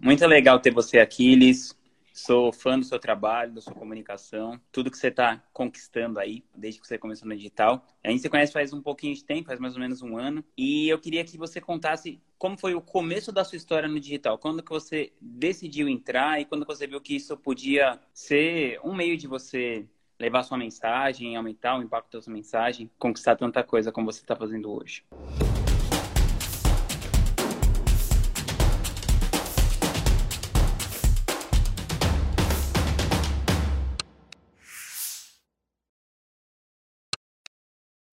muito 0.00 0.26
legal 0.26 0.58
ter 0.58 0.72
você 0.72 0.98
aqui, 0.98 1.34
Liz. 1.34 1.78
Sou 2.12 2.52
fã 2.52 2.78
do 2.78 2.84
seu 2.84 2.98
trabalho, 2.98 3.52
da 3.52 3.60
sua 3.60 3.72
comunicação, 3.72 4.60
tudo 4.72 4.90
que 4.90 4.98
você 4.98 5.08
está 5.08 5.42
conquistando 5.52 6.18
aí, 6.18 6.44
desde 6.54 6.80
que 6.80 6.86
você 6.86 6.98
começou 6.98 7.26
no 7.26 7.36
digital. 7.36 7.86
A 8.04 8.10
gente 8.10 8.20
se 8.20 8.28
conhece 8.28 8.52
faz 8.52 8.72
um 8.72 8.82
pouquinho 8.82 9.14
de 9.14 9.24
tempo, 9.24 9.46
faz 9.46 9.60
mais 9.60 9.74
ou 9.74 9.80
menos 9.80 10.02
um 10.02 10.18
ano. 10.18 10.44
E 10.56 10.88
eu 10.88 10.98
queria 10.98 11.24
que 11.24 11.38
você 11.38 11.60
contasse 11.60 12.20
como 12.36 12.58
foi 12.58 12.74
o 12.74 12.80
começo 12.80 13.30
da 13.32 13.44
sua 13.44 13.56
história 13.56 13.88
no 13.88 13.98
digital. 13.98 14.38
Quando 14.38 14.62
que 14.62 14.70
você 14.70 15.12
decidiu 15.20 15.88
entrar 15.88 16.40
e 16.40 16.44
quando 16.44 16.66
você 16.66 16.86
viu 16.86 17.00
que 17.00 17.16
isso 17.16 17.36
podia 17.36 17.98
ser 18.12 18.78
um 18.84 18.94
meio 18.94 19.16
de 19.16 19.26
você 19.26 19.86
levar 20.18 20.42
sua 20.42 20.58
mensagem, 20.58 21.36
aumentar 21.36 21.78
o 21.78 21.82
impacto 21.82 22.18
da 22.18 22.22
sua 22.22 22.32
mensagem, 22.32 22.90
conquistar 22.98 23.36
tanta 23.36 23.62
coisa 23.62 23.90
como 23.90 24.12
você 24.12 24.20
está 24.20 24.36
fazendo 24.36 24.70
hoje. 24.70 25.04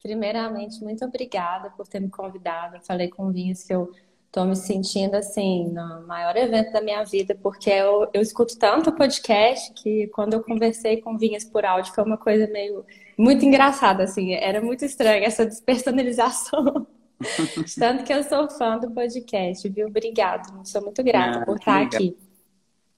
Primeiramente, 0.07 0.81
muito 0.81 1.03
obrigada 1.03 1.69
por 1.71 1.85
ter 1.85 1.99
me 1.99 2.09
convidado. 2.09 2.77
Eu 2.77 2.81
falei 2.81 3.09
com 3.09 3.27
o 3.27 3.29
Vinhas 3.29 3.65
que 3.65 3.73
eu 3.73 3.91
estou 4.27 4.45
me 4.45 4.55
sentindo 4.55 5.15
assim 5.15 5.67
no 5.67 6.07
maior 6.07 6.37
evento 6.37 6.71
da 6.71 6.79
minha 6.79 7.03
vida, 7.03 7.37
porque 7.43 7.69
eu, 7.69 8.07
eu 8.13 8.21
escuto 8.21 8.57
tanto 8.57 8.93
podcast 8.93 9.73
que 9.73 10.07
quando 10.07 10.33
eu 10.33 10.41
conversei 10.41 11.01
com 11.01 11.17
Vinhas 11.17 11.43
por 11.43 11.65
áudio 11.65 11.93
foi 11.93 12.05
uma 12.05 12.17
coisa 12.17 12.47
meio 12.47 12.85
muito 13.17 13.43
engraçada, 13.43 14.05
assim, 14.05 14.33
era 14.33 14.61
muito 14.61 14.85
estranha 14.85 15.27
essa 15.27 15.45
despersonalização. 15.45 16.87
tanto 17.77 18.05
que 18.05 18.13
eu 18.13 18.23
sou 18.23 18.49
fã 18.49 18.77
do 18.77 18.89
podcast, 18.91 19.67
viu? 19.67 19.87
Obrigado, 19.87 20.65
sou 20.65 20.81
muito 20.83 21.03
grata 21.03 21.39
ah, 21.39 21.45
por 21.45 21.57
estar 21.57 21.81
aqui. 21.81 22.17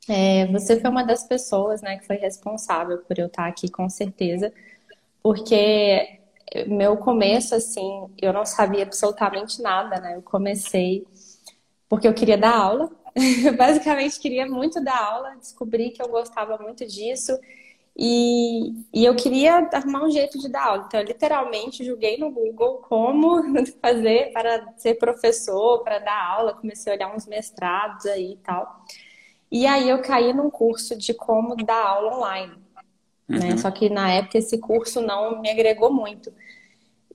É, 0.07 0.45
você 0.45 0.79
foi 0.79 0.91
uma 0.91 1.03
das 1.03 1.23
pessoas, 1.23 1.81
né, 1.81 1.97
que 1.97 2.05
foi 2.05 2.17
responsável 2.17 2.99
por 2.99 3.17
eu 3.17 3.25
estar 3.25 3.47
aqui, 3.47 3.67
com 3.67 3.89
certeza, 3.89 4.53
porque 5.23 6.18
meu 6.67 6.97
começo, 6.97 7.55
assim, 7.55 8.07
eu 8.21 8.33
não 8.33 8.45
sabia 8.45 8.83
absolutamente 8.83 9.61
nada, 9.61 9.99
né? 9.99 10.15
Eu 10.15 10.21
comecei 10.21 11.05
porque 11.89 12.07
eu 12.07 12.13
queria 12.13 12.37
dar 12.37 12.55
aula. 12.55 12.89
Basicamente 13.57 14.19
queria 14.19 14.45
muito 14.45 14.81
dar 14.83 14.97
aula, 14.97 15.35
descobri 15.37 15.89
que 15.91 16.01
eu 16.01 16.07
gostava 16.07 16.57
muito 16.57 16.85
disso. 16.85 17.37
E, 17.97 18.71
e 18.93 19.03
eu 19.03 19.15
queria 19.15 19.57
arrumar 19.73 20.05
um 20.05 20.11
jeito 20.11 20.39
de 20.39 20.47
dar 20.47 20.67
aula. 20.67 20.85
Então, 20.87 21.01
eu 21.01 21.05
literalmente 21.05 21.83
joguei 21.83 22.17
no 22.17 22.31
Google 22.31 22.77
como 22.87 23.41
fazer 23.81 24.31
para 24.31 24.73
ser 24.77 24.95
professor, 24.95 25.83
para 25.83 25.99
dar 25.99 26.23
aula. 26.35 26.53
Comecei 26.53 26.93
a 26.93 26.95
olhar 26.95 27.13
uns 27.15 27.25
mestrados 27.27 28.05
aí 28.05 28.33
e 28.33 28.37
tal. 28.37 28.85
E 29.51 29.65
aí 29.65 29.89
eu 29.89 30.01
caí 30.01 30.31
num 30.31 30.49
curso 30.49 30.95
de 30.95 31.13
como 31.13 31.55
dar 31.55 31.83
aula 31.83 32.15
online. 32.17 32.53
Né? 33.29 33.51
Uhum. 33.51 33.57
Só 33.57 33.69
que 33.69 33.89
na 33.89 34.11
época 34.11 34.39
esse 34.39 34.57
curso 34.57 35.01
não 35.01 35.39
me 35.39 35.49
agregou 35.49 35.93
muito. 35.93 36.33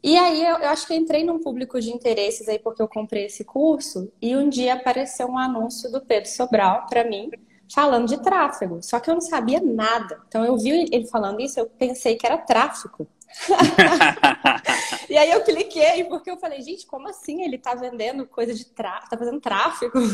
E 0.02 0.16
aí 0.16 0.42
eu, 0.42 0.58
eu, 0.58 0.68
acho 0.68 0.86
que 0.86 0.92
eu 0.92 0.96
entrei 0.98 1.24
num 1.24 1.40
público 1.40 1.80
de 1.80 1.90
interesses 1.90 2.48
aí 2.48 2.58
porque 2.58 2.80
eu 2.80 2.86
comprei 2.86 3.24
esse 3.24 3.42
curso 3.42 4.12
e 4.20 4.36
um 4.36 4.48
dia 4.48 4.74
apareceu 4.74 5.26
um 5.26 5.38
anúncio 5.38 5.90
do 5.90 6.00
Pedro 6.00 6.28
Sobral 6.28 6.86
para 6.88 7.04
mim 7.04 7.30
falando 7.74 8.06
de 8.06 8.22
tráfego. 8.22 8.82
Só 8.82 9.00
que 9.00 9.10
eu 9.10 9.14
não 9.14 9.20
sabia 9.20 9.60
nada. 9.60 10.20
Então 10.28 10.44
eu 10.44 10.56
vi 10.56 10.88
ele 10.92 11.06
falando 11.06 11.40
isso, 11.40 11.58
eu 11.58 11.66
pensei 11.66 12.16
que 12.16 12.26
era 12.26 12.36
tráfico. 12.38 13.06
e 15.10 15.16
aí 15.16 15.30
eu 15.30 15.42
cliquei, 15.42 16.04
porque 16.04 16.30
eu 16.30 16.36
falei, 16.36 16.62
gente, 16.62 16.86
como 16.86 17.08
assim 17.08 17.42
ele 17.42 17.58
tá 17.58 17.74
vendendo 17.74 18.26
coisa 18.26 18.54
de 18.54 18.64
tráfego, 18.66 19.10
tá 19.10 19.18
fazendo 19.18 19.40
tráfego? 19.40 19.98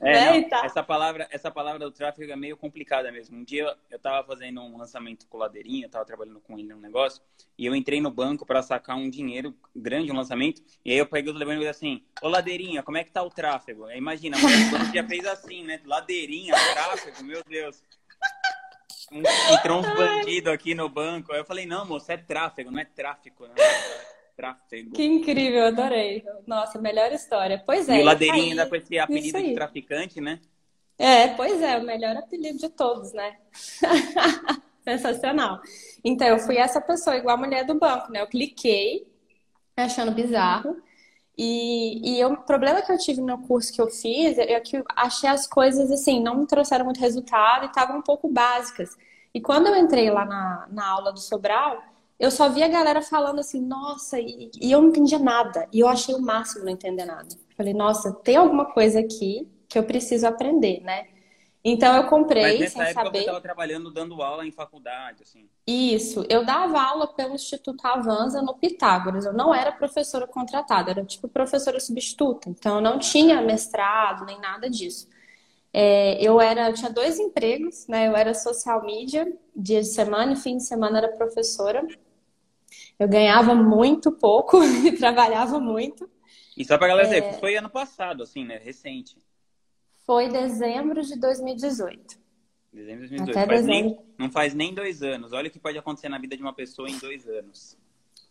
É, 0.00 0.12
né? 0.12 0.42
tá... 0.42 0.64
essa, 0.64 0.82
palavra, 0.82 1.26
essa 1.30 1.50
palavra 1.50 1.78
do 1.78 1.90
tráfego 1.90 2.30
é 2.30 2.36
meio 2.36 2.56
complicada 2.56 3.10
mesmo. 3.10 3.38
Um 3.38 3.44
dia 3.44 3.76
eu 3.90 3.98
tava 3.98 4.26
fazendo 4.26 4.60
um 4.60 4.76
lançamento 4.76 5.26
com 5.26 5.38
Ladeirinha, 5.38 5.86
eu 5.86 5.90
tava 5.90 6.04
trabalhando 6.04 6.40
com 6.40 6.58
ele 6.58 6.68
num 6.68 6.80
negócio, 6.80 7.22
e 7.58 7.64
eu 7.66 7.74
entrei 7.74 8.00
no 8.00 8.10
banco 8.10 8.44
para 8.44 8.62
sacar 8.62 8.96
um 8.96 9.08
dinheiro 9.08 9.54
grande, 9.74 10.12
um 10.12 10.16
lançamento, 10.16 10.62
e 10.84 10.92
aí 10.92 10.98
eu 10.98 11.06
peguei 11.06 11.30
o 11.30 11.34
telefone 11.34 11.56
e 11.56 11.58
falei 11.58 11.70
assim, 11.70 12.04
ô 12.22 12.28
Ladeirinha, 12.28 12.82
como 12.82 12.98
é 12.98 13.04
que 13.04 13.10
tá 13.10 13.22
o 13.22 13.30
tráfego? 13.30 13.90
Imagina, 13.90 14.36
o 14.36 14.94
já 14.94 15.06
fez 15.06 15.26
assim, 15.26 15.64
né? 15.64 15.80
Ladeirinha, 15.84 16.54
tráfego, 16.54 17.24
meu 17.24 17.42
Deus 17.44 17.82
entrou 19.12 19.80
uns 19.80 19.86
bandidos 19.94 20.52
aqui 20.52 20.74
no 20.74 20.88
banco. 20.88 21.32
Aí 21.32 21.38
eu 21.38 21.44
falei, 21.44 21.66
não, 21.66 21.84
moço, 21.86 22.10
é 22.10 22.16
tráfego, 22.16 22.70
não 22.70 22.78
é 22.78 22.84
tráfico, 22.84 23.46
não. 23.46 23.54
É 23.56 24.06
tráfego. 24.36 24.92
Que 24.92 25.04
incrível, 25.04 25.66
adorei. 25.66 26.24
Nossa, 26.46 26.78
melhor 26.80 27.12
história. 27.12 27.62
Pois 27.64 27.88
é. 27.88 27.98
E 27.98 28.02
o 28.02 28.04
Ladeirinha 28.04 28.50
ainda 28.50 28.66
com 28.66 28.76
esse 28.76 28.98
apelido 28.98 29.42
de 29.42 29.54
traficante, 29.54 30.20
né? 30.20 30.40
É, 30.98 31.28
pois 31.28 31.60
é, 31.60 31.76
o 31.76 31.84
melhor 31.84 32.16
apelido 32.16 32.58
de 32.58 32.68
todos, 32.70 33.12
né? 33.12 33.36
Sensacional. 34.82 35.60
Então, 36.04 36.26
eu 36.28 36.38
fui 36.38 36.56
essa 36.56 36.80
pessoa, 36.80 37.16
igual 37.16 37.36
a 37.36 37.40
mulher 37.40 37.64
do 37.64 37.74
banco, 37.74 38.10
né? 38.10 38.22
Eu 38.22 38.26
cliquei, 38.26 39.06
achando 39.76 40.12
bizarro. 40.12 40.80
E, 41.38 42.18
e 42.18 42.24
o 42.24 42.36
problema 42.38 42.80
que 42.80 42.90
eu 42.90 42.96
tive 42.98 43.20
no 43.20 43.38
curso 43.46 43.72
que 43.72 43.80
eu 43.80 43.88
fiz 43.88 44.38
é 44.38 44.58
que 44.60 44.78
eu 44.78 44.84
achei 44.96 45.28
as 45.28 45.46
coisas 45.46 45.90
assim, 45.90 46.22
não 46.22 46.36
me 46.36 46.46
trouxeram 46.46 46.86
muito 46.86 47.00
resultado 47.00 47.64
e 47.64 47.66
estavam 47.66 47.98
um 47.98 48.02
pouco 48.02 48.28
básicas. 48.28 48.96
E 49.34 49.40
quando 49.40 49.66
eu 49.66 49.76
entrei 49.76 50.10
lá 50.10 50.24
na, 50.24 50.66
na 50.70 50.86
aula 50.88 51.12
do 51.12 51.20
Sobral, 51.20 51.82
eu 52.18 52.30
só 52.30 52.48
vi 52.48 52.62
a 52.62 52.68
galera 52.68 53.02
falando 53.02 53.40
assim, 53.40 53.60
nossa, 53.60 54.18
e, 54.18 54.50
e 54.60 54.72
eu 54.72 54.80
não 54.80 54.88
entendia 54.88 55.18
nada. 55.18 55.68
E 55.72 55.80
eu 55.80 55.88
achei 55.88 56.14
o 56.14 56.20
máximo 56.20 56.64
não 56.64 56.72
entender 56.72 57.04
nada. 57.04 57.28
Falei, 57.54 57.74
nossa, 57.74 58.12
tem 58.12 58.36
alguma 58.36 58.66
coisa 58.72 59.00
aqui 59.00 59.46
que 59.68 59.78
eu 59.78 59.84
preciso 59.84 60.26
aprender, 60.26 60.80
né? 60.82 61.06
Então 61.68 61.96
eu 61.96 62.04
comprei 62.04 62.44
Mas 62.44 62.60
nessa 62.60 62.74
sem 62.74 62.82
época 62.82 63.04
saber. 63.06 63.18
Você 63.18 63.24
estava 63.24 63.40
trabalhando 63.40 63.90
dando 63.90 64.22
aula 64.22 64.46
em 64.46 64.52
faculdade, 64.52 65.24
assim? 65.24 65.48
Isso, 65.66 66.24
eu 66.28 66.46
dava 66.46 66.80
aula 66.80 67.08
pelo 67.08 67.34
Instituto 67.34 67.84
Avanza 67.84 68.40
no 68.40 68.54
Pitágoras. 68.54 69.26
Eu 69.26 69.32
não 69.32 69.52
era 69.52 69.72
professora 69.72 70.28
contratada, 70.28 70.92
era 70.92 71.04
tipo 71.04 71.26
professora 71.26 71.80
substituta. 71.80 72.48
Então 72.48 72.76
eu 72.76 72.80
não 72.80 73.00
tinha 73.00 73.42
mestrado 73.42 74.24
nem 74.24 74.38
nada 74.38 74.70
disso. 74.70 75.08
É, 75.72 76.24
eu 76.24 76.40
era, 76.40 76.70
eu 76.70 76.74
tinha 76.74 76.88
dois 76.88 77.18
empregos, 77.18 77.88
né? 77.88 78.06
Eu 78.06 78.14
era 78.14 78.32
social 78.32 78.84
media, 78.84 79.26
dia 79.54 79.80
de 79.80 79.88
semana 79.88 80.34
e 80.34 80.36
fim 80.36 80.58
de 80.58 80.62
semana 80.62 80.98
era 80.98 81.08
professora. 81.16 81.84
Eu 82.96 83.08
ganhava 83.08 83.56
muito 83.56 84.12
pouco 84.12 84.62
e 84.86 84.92
trabalhava 84.92 85.58
muito. 85.58 86.08
E 86.56 86.64
só 86.64 86.78
para 86.78 86.86
galera 86.86 87.08
dizer, 87.08 87.24
é... 87.24 87.32
foi 87.40 87.56
ano 87.56 87.68
passado, 87.68 88.22
assim, 88.22 88.44
né? 88.44 88.56
Recente. 88.56 89.16
Foi 90.06 90.28
dezembro 90.28 91.02
de 91.02 91.18
2018. 91.18 92.16
Dezembro 92.72 93.08
de 93.08 93.16
2018. 93.16 93.30
Até 93.30 93.46
faz 93.46 93.66
dezembro. 93.66 93.90
Nem, 93.90 93.98
não 94.16 94.30
faz 94.30 94.54
nem 94.54 94.72
dois 94.72 95.02
anos. 95.02 95.32
Olha 95.32 95.48
o 95.48 95.50
que 95.50 95.58
pode 95.58 95.76
acontecer 95.76 96.08
na 96.08 96.18
vida 96.18 96.36
de 96.36 96.42
uma 96.42 96.52
pessoa 96.52 96.88
em 96.88 96.96
dois 96.98 97.26
anos. 97.26 97.76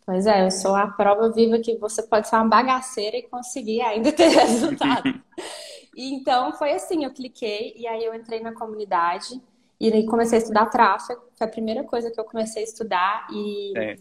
Pois 0.06 0.26
é, 0.26 0.46
eu 0.46 0.52
sou 0.52 0.74
a 0.74 0.88
prova 0.88 1.30
viva 1.32 1.60
que 1.60 1.76
você 1.78 2.02
pode 2.02 2.30
ser 2.30 2.38
uma 2.38 2.48
bagaceira 2.48 3.18
e 3.18 3.24
conseguir 3.24 3.82
ainda 3.82 4.14
ter 4.14 4.30
resultado. 4.30 5.22
então, 5.98 6.54
foi 6.54 6.72
assim, 6.72 7.04
eu 7.04 7.12
cliquei 7.12 7.74
e 7.76 7.86
aí 7.86 8.06
eu 8.06 8.14
entrei 8.16 8.40
na 8.40 8.54
comunidade 8.54 9.42
e 9.78 9.92
aí 9.92 10.06
comecei 10.06 10.38
a 10.38 10.42
estudar 10.42 10.68
tráfego. 10.68 11.24
Foi 11.36 11.46
a 11.46 11.50
primeira 11.50 11.84
coisa 11.84 12.10
que 12.10 12.18
eu 12.18 12.24
comecei 12.24 12.62
a 12.62 12.66
estudar 12.66 13.28
e 13.30 13.78
é. 13.78 13.96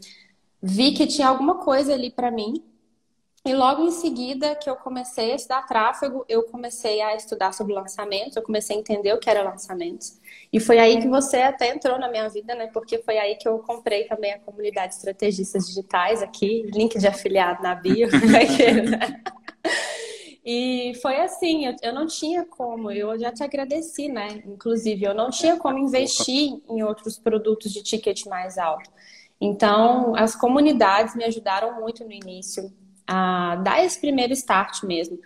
vi 0.63 0.93
que 0.93 1.09
tinha 1.09 1.27
alguma 1.27 1.57
coisa 1.57 1.93
ali 1.93 2.11
para 2.11 2.31
mim 2.31 2.63
e 3.47 3.53
logo 3.53 3.83
em 3.83 3.91
seguida 3.91 4.55
que 4.55 4.71
eu 4.71 4.75
comecei 4.75 5.33
a 5.33 5.35
estudar 5.35 5.67
tráfego, 5.67 6.25
eu 6.27 6.45
comecei 6.45 7.03
a 7.03 7.15
estudar 7.15 7.53
sobre 7.53 7.75
lançamentos, 7.75 8.35
eu 8.37 8.43
comecei 8.43 8.75
a 8.75 8.79
entender 8.81 9.13
o 9.13 9.19
que 9.19 9.29
era 9.29 9.43
lançamentos. 9.43 10.19
E 10.51 10.59
foi 10.59 10.79
aí 10.79 10.99
que 10.99 11.07
você 11.07 11.37
até 11.39 11.69
entrou 11.69 11.99
na 11.99 12.09
minha 12.09 12.27
vida, 12.31 12.55
né? 12.55 12.69
Porque 12.73 12.99
foi 13.03 13.19
aí 13.19 13.37
que 13.37 13.47
eu 13.47 13.59
comprei 13.59 14.05
também 14.05 14.33
a 14.33 14.39
comunidade 14.39 14.93
de 14.93 14.95
estrategistas 14.95 15.67
digitais 15.67 16.23
aqui, 16.23 16.63
link 16.73 16.99
de 16.99 17.07
afiliado 17.07 17.63
na 17.63 17.75
bio. 17.75 18.09
Né? 18.25 19.23
e 20.45 20.93
foi 21.03 21.21
assim, 21.21 21.67
eu, 21.67 21.77
eu 21.83 21.93
não 21.93 22.07
tinha 22.07 22.45
como, 22.47 22.91
eu 22.91 23.19
já 23.19 23.31
te 23.31 23.43
agradeci, 23.43 24.09
né? 24.09 24.43
Inclusive, 24.47 25.05
eu 25.05 25.15
não 25.15 25.29
tinha 25.29 25.59
como 25.59 25.79
investir 25.79 26.63
em 26.71 26.83
outros 26.83 27.19
produtos 27.19 27.71
de 27.71 27.83
ticket 27.83 28.25
mais 28.25 28.57
alto. 28.57 28.91
Então, 29.39 30.17
as 30.17 30.35
comunidades 30.35 31.15
me 31.15 31.25
ajudaram 31.25 31.79
muito 31.79 32.05
no 32.05 32.13
início 32.13 32.73
a 33.07 33.57
dar 33.57 33.85
esse 33.85 34.01
primeiro 34.01 34.33
start 34.33 34.83
mesmo. 34.83 35.19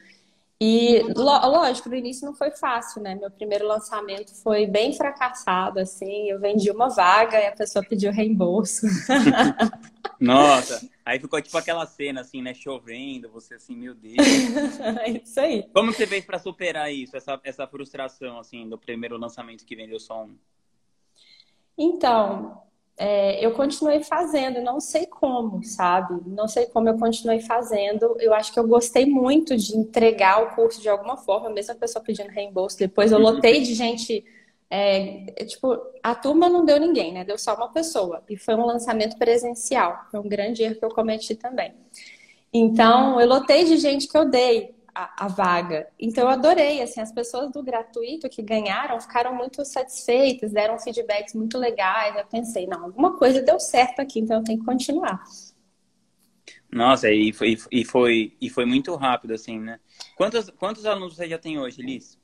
E 0.61 1.05
lógico, 1.15 1.89
no 1.89 1.95
início 1.95 2.27
não 2.27 2.35
foi 2.35 2.51
fácil, 2.51 3.01
né? 3.01 3.15
Meu 3.15 3.31
primeiro 3.31 3.65
lançamento 3.65 4.35
foi 4.43 4.67
bem 4.67 4.93
fracassado, 4.93 5.79
assim. 5.79 6.29
Eu 6.29 6.41
vendi 6.41 6.69
uma 6.69 6.89
vaga 6.89 7.39
e 7.39 7.47
a 7.47 7.53
pessoa 7.53 7.85
pediu 7.85 8.11
reembolso. 8.11 8.85
Nossa, 10.21 10.85
aí 11.07 11.21
ficou 11.21 11.41
tipo 11.41 11.57
aquela 11.57 11.87
cena 11.87 12.23
assim, 12.23 12.43
né? 12.43 12.53
Chovendo, 12.55 13.31
você 13.31 13.55
assim, 13.55 13.77
meu 13.77 13.95
Deus. 13.95 14.17
é 15.07 15.11
isso 15.23 15.39
aí. 15.39 15.63
Como 15.73 15.93
você 15.93 16.09
fez 16.09 16.25
para 16.25 16.41
superar 16.41 16.93
isso, 16.93 17.17
essa, 17.17 17.41
essa 17.45 17.65
frustração, 17.69 18.41
assim, 18.41 18.69
do 18.69 18.77
primeiro 18.77 19.17
lançamento 19.17 19.65
que 19.65 19.77
vendeu 19.77 20.01
só 20.01 20.25
um? 20.25 20.37
Então, 21.79 22.61
é, 23.01 23.45
eu 23.45 23.53
continuei 23.53 24.03
fazendo, 24.03 24.61
não 24.61 24.81
sei 24.81 25.07
como, 25.07 25.63
sabe? 25.63 26.21
Não 26.27 26.49
sei 26.49 26.67
como 26.67 26.89
eu 26.89 26.99
continuei 26.99 27.41
fazendo. 27.41 28.17
Eu 28.19 28.35
acho 28.35 28.53
que 28.53 28.59
eu 28.59 28.67
gostei 28.67 29.07
muito 29.07 29.57
de 29.57 29.77
entregar 29.77 30.43
o 30.43 30.57
curso 30.57 30.81
de 30.83 30.89
alguma 30.89 31.17
forma, 31.17 31.49
mesmo 31.49 31.73
a 31.73 31.77
pessoa 31.77 32.05
pedindo 32.05 32.29
reembolso. 32.29 32.77
Depois 32.77 33.13
eu 33.13 33.19
lotei 33.21 33.63
de 33.63 33.73
gente. 33.73 34.25
É, 34.69 35.33
é, 35.41 35.45
tipo, 35.45 35.79
a 36.03 36.13
turma 36.13 36.49
não 36.49 36.65
deu 36.65 36.81
ninguém, 36.81 37.13
né? 37.13 37.25
Deu 37.25 37.39
só 37.39 37.55
uma 37.55 37.69
pessoa. 37.73 38.23
E 38.29 38.37
foi 38.37 38.57
um 38.57 38.67
lançamento 38.67 39.17
presencial. 39.17 40.07
Foi 40.11 40.19
um 40.19 40.29
grande 40.29 40.65
erro 40.65 40.75
que 40.75 40.85
eu 40.85 40.91
cometi 40.91 41.37
também. 41.37 41.73
Então, 42.53 43.21
eu 43.21 43.29
lotei 43.29 43.65
de 43.65 43.77
gente 43.77 44.09
que 44.09 44.19
eu 44.19 44.29
dei 44.29 44.75
a, 44.99 45.27
a, 45.27 45.29
vaga. 45.29 45.87
Então 45.99 46.25
eu 46.25 46.31
adorei, 46.31 46.83
assim, 46.83 47.01
as 47.01 47.11
pessoas 47.13 47.53
do 47.53 47.63
gratuito 47.63 48.29
que 48.29 48.43
ganharam 48.43 49.01
ficaram 49.01 49.33
muito 49.33 49.65
satisfeitas, 49.65 50.53
deram 50.53 50.77
feedbacks 50.77 51.35
muito 51.35 51.57
legais. 51.57 52.17
Eu 52.17 52.27
pensei, 52.27 52.67
não, 52.67 52.83
alguma 52.83 53.17
coisa 53.17 53.41
deu 53.41 53.61
certo 53.61 54.01
aqui, 54.01 54.19
então 54.19 54.39
eu 54.39 54.45
tenho 54.45 54.59
que 54.59 54.65
continuar. 54.65 55.23
Nossa, 56.71 57.11
e 57.11 57.33
foi, 57.33 57.57
e 57.71 57.83
foi, 57.85 58.37
e 58.41 58.51
foi 58.51 58.67
muito 58.67 58.93
rápido, 58.97 59.35
assim, 59.35 59.61
né? 59.61 59.79
Quantos, 60.17 60.51
quantos 60.51 60.85
alunos 60.85 61.15
você 61.15 61.29
já 61.29 61.39
tem 61.39 61.61
hoje, 61.61 61.81
Liz? 61.81 62.19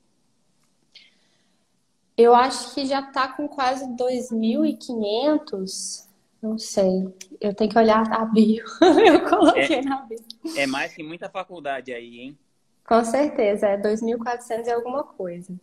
Eu 2.17 2.35
acho 2.35 2.75
que 2.75 2.85
já 2.85 2.99
está 2.99 3.29
com 3.29 3.47
quase 3.47 3.85
2.500. 3.95 6.09
Não 6.41 6.57
sei. 6.57 7.05
Eu 7.39 7.55
tenho 7.55 7.71
que 7.71 7.77
olhar 7.77 8.11
a 8.11 8.25
bio. 8.25 8.65
eu 9.07 9.29
coloquei 9.29 9.77
é, 9.77 9.81
na 9.81 10.01
bio. 10.01 10.19
É 10.57 10.67
mais 10.67 10.93
que 10.93 11.03
muita 11.03 11.29
faculdade 11.29 11.93
aí, 11.93 12.19
hein? 12.19 12.37
Com 12.87 13.03
certeza, 13.03 13.67
é 13.67 13.77
2.400 13.77 14.67
e 14.67 14.71
alguma 14.71 15.03
coisa. 15.03 15.53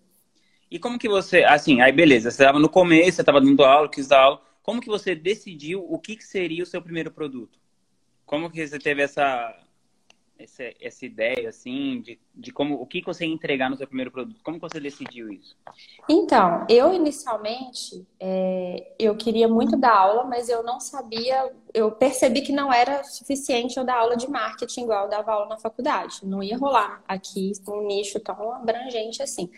E 0.71 0.79
como 0.79 0.99
que 0.99 1.09
você, 1.09 1.45
assim, 1.45 1.81
aí 1.81 1.93
beleza, 1.93 2.31
você 2.31 2.43
estava 2.43 2.59
no 2.59 2.69
começo, 2.69 3.13
você 3.17 3.23
estava 3.23 3.41
dando 3.41 3.63
aula, 3.63 3.89
quis 3.89 4.09
dar 4.09 4.23
aula, 4.23 4.43
como 4.63 4.81
que 4.81 4.89
você 4.89 5.15
decidiu 5.15 5.85
o 5.89 5.99
que, 5.99 6.17
que 6.17 6.25
seria 6.25 6.63
o 6.63 6.67
seu 6.67 6.81
primeiro 6.83 7.11
produto? 7.11 7.59
Como 8.25 8.51
que 8.51 8.67
você 8.67 8.79
teve 8.79 9.03
essa, 9.03 9.55
essa, 10.43 10.65
essa 10.81 11.07
ideia, 11.07 11.49
assim, 11.49 12.01
de, 12.01 12.19
de 12.35 12.53
como 12.53 12.75
o 12.75 12.87
que 12.87 13.03
você 13.03 13.27
ia 13.27 13.33
entregar 13.33 13.71
no 13.71 13.77
seu 13.77 13.87
primeiro 13.87 14.11
produto? 14.11 14.41
Como 14.43 14.59
você 14.59 14.81
decidiu 14.81 15.31
isso? 15.31 15.57
Então, 16.09 16.67
eu 16.69 16.93
inicialmente, 16.93 18.07
é, 18.19 18.93
eu 18.99 19.17
queria 19.17 19.49
muito 19.49 19.77
dar 19.77 19.97
aula, 19.97 20.25
mas 20.25 20.49
eu 20.49 20.63
não 20.63 20.81
sabia, 20.81 21.53
eu 21.73 21.93
percebi 21.93 22.43
que 22.43 22.53
não 22.53 22.73
era 22.73 23.05
suficiente 23.05 23.77
eu 23.77 23.85
dar 23.85 23.99
aula 23.99 24.17
de 24.17 24.29
marketing 24.29 24.83
igual 24.83 25.05
eu 25.05 25.11
dava 25.11 25.33
aula 25.33 25.49
na 25.49 25.59
faculdade. 25.59 26.21
Não 26.25 26.43
ia 26.43 26.59
rolar 26.59 27.03
aqui 27.07 27.53
um 27.69 27.87
nicho 27.87 28.19
tão 28.21 28.53
abrangente 28.53 29.23
assim. 29.23 29.51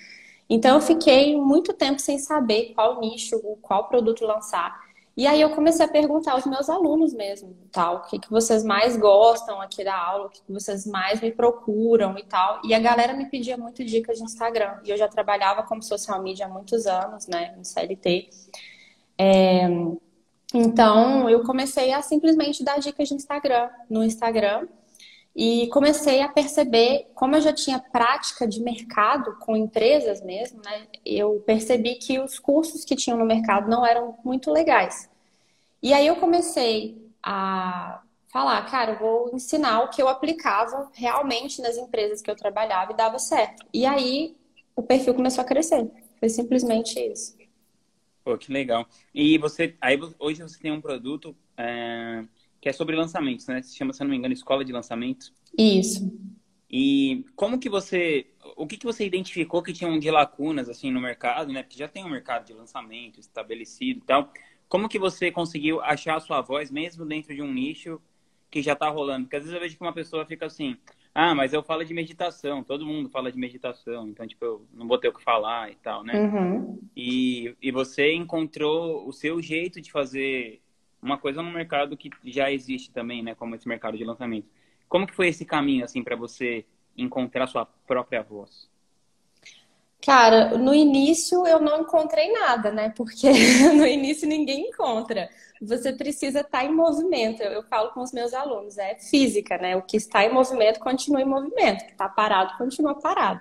Então, 0.48 0.76
eu 0.76 0.82
fiquei 0.82 1.36
muito 1.36 1.72
tempo 1.72 2.00
sem 2.00 2.18
saber 2.18 2.74
qual 2.74 3.00
nicho, 3.00 3.40
qual 3.62 3.88
produto 3.88 4.26
lançar. 4.26 4.83
E 5.16 5.28
aí 5.28 5.40
eu 5.40 5.50
comecei 5.50 5.84
a 5.84 5.88
perguntar 5.88 6.32
aos 6.32 6.44
meus 6.44 6.68
alunos 6.68 7.14
mesmo, 7.14 7.56
tal, 7.70 7.96
o 7.96 8.00
que, 8.02 8.18
que 8.18 8.28
vocês 8.28 8.64
mais 8.64 8.96
gostam 8.96 9.60
aqui 9.60 9.84
da 9.84 9.96
aula, 9.96 10.26
o 10.26 10.28
que, 10.28 10.42
que 10.42 10.52
vocês 10.52 10.84
mais 10.84 11.20
me 11.20 11.30
procuram 11.30 12.18
e 12.18 12.24
tal. 12.24 12.60
E 12.64 12.74
a 12.74 12.80
galera 12.80 13.14
me 13.14 13.26
pedia 13.26 13.56
muito 13.56 13.84
dicas 13.84 14.18
de 14.18 14.24
Instagram. 14.24 14.80
E 14.84 14.90
eu 14.90 14.96
já 14.96 15.06
trabalhava 15.06 15.62
como 15.62 15.82
social 15.82 16.20
media 16.20 16.46
há 16.46 16.48
muitos 16.48 16.86
anos, 16.86 17.28
né, 17.28 17.54
no 17.56 17.64
CLT. 17.64 18.28
É... 19.16 19.68
Então 20.52 21.28
eu 21.30 21.44
comecei 21.44 21.92
a 21.92 22.02
simplesmente 22.02 22.64
dar 22.64 22.78
dicas 22.78 23.08
de 23.08 23.14
Instagram 23.14 23.70
no 23.88 24.02
Instagram. 24.02 24.66
E 25.34 25.66
comecei 25.68 26.22
a 26.22 26.28
perceber, 26.28 27.10
como 27.12 27.34
eu 27.34 27.40
já 27.40 27.52
tinha 27.52 27.80
prática 27.80 28.46
de 28.46 28.62
mercado 28.62 29.36
com 29.40 29.56
empresas 29.56 30.22
mesmo, 30.22 30.60
né? 30.64 30.86
Eu 31.04 31.42
percebi 31.44 31.96
que 31.96 32.20
os 32.20 32.38
cursos 32.38 32.84
que 32.84 32.94
tinham 32.94 33.18
no 33.18 33.24
mercado 33.24 33.68
não 33.68 33.84
eram 33.84 34.16
muito 34.24 34.52
legais. 34.52 35.10
E 35.82 35.92
aí 35.92 36.06
eu 36.06 36.16
comecei 36.16 36.96
a 37.20 38.00
falar, 38.32 38.62
cara, 38.70 38.92
eu 38.92 38.98
vou 38.98 39.30
ensinar 39.34 39.82
o 39.82 39.90
que 39.90 40.00
eu 40.00 40.08
aplicava 40.08 40.88
realmente 40.94 41.60
nas 41.60 41.76
empresas 41.76 42.22
que 42.22 42.30
eu 42.30 42.36
trabalhava 42.36 42.92
e 42.92 42.96
dava 42.96 43.18
certo. 43.18 43.66
E 43.72 43.84
aí 43.84 44.36
o 44.76 44.82
perfil 44.82 45.14
começou 45.14 45.42
a 45.42 45.46
crescer. 45.46 45.90
Foi 46.20 46.28
simplesmente 46.28 46.98
isso. 46.98 47.36
Pô, 48.22 48.38
que 48.38 48.52
legal. 48.52 48.86
E 49.12 49.36
você, 49.38 49.76
aí 49.80 49.98
hoje 50.18 50.42
você 50.42 50.58
tem 50.60 50.70
um 50.70 50.80
produto 50.80 51.36
é 51.56 52.24
que 52.64 52.68
é 52.70 52.72
sobre 52.72 52.96
lançamentos, 52.96 53.46
né? 53.46 53.60
Se 53.60 53.76
chama, 53.76 53.92
se 53.92 54.02
não 54.02 54.08
me 54.08 54.16
engano, 54.16 54.32
Escola 54.32 54.64
de 54.64 54.72
Lançamentos. 54.72 55.34
Isso. 55.58 56.10
E 56.70 57.22
como 57.36 57.58
que 57.58 57.68
você, 57.68 58.28
o 58.56 58.66
que 58.66 58.78
que 58.78 58.86
você 58.86 59.04
identificou 59.04 59.62
que 59.62 59.70
tinham 59.70 59.98
de 59.98 60.10
lacunas 60.10 60.66
assim 60.70 60.90
no 60.90 60.98
mercado, 60.98 61.52
né? 61.52 61.62
Porque 61.62 61.78
já 61.78 61.86
tem 61.86 62.02
um 62.02 62.08
mercado 62.08 62.46
de 62.46 62.54
lançamento 62.54 63.20
estabelecido 63.20 63.98
e 63.98 64.06
tal. 64.06 64.32
Como 64.66 64.88
que 64.88 64.98
você 64.98 65.30
conseguiu 65.30 65.82
achar 65.82 66.16
a 66.16 66.20
sua 66.20 66.40
voz 66.40 66.70
mesmo 66.70 67.04
dentro 67.04 67.34
de 67.34 67.42
um 67.42 67.52
nicho 67.52 68.00
que 68.50 68.62
já 68.62 68.72
está 68.72 68.88
rolando? 68.88 69.26
Porque 69.26 69.36
às 69.36 69.42
vezes 69.42 69.54
eu 69.54 69.60
vejo 69.60 69.76
que 69.76 69.82
uma 69.82 69.92
pessoa 69.92 70.24
fica 70.24 70.46
assim, 70.46 70.74
ah, 71.14 71.34
mas 71.34 71.52
eu 71.52 71.62
falo 71.62 71.84
de 71.84 71.92
meditação, 71.92 72.64
todo 72.64 72.86
mundo 72.86 73.10
fala 73.10 73.30
de 73.30 73.36
meditação, 73.38 74.08
então, 74.08 74.26
tipo, 74.26 74.42
eu 74.42 74.66
não 74.72 74.88
vou 74.88 74.96
ter 74.96 75.08
o 75.08 75.12
que 75.12 75.22
falar 75.22 75.70
e 75.70 75.74
tal, 75.76 76.02
né? 76.02 76.18
Uhum. 76.18 76.80
E, 76.96 77.54
e 77.60 77.70
você 77.70 78.14
encontrou 78.14 79.06
o 79.06 79.12
seu 79.12 79.42
jeito 79.42 79.82
de 79.82 79.92
fazer 79.92 80.62
uma 81.04 81.18
coisa 81.18 81.42
no 81.42 81.50
mercado 81.52 81.96
que 81.96 82.10
já 82.24 82.50
existe 82.50 82.90
também, 82.90 83.22
né, 83.22 83.34
como 83.34 83.54
esse 83.54 83.68
mercado 83.68 83.96
de 83.96 84.04
lançamento. 84.04 84.48
Como 84.88 85.06
que 85.06 85.14
foi 85.14 85.28
esse 85.28 85.44
caminho 85.44 85.84
assim 85.84 86.02
para 86.02 86.16
você 86.16 86.64
encontrar 86.96 87.46
sua 87.46 87.66
própria 87.66 88.22
voz? 88.22 88.68
Cara, 90.04 90.58
no 90.58 90.74
início 90.74 91.46
eu 91.46 91.58
não 91.60 91.80
encontrei 91.80 92.30
nada, 92.30 92.70
né? 92.70 92.92
Porque 92.94 93.26
no 93.74 93.86
início 93.86 94.28
ninguém 94.28 94.68
encontra. 94.68 95.30
Você 95.62 95.94
precisa 95.94 96.40
estar 96.40 96.62
em 96.62 96.74
movimento. 96.74 97.42
Eu, 97.42 97.62
falo 97.62 97.90
com 97.90 98.02
os 98.02 98.12
meus 98.12 98.34
alunos, 98.34 98.76
é 98.76 98.96
física, 98.96 99.56
né? 99.56 99.76
O 99.76 99.82
que 99.82 99.96
está 99.96 100.22
em 100.22 100.32
movimento 100.32 100.78
continua 100.78 101.22
em 101.22 101.24
movimento, 101.24 101.82
o 101.82 101.86
que 101.86 101.92
está 101.92 102.08
parado 102.08 102.56
continua 102.58 102.94
parado. 102.94 103.40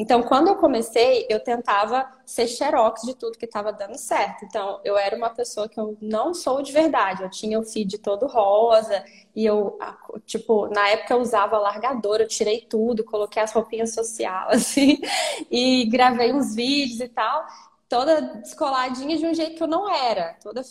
Então, 0.00 0.22
quando 0.22 0.46
eu 0.46 0.54
comecei, 0.54 1.26
eu 1.28 1.40
tentava 1.40 2.08
ser 2.24 2.46
xerox 2.46 3.02
de 3.02 3.16
tudo 3.16 3.36
que 3.36 3.46
estava 3.46 3.72
dando 3.72 3.98
certo. 3.98 4.44
Então, 4.44 4.80
eu 4.84 4.96
era 4.96 5.16
uma 5.16 5.30
pessoa 5.30 5.68
que 5.68 5.78
eu 5.78 5.98
não 6.00 6.32
sou 6.32 6.62
de 6.62 6.70
verdade. 6.70 7.24
Eu 7.24 7.30
tinha 7.30 7.58
o 7.58 7.64
feed 7.64 7.98
todo 7.98 8.28
rosa 8.28 9.04
e 9.34 9.44
eu, 9.44 9.76
tipo, 10.24 10.68
na 10.68 10.88
época 10.88 11.14
eu 11.14 11.20
usava 11.20 11.58
largador, 11.58 12.20
eu 12.20 12.28
tirei 12.28 12.60
tudo, 12.60 13.02
coloquei 13.02 13.42
as 13.42 13.52
roupinhas 13.52 13.92
social, 13.92 14.50
assim, 14.54 15.00
e 15.50 15.84
gravei 15.86 16.32
uns 16.32 16.54
vídeos 16.54 17.00
e 17.00 17.08
tal, 17.08 17.44
toda 17.88 18.20
descoladinha 18.20 19.16
de 19.18 19.26
um 19.26 19.34
jeito 19.34 19.56
que 19.56 19.62
eu 19.62 19.68
não 19.68 19.92
era, 19.92 20.36
toda 20.40 20.62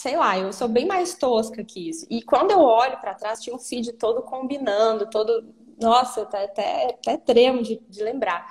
sei 0.00 0.16
lá, 0.16 0.38
eu 0.38 0.50
sou 0.52 0.66
bem 0.66 0.86
mais 0.86 1.14
tosca 1.14 1.62
que 1.62 1.90
isso. 1.90 2.06
E 2.08 2.22
quando 2.22 2.52
eu 2.52 2.60
olho 2.60 2.98
para 3.00 3.14
trás, 3.14 3.42
tinha 3.42 3.54
um 3.54 3.58
feed 3.58 3.92
todo 3.94 4.22
combinando, 4.22 5.10
todo 5.10 5.44
nossa, 5.80 6.26
tá 6.26 6.42
até, 6.42 6.96
até 7.00 7.16
tremo 7.16 7.62
de, 7.62 7.80
de 7.88 8.02
lembrar. 8.02 8.46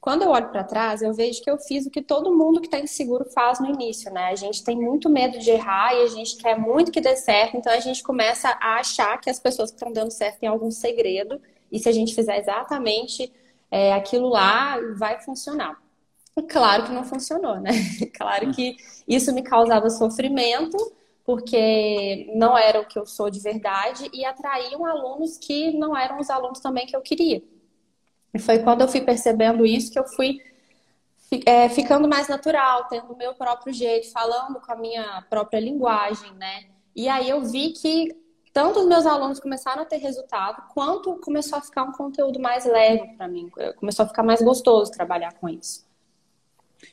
Quando 0.00 0.22
eu 0.22 0.30
olho 0.30 0.50
para 0.50 0.62
trás, 0.62 1.00
eu 1.00 1.14
vejo 1.14 1.42
que 1.42 1.50
eu 1.50 1.56
fiz 1.58 1.86
o 1.86 1.90
que 1.90 2.02
todo 2.02 2.36
mundo 2.36 2.60
que 2.60 2.66
está 2.66 2.78
inseguro 2.78 3.24
faz 3.30 3.58
no 3.58 3.66
início, 3.66 4.12
né? 4.12 4.26
A 4.26 4.34
gente 4.34 4.62
tem 4.62 4.76
muito 4.76 5.08
medo 5.08 5.38
de 5.38 5.50
errar 5.50 5.94
e 5.94 6.02
a 6.02 6.06
gente 6.08 6.36
quer 6.36 6.58
muito 6.58 6.92
que 6.92 7.00
dê 7.00 7.16
certo, 7.16 7.56
então 7.56 7.72
a 7.72 7.80
gente 7.80 8.02
começa 8.02 8.50
a 8.60 8.80
achar 8.80 9.18
que 9.18 9.30
as 9.30 9.40
pessoas 9.40 9.70
que 9.70 9.76
estão 9.76 9.90
dando 9.90 10.10
certo 10.10 10.40
têm 10.40 10.48
algum 10.48 10.70
segredo, 10.70 11.40
e 11.72 11.78
se 11.78 11.88
a 11.88 11.92
gente 11.92 12.14
fizer 12.14 12.38
exatamente 12.38 13.32
é, 13.70 13.94
aquilo 13.94 14.28
lá, 14.28 14.78
vai 14.96 15.22
funcionar. 15.22 15.82
E 16.36 16.42
claro 16.42 16.84
que 16.84 16.92
não 16.92 17.04
funcionou, 17.04 17.58
né? 17.60 17.70
Claro 18.14 18.52
que 18.52 18.76
isso 19.08 19.32
me 19.32 19.42
causava 19.42 19.88
sofrimento, 19.88 20.76
porque 21.24 22.30
não 22.34 22.56
era 22.56 22.80
o 22.80 22.86
que 22.86 22.98
eu 22.98 23.06
sou 23.06 23.30
de 23.30 23.40
verdade 23.40 24.10
e 24.12 24.24
atraíam 24.24 24.84
alunos 24.84 25.38
que 25.38 25.72
não 25.72 25.96
eram 25.96 26.20
os 26.20 26.28
alunos 26.28 26.60
também 26.60 26.86
que 26.86 26.94
eu 26.94 27.00
queria. 27.00 27.42
E 28.32 28.38
foi 28.38 28.58
quando 28.58 28.82
eu 28.82 28.88
fui 28.88 29.00
percebendo 29.00 29.64
isso 29.64 29.90
que 29.90 29.98
eu 29.98 30.06
fui 30.06 30.38
é, 31.46 31.68
ficando 31.68 32.06
mais 32.06 32.28
natural, 32.28 32.86
tendo 32.88 33.12
o 33.12 33.16
meu 33.16 33.34
próprio 33.34 33.72
jeito, 33.72 34.12
falando 34.12 34.60
com 34.60 34.70
a 34.70 34.76
minha 34.76 35.24
própria 35.30 35.58
linguagem, 35.58 36.32
né? 36.34 36.66
E 36.94 37.08
aí 37.08 37.28
eu 37.28 37.40
vi 37.42 37.70
que 37.70 38.14
tanto 38.52 38.80
os 38.80 38.86
meus 38.86 39.04
alunos 39.04 39.40
começaram 39.40 39.82
a 39.82 39.84
ter 39.84 39.96
resultado, 39.96 40.62
quanto 40.72 41.16
começou 41.16 41.58
a 41.58 41.62
ficar 41.62 41.82
um 41.82 41.92
conteúdo 41.92 42.38
mais 42.38 42.64
leve 42.64 43.16
para 43.16 43.26
mim, 43.26 43.50
começou 43.76 44.04
a 44.04 44.08
ficar 44.08 44.22
mais 44.22 44.40
gostoso 44.42 44.92
trabalhar 44.92 45.32
com 45.34 45.48
isso. 45.48 45.84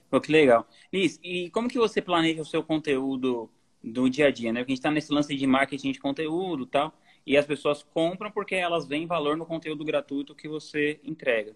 Pô, 0.10 0.20
que 0.20 0.32
legal. 0.32 0.66
Liz, 0.92 1.20
e 1.22 1.52
como 1.52 1.68
que 1.68 1.78
você 1.78 2.02
planeja 2.02 2.42
o 2.42 2.46
seu 2.46 2.64
conteúdo 2.64 3.50
do 3.84 4.10
dia 4.10 4.28
a 4.28 4.32
dia, 4.32 4.54
né? 4.54 4.62
Porque 4.62 4.72
a 4.72 4.76
gente 4.76 4.80
está 4.80 4.92
nesse 4.92 5.12
lance 5.12 5.36
de 5.36 5.48
marketing 5.48 5.92
de 5.92 6.00
conteúdo 6.00 6.66
tal, 6.66 6.94
e 7.26 7.38
as 7.38 7.46
pessoas 7.46 7.84
compram 7.84 8.32
porque 8.32 8.56
elas 8.56 8.88
veem 8.88 9.06
valor 9.06 9.38
no 9.38 9.46
conteúdo 9.46 9.84
gratuito 9.84 10.36
que 10.36 10.48
você 10.48 11.00
entrega. 11.04 11.56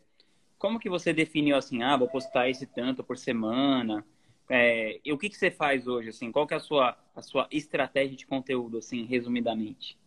Como 0.57 0.79
que 0.79 0.89
você 0.89 1.13
definiu 1.13 1.55
assim, 1.55 1.83
ah, 1.83 1.97
vou 1.97 2.07
postar 2.07 2.49
esse 2.49 2.65
tanto 2.65 3.03
por 3.03 3.17
semana? 3.17 4.05
É, 4.49 4.99
e 5.03 5.11
o 5.11 5.17
que, 5.17 5.29
que 5.29 5.37
você 5.37 5.49
faz 5.51 5.87
hoje, 5.87 6.09
assim? 6.09 6.31
Qual 6.31 6.45
que 6.45 6.53
é 6.53 6.57
a 6.57 6.59
sua, 6.59 6.97
a 7.15 7.21
sua 7.21 7.47
estratégia 7.51 8.15
de 8.15 8.25
conteúdo, 8.25 8.77
assim, 8.77 9.03
resumidamente? 9.05 9.97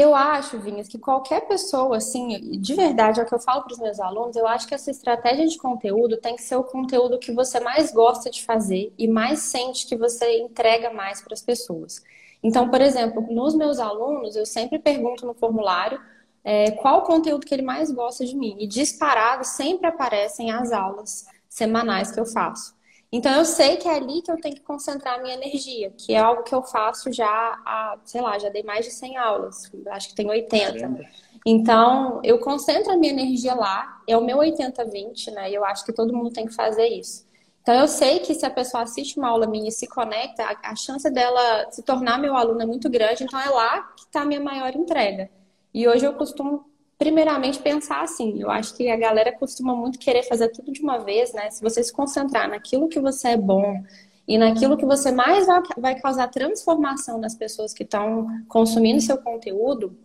Eu 0.00 0.14
acho, 0.14 0.60
Vinhas, 0.60 0.86
que 0.86 0.96
qualquer 0.96 1.48
pessoa, 1.48 1.96
assim, 1.96 2.40
de 2.60 2.72
verdade, 2.72 3.18
é 3.18 3.24
o 3.24 3.26
que 3.26 3.34
eu 3.34 3.40
falo 3.40 3.64
para 3.64 3.72
os 3.72 3.80
meus 3.80 3.98
alunos, 3.98 4.36
eu 4.36 4.46
acho 4.46 4.68
que 4.68 4.72
essa 4.72 4.92
estratégia 4.92 5.44
de 5.48 5.58
conteúdo 5.58 6.16
tem 6.18 6.36
que 6.36 6.42
ser 6.42 6.54
o 6.54 6.62
conteúdo 6.62 7.18
que 7.18 7.32
você 7.32 7.58
mais 7.58 7.90
gosta 7.90 8.30
de 8.30 8.44
fazer 8.44 8.94
e 8.96 9.08
mais 9.08 9.40
sente 9.40 9.88
que 9.88 9.96
você 9.96 10.38
entrega 10.38 10.92
mais 10.92 11.20
para 11.20 11.34
as 11.34 11.42
pessoas. 11.42 12.00
Então, 12.40 12.70
por 12.70 12.80
exemplo, 12.80 13.26
nos 13.28 13.56
meus 13.56 13.80
alunos, 13.80 14.36
eu 14.36 14.46
sempre 14.46 14.78
pergunto 14.78 15.26
no 15.26 15.34
formulário 15.34 16.00
é, 16.44 16.70
qual 16.70 17.00
o 17.00 17.02
conteúdo 17.02 17.44
que 17.44 17.52
ele 17.52 17.62
mais 17.62 17.90
gosta 17.90 18.24
de 18.24 18.36
mim. 18.36 18.54
E 18.60 18.68
disparado 18.68 19.44
sempre 19.44 19.88
aparecem 19.88 20.52
as 20.52 20.70
aulas 20.70 21.26
semanais 21.48 22.12
que 22.12 22.20
eu 22.20 22.26
faço. 22.26 22.77
Então 23.10 23.34
eu 23.34 23.44
sei 23.44 23.76
que 23.76 23.88
é 23.88 23.96
ali 23.96 24.20
que 24.20 24.30
eu 24.30 24.38
tenho 24.38 24.54
que 24.54 24.60
concentrar 24.60 25.18
a 25.18 25.22
minha 25.22 25.34
energia, 25.34 25.90
que 25.96 26.12
é 26.12 26.18
algo 26.18 26.42
que 26.42 26.54
eu 26.54 26.62
faço 26.62 27.10
já 27.10 27.26
há, 27.26 27.98
sei 28.04 28.20
lá, 28.20 28.38
já 28.38 28.50
dei 28.50 28.62
mais 28.62 28.84
de 28.84 28.92
100 28.92 29.16
aulas, 29.16 29.70
acho 29.88 30.10
que 30.10 30.14
tem 30.14 30.28
80. 30.28 30.72
Caramba. 30.72 31.04
Então 31.46 32.20
eu 32.22 32.38
concentro 32.38 32.92
a 32.92 32.96
minha 32.96 33.12
energia 33.12 33.54
lá, 33.54 34.02
é 34.06 34.16
o 34.16 34.24
meu 34.24 34.38
80-20, 34.38 35.32
né? 35.32 35.50
E 35.50 35.54
eu 35.54 35.64
acho 35.64 35.84
que 35.86 35.92
todo 35.92 36.14
mundo 36.14 36.30
tem 36.30 36.46
que 36.46 36.54
fazer 36.54 36.86
isso. 36.86 37.26
Então 37.62 37.74
eu 37.74 37.88
sei 37.88 38.18
que 38.20 38.34
se 38.34 38.44
a 38.44 38.50
pessoa 38.50 38.82
assiste 38.82 39.18
uma 39.18 39.28
aula 39.28 39.46
minha 39.46 39.68
e 39.68 39.72
se 39.72 39.86
conecta, 39.86 40.42
a, 40.44 40.70
a 40.72 40.76
chance 40.76 41.10
dela 41.10 41.70
se 41.70 41.82
tornar 41.82 42.18
meu 42.18 42.36
aluno 42.36 42.60
é 42.62 42.66
muito 42.66 42.90
grande, 42.90 43.24
então 43.24 43.40
é 43.40 43.48
lá 43.48 43.82
que 43.96 44.04
está 44.04 44.22
a 44.22 44.24
minha 44.26 44.40
maior 44.40 44.74
entrega. 44.74 45.30
E 45.72 45.88
hoje 45.88 46.04
eu 46.04 46.12
costumo 46.14 46.64
primeiramente 46.98 47.60
pensar 47.60 48.02
assim. 48.02 48.42
Eu 48.42 48.50
acho 48.50 48.76
que 48.76 48.90
a 48.90 48.96
galera 48.96 49.32
costuma 49.32 49.74
muito 49.74 49.98
querer 49.98 50.24
fazer 50.24 50.48
tudo 50.48 50.72
de 50.72 50.82
uma 50.82 50.98
vez, 50.98 51.32
né? 51.32 51.48
Se 51.50 51.62
você 51.62 51.82
se 51.82 51.92
concentrar 51.92 52.48
naquilo 52.48 52.88
que 52.88 52.98
você 52.98 53.28
é 53.28 53.36
bom 53.36 53.82
e 54.26 54.36
naquilo 54.36 54.76
que 54.76 54.84
você 54.84 55.12
mais 55.12 55.46
vai, 55.78 55.98
causar 56.00 56.28
transformação 56.28 57.18
nas 57.18 57.34
pessoas 57.34 57.72
que 57.72 57.84
estão 57.84 58.26
consumindo 58.48 59.00
seu 59.00 59.16
conteúdo, 59.16 59.96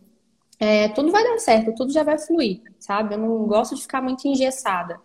é, 0.59 0.87
tudo 0.89 1.11
vai 1.11 1.23
dar 1.23 1.39
certo, 1.39 1.75
tudo 1.75 1.91
já 1.91 2.03
vai 2.03 2.17
fluir, 2.17 2.61
sabe? 2.79 3.15
Eu 3.15 3.17
não 3.17 3.47
gosto 3.47 3.75
de 3.75 3.81
ficar 3.81 4.01
muito 4.01 4.25
engessada. 4.27 5.01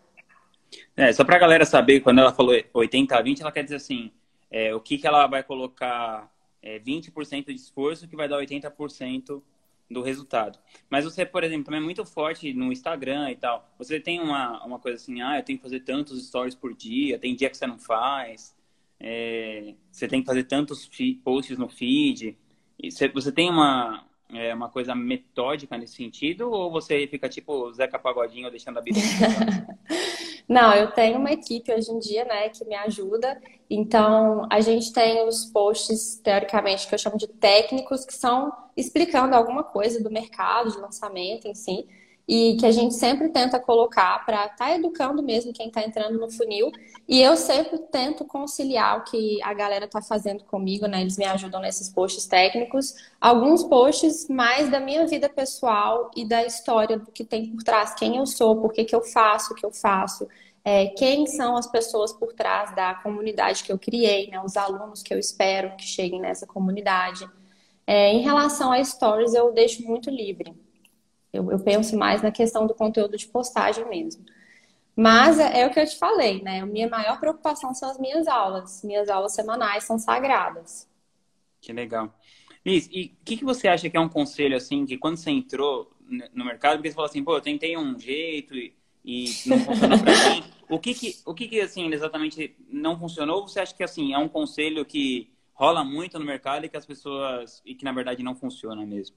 É, 0.95 1.13
só 1.13 1.25
pra 1.25 1.39
galera 1.39 1.65
saber, 1.65 2.01
quando 2.01 2.21
ela 2.21 2.33
falou 2.33 2.55
80 2.75 3.17
a 3.17 3.23
20, 3.23 3.41
ela 3.41 3.51
quer 3.51 3.65
dizer 3.65 3.77
assim, 3.77 4.13
é, 4.51 4.75
o 4.75 4.81
que, 4.81 4.99
que 4.99 5.07
ela 5.07 5.27
vai 5.27 5.43
colocar 5.43 6.31
é, 6.63 6.79
20% 6.79 7.47
de 7.47 7.55
esforço 7.55 8.07
que 8.07 8.15
vai 8.15 8.29
dar 8.29 8.37
80% 8.37 9.43
do 9.91 10.03
resultado. 10.03 10.59
Mas 10.91 11.05
você, 11.05 11.25
por 11.25 11.43
exemplo, 11.43 11.65
também 11.65 11.81
é 11.81 11.85
muito 11.85 12.05
forte 12.05 12.53
no 12.53 12.71
Instagram 12.71 13.31
e 13.31 13.37
tal. 13.37 13.69
Você 13.79 13.99
tem 13.99 14.21
uma, 14.21 14.65
uma 14.65 14.79
coisa 14.79 14.97
assim, 14.97 15.21
ah, 15.23 15.39
eu 15.39 15.43
tenho 15.43 15.59
que 15.59 15.63
fazer 15.63 15.81
tantos 15.81 16.27
stories 16.27 16.55
por 16.55 16.75
dia, 16.75 17.19
tem 17.19 17.35
dia 17.35 17.49
que 17.49 17.57
você 17.57 17.67
não 17.67 17.79
faz, 17.79 18.55
é, 19.01 19.75
você 19.91 20.07
tem 20.07 20.21
que 20.21 20.27
fazer 20.27 20.45
tantos 20.45 20.89
posts 21.25 21.57
no 21.59 21.69
feed. 21.69 22.37
Você, 22.83 23.09
você 23.09 23.33
tem 23.33 23.51
uma, 23.51 24.05
é, 24.33 24.55
uma 24.55 24.69
coisa 24.69 24.95
metódica 24.95 25.77
nesse 25.79 25.95
sentido 25.95 26.51
ou 26.51 26.71
você 26.71 27.07
fica 27.07 27.29
tipo 27.29 27.73
Zeca 27.73 27.99
Pagodinho 27.99 28.51
deixando 28.51 28.79
a 28.79 28.83
vida? 28.83 28.99
Não, 30.49 30.73
eu 30.73 30.91
tenho 30.93 31.19
uma 31.19 31.31
equipe 31.31 31.71
hoje 31.73 31.91
em 31.91 31.99
dia, 31.99 32.25
né, 32.25 32.49
que 32.49 32.65
me 32.65 32.75
ajuda. 32.75 33.39
Então, 33.69 34.47
a 34.51 34.61
gente 34.61 34.93
tem 34.95 35.27
os 35.29 35.45
posts, 35.45 36.19
teoricamente, 36.25 36.89
que 36.89 36.95
eu 36.95 36.99
chamo 36.99 37.19
de 37.19 37.27
técnicos, 37.27 38.07
que 38.07 38.15
são 38.15 38.51
explicando 38.75 39.37
alguma 39.37 39.63
coisa 39.63 40.03
do 40.03 40.11
mercado, 40.11 40.73
de 40.73 40.79
lançamento 40.79 41.47
em 41.47 41.55
si 41.55 41.87
e 42.29 42.59
que 42.61 42.67
a 42.67 42.71
gente 42.71 42.93
sempre 42.95 43.31
tenta 43.31 43.59
colocar 43.59 44.23
para 44.27 44.45
estar 44.45 44.57
tá 44.57 44.75
educando 44.75 45.23
mesmo 45.23 45.51
quem 45.51 45.69
está 45.69 45.83
entrando 45.83 46.19
no 46.19 46.31
funil. 46.31 46.71
E 47.09 47.23
eu 47.23 47.35
sempre 47.39 47.79
tento 47.79 48.23
conciliar 48.27 48.99
o 48.99 49.05
que 49.05 49.43
a 49.43 49.55
galera 49.55 49.87
está 49.87 50.03
fazendo 50.03 50.45
comigo, 50.45 50.87
né? 50.87 51.01
Eles 51.01 51.17
me 51.17 51.25
ajudam 51.25 51.63
nesses 51.63 51.89
posts 51.89 52.27
técnicos, 52.27 52.95
alguns 53.19 53.65
posts 53.65 54.29
mais 54.29 54.71
da 54.71 54.79
minha 54.79 55.07
vida 55.07 55.27
pessoal 55.27 56.11
e 56.15 56.29
da 56.29 56.45
história 56.45 56.99
do 56.99 57.11
que 57.11 57.25
tem 57.25 57.51
por 57.51 57.63
trás, 57.63 57.95
quem 57.95 58.19
eu 58.19 58.27
sou, 58.27 58.61
por 58.61 58.75
que, 58.75 58.85
que 58.85 58.95
eu 58.95 59.03
faço 59.03 59.55
o 59.55 59.57
que 59.57 59.65
eu 59.65 59.73
faço. 59.73 60.29
É, 60.63 60.89
quem 60.89 61.27
são 61.27 61.57
as 61.57 61.67
pessoas 61.67 62.13
por 62.13 62.35
trás 62.35 62.75
da 62.75 62.95
comunidade 62.97 63.65
que 63.65 63.73
eu 63.73 63.79
criei, 63.79 64.29
né? 64.29 64.39
os 64.45 64.55
alunos 64.55 65.03
que 65.03 65.15
eu 65.15 65.19
espero 65.19 65.75
que 65.77 65.85
cheguem 65.85 66.21
nessa 66.21 66.47
comunidade. 66.47 67.27
É, 67.87 68.13
em 68.13 68.21
relação 68.21 68.71
a 68.71 68.85
stories, 68.85 69.33
eu 69.33 69.51
deixo 69.51 69.83
muito 69.83 70.11
livre. 70.11 70.68
Eu, 71.33 71.51
eu 71.51 71.59
penso 71.59 71.97
mais 71.97 72.23
na 72.23 72.31
questão 72.31 72.67
do 72.67 72.75
conteúdo 72.75 73.17
de 73.17 73.27
postagem 73.27 73.87
mesmo. 73.89 74.25
Mas 74.97 75.39
é, 75.39 75.61
é, 75.61 75.67
o 75.67 75.71
que 75.71 75.79
eu 75.79 75.87
te 75.87 75.97
falei, 75.97 76.43
né? 76.43 76.61
A 76.61 76.67
minha 76.67 76.89
maior 76.89 77.21
preocupação 77.21 77.73
são 77.73 77.89
as 77.89 77.99
minhas 77.99 78.27
aulas. 78.27 78.83
Minhas 78.83 79.09
aulas 79.09 79.33
semanais 79.33 79.85
são 79.85 79.99
sagradas. 79.99 80.89
Que 81.61 81.73
legal. 81.73 82.13
Liz, 82.67 82.89
e 82.91 83.17
o 83.21 83.25
que, 83.25 83.37
que 83.37 83.45
você 83.45 83.69
acha 83.69 83.89
que 83.89 83.97
é 83.97 84.01
um 84.01 84.09
conselho, 84.09 84.57
assim, 84.57 84.85
que 84.85 84.99
quando 84.99 85.17
você 85.17 85.31
entrou 85.31 85.91
no 86.35 86.45
mercado, 86.45 86.77
porque 86.77 86.89
você 86.89 86.95
falou 86.95 87.09
assim, 87.09 87.23
pô, 87.23 87.37
eu 87.37 87.41
tentei 87.41 87.77
um 87.77 87.99
jeito 87.99 88.57
e, 88.57 88.75
e 89.05 89.27
não 89.47 89.59
funcionou 89.61 89.99
pra 89.99 90.31
mim. 90.31 90.45
O 90.71 90.79
que 90.79 90.93
que, 90.93 91.17
o 91.25 91.33
que 91.33 91.49
que, 91.49 91.61
assim, 91.63 91.91
exatamente 91.95 92.55
não 92.69 92.99
funcionou? 92.99 93.49
Você 93.49 93.59
acha 93.59 93.75
que, 93.75 93.83
assim, 93.83 94.13
é 94.13 94.19
um 94.19 94.29
conselho 94.29 94.85
que 94.85 95.31
rola 95.55 95.83
muito 95.83 96.19
no 96.19 96.27
mercado 96.27 96.67
e 96.67 96.69
que 96.69 96.77
as 96.77 96.85
pessoas... 96.85 97.63
e 97.65 97.75
que, 97.75 97.87
na 97.87 97.93
verdade, 97.93 98.23
não 98.23 98.35
funciona 98.35 98.85
mesmo? 98.85 99.17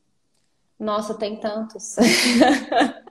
Nossa, 0.81 1.13
tem 1.13 1.35
tantos. 1.35 1.95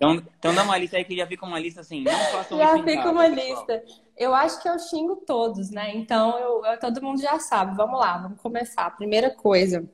Então, 0.00 0.14
então 0.14 0.54
dá 0.54 0.62
uma 0.62 0.78
lista 0.78 0.96
aí 0.96 1.04
que 1.04 1.14
já 1.14 1.26
fica 1.26 1.44
uma 1.44 1.58
lista 1.58 1.82
assim, 1.82 2.02
não 2.02 2.10
façam 2.10 2.56
Já 2.56 2.72
fica 2.82 3.10
uma 3.10 3.28
pessoal. 3.28 3.28
lista. 3.28 3.84
Eu 4.16 4.34
acho 4.34 4.62
que 4.62 4.66
eu 4.66 4.78
xingo 4.78 5.16
todos, 5.26 5.70
né? 5.70 5.94
Então 5.94 6.38
eu, 6.38 6.64
eu, 6.64 6.80
todo 6.80 7.02
mundo 7.02 7.20
já 7.20 7.38
sabe. 7.38 7.76
Vamos 7.76 8.00
lá, 8.00 8.16
vamos 8.16 8.40
começar. 8.40 8.88
Primeira 8.96 9.28
coisa 9.28 9.86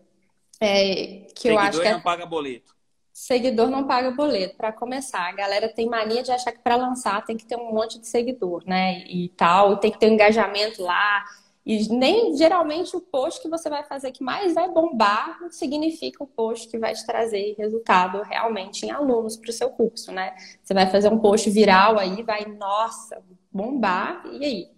é, 0.60 1.26
que 1.34 1.48
Seguidor 1.48 1.52
eu 1.52 1.58
acho 1.58 1.80
que 1.80 1.88
é... 1.88 1.92
não 1.92 2.00
paga 2.00 2.24
boleto. 2.24 2.72
Seguidor 3.12 3.68
não 3.68 3.84
paga 3.84 4.12
boleto. 4.12 4.56
Para 4.56 4.72
começar, 4.72 5.28
a 5.28 5.32
galera 5.32 5.68
tem 5.68 5.88
mania 5.88 6.22
de 6.22 6.30
achar 6.30 6.52
que 6.52 6.60
para 6.60 6.76
lançar 6.76 7.24
tem 7.24 7.36
que 7.36 7.44
ter 7.44 7.56
um 7.56 7.74
monte 7.74 7.98
de 7.98 8.06
seguidor, 8.06 8.62
né? 8.64 9.04
E 9.08 9.28
tal, 9.30 9.78
tem 9.78 9.90
que 9.90 9.98
ter 9.98 10.08
um 10.08 10.14
engajamento 10.14 10.84
lá. 10.84 11.24
E 11.66 11.88
nem 11.92 12.36
geralmente 12.36 12.96
o 12.96 13.00
post 13.00 13.42
que 13.42 13.48
você 13.48 13.68
vai 13.68 13.82
fazer 13.82 14.12
que 14.12 14.22
mais 14.22 14.54
vai 14.54 14.70
bombar 14.70 15.36
significa 15.50 16.22
o 16.22 16.26
post 16.26 16.68
que 16.68 16.78
vai 16.78 16.94
te 16.94 17.04
trazer 17.04 17.56
resultado 17.58 18.22
realmente 18.22 18.86
em 18.86 18.92
alunos 18.92 19.36
para 19.36 19.50
o 19.50 19.52
seu 19.52 19.68
curso, 19.70 20.12
né? 20.12 20.36
Você 20.62 20.72
vai 20.72 20.88
fazer 20.88 21.12
um 21.12 21.18
post 21.18 21.50
viral 21.50 21.98
aí, 21.98 22.22
vai, 22.22 22.44
nossa, 22.44 23.20
bombar, 23.50 24.24
e 24.32 24.44
aí? 24.44 24.70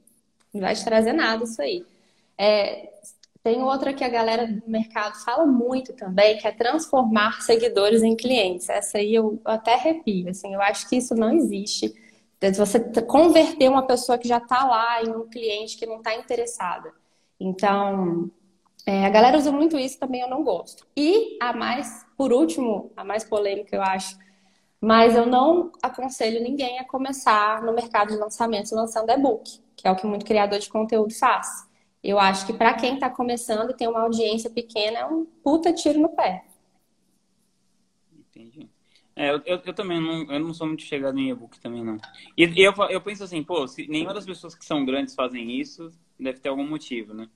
Não 0.55 0.63
vai 0.63 0.75
te 0.75 0.83
trazer 0.83 1.13
nada 1.13 1.45
isso 1.45 1.61
aí. 1.61 1.85
É, 2.39 2.89
tem 3.43 3.63
outra 3.63 3.93
que 3.93 4.03
a 4.03 4.09
galera 4.09 4.47
do 4.47 4.63
mercado 4.67 5.23
fala 5.23 5.45
muito 5.45 5.93
também, 5.93 6.39
que 6.39 6.49
é 6.49 6.53
transformar 6.53 7.43
seguidores 7.43 8.03
em 8.03 8.17
clientes. 8.17 8.67
Essa 8.71 8.97
aí 8.97 9.15
eu 9.15 9.39
até 9.45 9.75
arrepio, 9.75 10.31
assim, 10.31 10.55
eu 10.55 10.63
acho 10.63 10.89
que 10.89 10.97
isso 10.97 11.15
não 11.15 11.33
existe 11.33 11.95
você 12.57 12.81
converter 13.03 13.69
uma 13.69 13.87
pessoa 13.87 14.19
que 14.19 14.29
já 14.29 14.39
está 14.39 14.65
lá 14.65 15.03
em 15.03 15.11
um 15.11 15.29
cliente 15.29 15.77
que 15.77 15.87
não 15.87 15.99
está 15.99 16.15
interessada. 16.15 16.93
Então, 17.41 18.31
é, 18.87 19.05
a 19.05 19.11
galera 19.11 19.37
usa 19.37 19.53
muito 19.53 19.79
isso 19.79 19.99
também, 19.99 20.21
eu 20.21 20.31
não 20.31 20.43
gosto. 20.43 20.87
E 20.97 21.37
a 21.41 21.53
mais, 21.53 22.07
por 22.17 22.33
último, 22.33 22.93
a 22.97 23.05
mais 23.05 23.25
polêmica, 23.25 23.77
eu 23.77 23.83
acho, 23.83 24.17
mas 24.81 25.15
eu 25.15 25.27
não 25.27 25.73
aconselho 25.83 26.43
ninguém 26.43 26.79
a 26.79 26.85
começar 26.85 27.63
no 27.63 27.73
mercado 27.73 28.09
de 28.09 28.17
lançamentos 28.17 28.71
lançando 28.73 29.11
e-book, 29.11 29.61
que 29.77 29.87
é 29.87 29.91
o 29.91 29.97
que 29.97 30.07
muito 30.07 30.25
criador 30.25 30.59
de 30.59 30.69
conteúdo 30.69 31.13
faz. 31.15 31.69
Eu 32.03 32.19
acho 32.19 32.47
que 32.47 32.53
para 32.53 32.75
quem 32.75 32.95
está 32.95 33.11
começando 33.11 33.71
e 33.71 33.77
tem 33.77 33.89
uma 33.89 34.03
audiência 34.03 34.49
pequena, 34.49 34.99
é 35.01 35.05
um 35.05 35.25
puta 35.43 35.73
tiro 35.73 36.01
no 36.01 36.11
pé. 36.11 36.45
É, 39.19 39.31
eu, 39.31 39.43
eu, 39.45 39.61
eu, 39.67 39.75
também 39.75 40.01
não, 40.01 40.33
eu 40.33 40.39
não 40.39 40.55
sou 40.55 40.65
muito 40.65 40.85
chegado 40.85 41.19
em 41.19 41.29
e-book 41.29 41.59
também, 41.59 41.83
não. 41.85 41.99
E, 42.37 42.45
e 42.45 42.63
eu, 42.63 42.73
eu 42.89 43.01
penso 43.01 43.25
assim, 43.25 43.43
pô, 43.43 43.67
se 43.67 43.85
nenhuma 43.89 44.15
das 44.15 44.25
pessoas 44.25 44.55
que 44.55 44.65
são 44.65 44.85
grandes 44.85 45.13
fazem 45.13 45.59
isso, 45.61 45.91
deve 46.17 46.39
ter 46.39 46.51
algum 46.51 46.65
motivo, 46.65 47.13
né? 47.13 47.29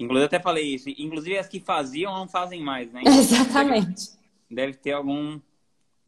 Inclusive, 0.00 0.24
eu 0.24 0.26
até 0.26 0.40
falei 0.40 0.74
isso. 0.74 0.88
Inclusive, 0.88 1.38
as 1.38 1.46
que 1.46 1.60
faziam 1.60 2.12
não 2.12 2.26
fazem 2.26 2.60
mais, 2.60 2.92
né? 2.92 3.02
Então, 3.06 3.20
Exatamente. 3.20 4.10
Deve, 4.50 4.72
deve, 4.72 4.78
ter 4.78 4.92
algum, 4.94 5.40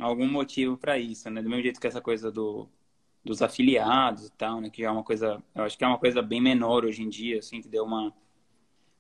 algum 0.01 0.27
motivo 0.27 0.77
para 0.77 0.99
isso, 0.99 1.31
né? 1.31 1.41
Do 1.41 1.49
mesmo 1.49 1.63
jeito 1.63 1.81
que 1.81 1.87
essa 1.87 2.01
coisa 2.01 2.33
do, 2.33 2.69
dos 3.25 3.41
afiliados 3.41 4.27
e 4.27 4.33
tal, 4.33 4.61
né? 4.61 4.69
Que 4.69 4.83
já 4.83 4.89
é 4.89 4.91
uma 4.91 5.05
coisa... 5.05 5.41
Eu 5.55 5.63
acho 5.63 5.79
que 5.79 5.85
é 5.85 5.87
uma 5.87 5.99
coisa 5.99 6.23
bem 6.23 6.41
menor 6.41 6.85
hoje 6.85 7.05
em 7.05 7.09
dia, 7.09 7.39
assim, 7.39 7.61
que 7.61 7.69
deu 7.69 7.85
uma, 7.85 8.13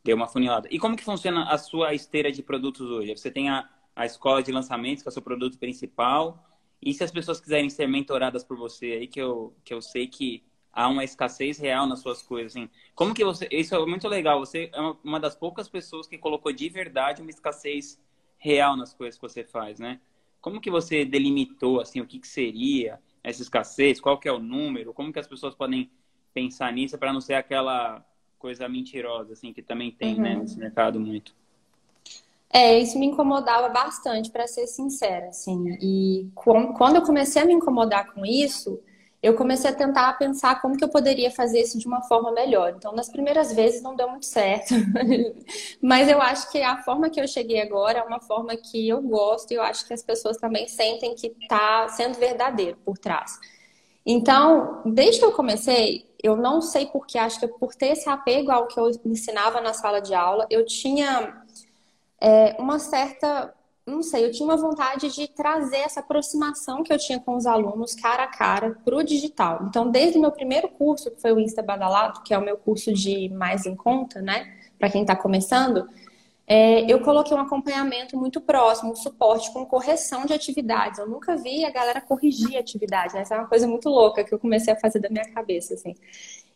deu 0.04 0.14
uma 0.14 0.28
funilada. 0.28 0.68
E 0.71 0.78
como 0.78 0.97
que 0.97 1.02
funciona 1.02 1.50
a 1.50 1.59
sua 1.59 1.92
esteira 1.92 2.30
de 2.30 2.40
produtos 2.40 2.88
hoje? 2.88 3.16
Você 3.16 3.33
tem 3.33 3.50
a 3.50 3.68
a 3.94 4.04
escola 4.04 4.42
de 4.42 4.50
lançamentos, 4.50 5.02
que 5.02 5.08
é 5.08 5.10
o 5.10 5.12
seu 5.12 5.22
produto 5.22 5.58
principal. 5.58 6.44
E 6.82 6.92
se 6.92 7.04
as 7.04 7.10
pessoas 7.10 7.40
quiserem 7.40 7.70
ser 7.70 7.86
mentoradas 7.86 8.44
por 8.44 8.56
você 8.56 8.86
aí, 8.92 9.06
que 9.06 9.20
eu, 9.20 9.54
que 9.64 9.72
eu 9.72 9.80
sei 9.80 10.06
que 10.06 10.42
há 10.72 10.88
uma 10.88 11.04
escassez 11.04 11.58
real 11.58 11.86
nas 11.86 12.00
suas 12.00 12.20
coisas, 12.22 12.52
assim. 12.52 12.68
Como 12.94 13.14
que 13.14 13.24
você... 13.24 13.48
Isso 13.50 13.74
é 13.74 13.86
muito 13.86 14.08
legal. 14.08 14.40
Você 14.40 14.70
é 14.72 14.80
uma 15.02 15.20
das 15.20 15.36
poucas 15.36 15.68
pessoas 15.68 16.06
que 16.06 16.18
colocou 16.18 16.52
de 16.52 16.68
verdade 16.68 17.22
uma 17.22 17.30
escassez 17.30 18.00
real 18.36 18.76
nas 18.76 18.92
coisas 18.92 19.18
que 19.18 19.22
você 19.22 19.44
faz, 19.44 19.78
né? 19.78 20.00
Como 20.40 20.60
que 20.60 20.70
você 20.70 21.04
delimitou, 21.04 21.80
assim, 21.80 22.00
o 22.00 22.06
que, 22.06 22.18
que 22.18 22.28
seria 22.28 23.00
essa 23.22 23.40
escassez? 23.40 23.98
Qual 23.98 24.18
que 24.18 24.28
é 24.28 24.32
o 24.32 24.38
número? 24.38 24.92
Como 24.92 25.10
que 25.10 25.18
as 25.18 25.26
pessoas 25.26 25.54
podem 25.54 25.90
pensar 26.34 26.70
nisso 26.70 26.98
para 26.98 27.12
não 27.12 27.20
ser 27.20 27.34
aquela 27.34 28.04
coisa 28.38 28.68
mentirosa, 28.68 29.32
assim, 29.32 29.54
que 29.54 29.62
também 29.62 29.90
tem, 29.90 30.20
né, 30.20 30.32
uhum. 30.32 30.34
né, 30.34 30.40
nesse 30.42 30.58
mercado 30.58 31.00
muito? 31.00 31.34
É, 32.56 32.78
isso 32.78 32.96
me 33.00 33.06
incomodava 33.06 33.68
bastante, 33.68 34.30
para 34.30 34.46
ser 34.46 34.68
sincera, 34.68 35.26
assim. 35.30 35.76
E 35.82 36.28
quando 36.37 36.94
eu 36.94 37.02
comecei 37.02 37.42
a 37.42 37.44
me 37.44 37.52
incomodar 37.52 38.14
com 38.14 38.25
isso, 38.25 38.80
eu 39.20 39.34
comecei 39.34 39.70
a 39.70 39.75
tentar 39.75 40.12
pensar 40.18 40.62
como 40.62 40.76
que 40.76 40.84
eu 40.84 40.88
poderia 40.88 41.32
fazer 41.32 41.62
isso 41.62 41.76
de 41.76 41.88
uma 41.88 42.02
forma 42.02 42.30
melhor. 42.30 42.75
Então, 42.76 42.92
nas 42.92 43.08
primeiras 43.08 43.52
vezes 43.52 43.82
não 43.82 43.96
deu 43.96 44.08
muito 44.08 44.26
certo, 44.26 44.73
mas 45.82 46.08
eu 46.08 46.23
acho 46.23 46.49
que 46.52 46.62
a 46.62 46.80
forma 46.84 47.11
que 47.11 47.20
eu 47.20 47.26
cheguei 47.26 47.61
agora 47.61 47.99
é 47.99 48.02
uma 48.04 48.20
forma 48.20 48.56
que 48.56 48.88
eu 48.88 49.02
gosto 49.02 49.50
e 49.50 49.54
eu 49.54 49.62
acho 49.62 49.84
que 49.84 49.92
as 49.92 50.04
pessoas 50.04 50.37
também 50.37 50.68
sentem 50.68 51.12
que 51.16 51.34
está 51.40 51.88
sendo 51.88 52.14
verdadeiro 52.20 52.78
por 52.84 52.96
trás. 52.96 53.37
Então, 54.06 54.80
desde 54.87 55.18
que 55.18 55.25
eu 55.25 55.32
comecei, 55.32 56.06
eu 56.23 56.37
não 56.37 56.61
sei 56.61 56.87
porque, 56.87 57.18
acho 57.18 57.40
que 57.40 57.49
por 57.49 57.75
ter 57.75 57.88
esse 57.88 58.08
apego 58.08 58.52
ao 58.52 58.68
que 58.68 58.78
eu 58.78 58.90
ensinava 59.04 59.61
na 59.61 59.73
sala 59.73 60.00
de 60.00 60.14
aula, 60.14 60.46
eu 60.50 60.64
tinha 60.64 61.43
é, 62.21 62.56
uma 62.59 62.78
certa 62.78 63.54
não 63.87 64.02
sei, 64.02 64.25
eu 64.25 64.33
tinha 64.33 64.49
uma 64.49 64.56
vontade 64.56 65.14
de 65.14 65.28
trazer 65.28 65.76
essa 65.76 66.00
aproximação 66.00 66.83
que 66.83 66.90
eu 66.90 66.99
tinha 66.99 67.21
com 67.21 67.37
os 67.37 67.44
alunos 67.44 67.94
cara 67.94 68.25
a 68.25 68.26
cara 68.26 68.78
para 68.83 68.97
o 68.97 69.02
digital. 69.02 69.66
Então, 69.68 69.90
desde 69.90 70.16
o 70.16 70.21
meu 70.23 70.33
primeiro 70.33 70.68
curso, 70.71 71.11
que 71.11 71.21
foi 71.21 71.33
o 71.33 71.38
Insta 71.38 71.62
Badalado, 71.62 72.23
que 72.23 72.33
é 72.33 72.38
o 72.38 72.42
meu 72.42 72.56
curso 72.56 72.92
de 72.94 73.28
mais 73.28 73.66
em 73.66 73.76
conta, 73.76 74.23
né, 74.23 74.56
para 74.78 74.88
quem 74.88 75.02
está 75.02 75.14
começando, 75.14 75.87
é, 76.47 76.90
eu 76.90 77.00
coloquei 77.00 77.37
um 77.37 77.40
acompanhamento 77.40 78.16
muito 78.16 78.40
próximo, 78.40 78.92
um 78.92 78.97
suporte 78.97 79.50
com 79.52 79.64
correção 79.64 80.26
de 80.26 80.33
atividades. 80.33 80.99
Eu 80.99 81.09
nunca 81.09 81.37
vi 81.37 81.64
a 81.64 81.71
galera 81.71 82.00
corrigir 82.00 82.56
atividades, 82.59 83.14
né? 83.14 83.23
Essa 83.23 83.37
é 83.37 83.38
uma 83.38 83.49
coisa 83.49 83.66
muito 83.66 83.88
louca 83.88 84.23
que 84.23 84.35
eu 84.35 84.38
comecei 84.38 84.73
a 84.73 84.76
fazer 84.76 84.99
da 84.99 85.09
minha 85.09 85.25
cabeça, 85.33 85.73
assim. 85.73 85.94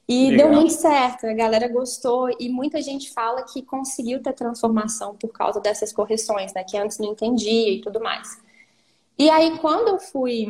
E 0.08 0.30
Legal. 0.30 0.48
deu 0.48 0.56
muito 0.56 0.72
certo, 0.72 1.26
a 1.26 1.34
galera 1.34 1.68
gostou 1.68 2.30
e 2.40 2.48
muita 2.48 2.80
gente 2.80 3.12
fala 3.12 3.42
que 3.42 3.62
conseguiu 3.62 4.22
ter 4.22 4.32
transformação 4.32 5.14
por 5.14 5.28
causa 5.28 5.60
dessas 5.60 5.92
correções, 5.92 6.54
né? 6.54 6.64
Que 6.64 6.78
antes 6.78 6.98
não 6.98 7.12
entendia 7.12 7.74
e 7.74 7.80
tudo 7.82 8.00
mais. 8.00 8.40
E 9.18 9.28
aí, 9.28 9.58
quando 9.58 9.88
eu 9.88 9.98
fui 9.98 10.46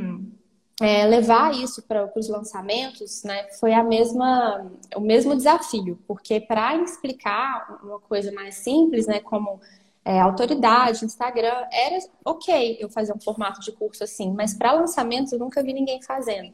é, 0.80 1.06
levar 1.06 1.54
isso 1.54 1.82
para 1.82 2.10
os 2.14 2.28
lançamentos, 2.28 3.24
né, 3.24 3.48
foi 3.58 3.72
a 3.72 3.82
mesma, 3.82 4.70
o 4.94 5.00
mesmo 5.00 5.34
desafio, 5.34 5.98
porque 6.06 6.40
para 6.40 6.76
explicar 6.76 7.80
uma 7.82 7.98
coisa 7.98 8.30
mais 8.30 8.56
simples, 8.56 9.06
né, 9.06 9.20
como 9.20 9.60
é, 10.04 10.20
autoridade, 10.20 11.04
Instagram, 11.04 11.66
era 11.72 11.98
ok 12.24 12.76
eu 12.78 12.88
fazer 12.88 13.12
um 13.12 13.20
formato 13.20 13.60
de 13.60 13.72
curso 13.72 14.04
assim, 14.04 14.32
mas 14.32 14.54
para 14.54 14.72
lançamentos 14.72 15.32
eu 15.32 15.38
nunca 15.38 15.62
vi 15.62 15.72
ninguém 15.72 16.00
fazendo. 16.02 16.52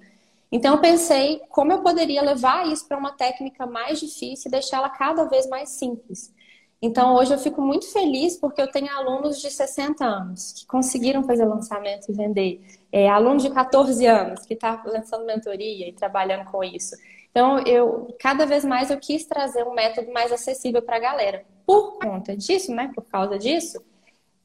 Então 0.50 0.74
eu 0.74 0.80
pensei 0.80 1.40
como 1.48 1.72
eu 1.72 1.82
poderia 1.82 2.22
levar 2.22 2.66
isso 2.68 2.86
para 2.86 2.96
uma 2.96 3.12
técnica 3.12 3.66
mais 3.66 3.98
difícil 3.98 4.48
e 4.48 4.52
deixá-la 4.52 4.88
cada 4.88 5.24
vez 5.24 5.48
mais 5.48 5.70
simples. 5.70 6.32
Então 6.80 7.14
hoje 7.14 7.32
eu 7.32 7.38
fico 7.38 7.62
muito 7.62 7.90
feliz 7.90 8.36
porque 8.36 8.60
eu 8.60 8.70
tenho 8.70 8.90
alunos 8.94 9.40
de 9.40 9.50
60 9.50 10.04
anos 10.04 10.52
que 10.52 10.66
conseguiram 10.66 11.22
fazer 11.24 11.44
lançamento 11.44 12.10
e 12.10 12.12
vender. 12.12 12.60
É, 12.92 13.08
aluno 13.08 13.38
de 13.38 13.50
14 13.50 14.06
anos 14.06 14.44
que 14.44 14.54
está 14.54 14.82
lançando 14.84 15.24
mentoria 15.24 15.88
e 15.88 15.92
trabalhando 15.92 16.44
com 16.50 16.62
isso. 16.62 16.94
Então 17.30 17.58
eu 17.60 18.14
cada 18.20 18.44
vez 18.44 18.64
mais 18.64 18.90
eu 18.90 18.98
quis 18.98 19.24
trazer 19.24 19.64
um 19.64 19.74
método 19.74 20.12
mais 20.12 20.30
acessível 20.30 20.82
para 20.82 20.96
a 20.96 21.00
galera. 21.00 21.44
Por 21.66 21.98
conta 21.98 22.36
disso, 22.36 22.72
né? 22.72 22.92
Por 22.94 23.04
causa 23.04 23.38
disso, 23.38 23.82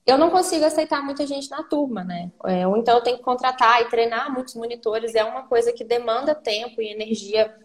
eu 0.05 0.17
não 0.17 0.29
consigo 0.29 0.65
aceitar 0.65 1.03
muita 1.03 1.25
gente 1.27 1.49
na 1.49 1.63
turma, 1.63 2.03
né? 2.03 2.31
É, 2.45 2.67
ou 2.67 2.77
então 2.77 2.95
eu 2.95 3.03
tenho 3.03 3.17
que 3.17 3.23
contratar 3.23 3.81
e 3.81 3.89
treinar 3.89 4.33
muitos 4.33 4.55
monitores, 4.55 5.15
é 5.15 5.23
uma 5.23 5.43
coisa 5.43 5.71
que 5.71 5.83
demanda 5.83 6.33
tempo 6.33 6.81
e 6.81 6.91
energia 6.91 7.55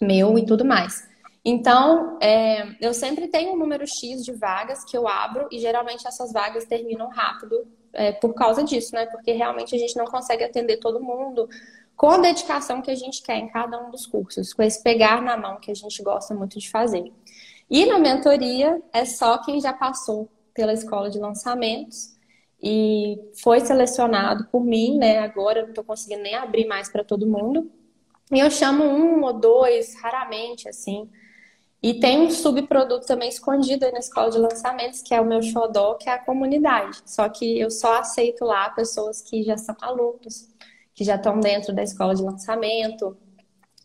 meu 0.00 0.38
e 0.38 0.44
tudo 0.44 0.64
mais. 0.64 1.08
Então, 1.44 2.18
é, 2.20 2.76
eu 2.80 2.92
sempre 2.92 3.28
tenho 3.28 3.54
um 3.54 3.56
número 3.56 3.86
X 3.86 4.24
de 4.24 4.32
vagas 4.32 4.84
que 4.84 4.96
eu 4.96 5.08
abro 5.08 5.48
e 5.50 5.58
geralmente 5.58 6.06
essas 6.06 6.32
vagas 6.32 6.66
terminam 6.66 7.08
rápido 7.08 7.66
é, 7.92 8.12
por 8.12 8.34
causa 8.34 8.62
disso, 8.62 8.94
né? 8.94 9.06
Porque 9.06 9.32
realmente 9.32 9.74
a 9.74 9.78
gente 9.78 9.96
não 9.96 10.04
consegue 10.04 10.44
atender 10.44 10.78
todo 10.78 11.02
mundo 11.02 11.48
com 11.96 12.10
a 12.10 12.18
dedicação 12.18 12.80
que 12.82 12.90
a 12.90 12.94
gente 12.94 13.22
quer 13.22 13.36
em 13.36 13.48
cada 13.48 13.78
um 13.82 13.90
dos 13.90 14.06
cursos, 14.06 14.52
com 14.52 14.62
esse 14.62 14.82
pegar 14.82 15.22
na 15.22 15.36
mão 15.36 15.58
que 15.60 15.70
a 15.70 15.74
gente 15.74 16.02
gosta 16.02 16.34
muito 16.34 16.58
de 16.58 16.70
fazer. 16.70 17.10
E 17.70 17.86
na 17.86 17.98
mentoria 17.98 18.80
é 18.92 19.04
só 19.04 19.38
quem 19.38 19.60
já 19.60 19.72
passou 19.72 20.28
pela 20.60 20.74
escola 20.74 21.08
de 21.08 21.18
lançamentos 21.18 22.14
e 22.62 23.18
foi 23.42 23.60
selecionado 23.60 24.46
por 24.52 24.62
mim, 24.62 24.98
né? 24.98 25.18
Agora 25.20 25.60
eu 25.60 25.62
não 25.62 25.70
estou 25.70 25.82
conseguindo 25.82 26.22
nem 26.22 26.34
abrir 26.34 26.66
mais 26.66 26.90
para 26.90 27.02
todo 27.02 27.26
mundo. 27.26 27.70
E 28.30 28.38
eu 28.38 28.50
chamo 28.50 28.84
um 28.84 29.24
ou 29.24 29.32
dois, 29.32 29.94
raramente, 30.02 30.68
assim. 30.68 31.08
E 31.82 31.94
tem 31.94 32.20
um 32.20 32.30
subproduto 32.30 33.06
também 33.06 33.30
escondido 33.30 33.86
aí 33.86 33.92
na 33.92 34.00
escola 34.00 34.30
de 34.30 34.36
lançamentos, 34.36 35.00
que 35.00 35.14
é 35.14 35.20
o 35.20 35.24
meu 35.24 35.40
xodó, 35.40 35.94
que 35.94 36.10
é 36.10 36.12
a 36.12 36.18
comunidade. 36.18 37.00
Só 37.06 37.26
que 37.30 37.58
eu 37.58 37.70
só 37.70 37.98
aceito 37.98 38.44
lá 38.44 38.68
pessoas 38.68 39.22
que 39.22 39.42
já 39.42 39.56
são 39.56 39.74
alunos, 39.80 40.50
que 40.94 41.02
já 41.02 41.14
estão 41.14 41.40
dentro 41.40 41.74
da 41.74 41.82
escola 41.82 42.14
de 42.14 42.22
lançamento. 42.22 43.16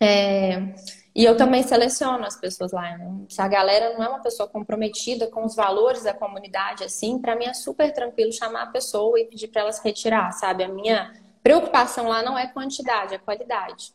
É... 0.02 0.76
E 1.16 1.24
eu 1.24 1.38
também 1.38 1.64
seleciono 1.64 2.26
as 2.26 2.36
pessoas 2.36 2.74
lá. 2.74 2.84
Se 3.30 3.42
a 3.42 3.48
galera 3.48 3.94
não 3.94 4.04
é 4.04 4.10
uma 4.10 4.22
pessoa 4.22 4.50
comprometida 4.50 5.28
com 5.28 5.46
os 5.46 5.56
valores 5.56 6.04
da 6.04 6.14
comunidade, 6.14 6.84
assim, 6.84 7.18
para 7.18 7.38
mim 7.38 7.46
é 7.46 7.54
super 7.54 7.94
tranquilo 7.94 8.34
chamar 8.34 8.64
a 8.64 8.68
pessoa 8.68 9.18
e 9.18 9.26
pedir 9.26 9.48
para 9.48 9.62
ela 9.62 9.72
se 9.72 9.82
retirar, 9.82 10.34
sabe? 10.34 10.66
A 10.66 10.68
minha 10.68 11.14
preocupação 11.42 12.10
lá 12.10 12.22
não 12.22 12.38
é 12.38 12.48
quantidade, 12.48 13.16
é 13.16 13.18
qualidade. 13.18 13.94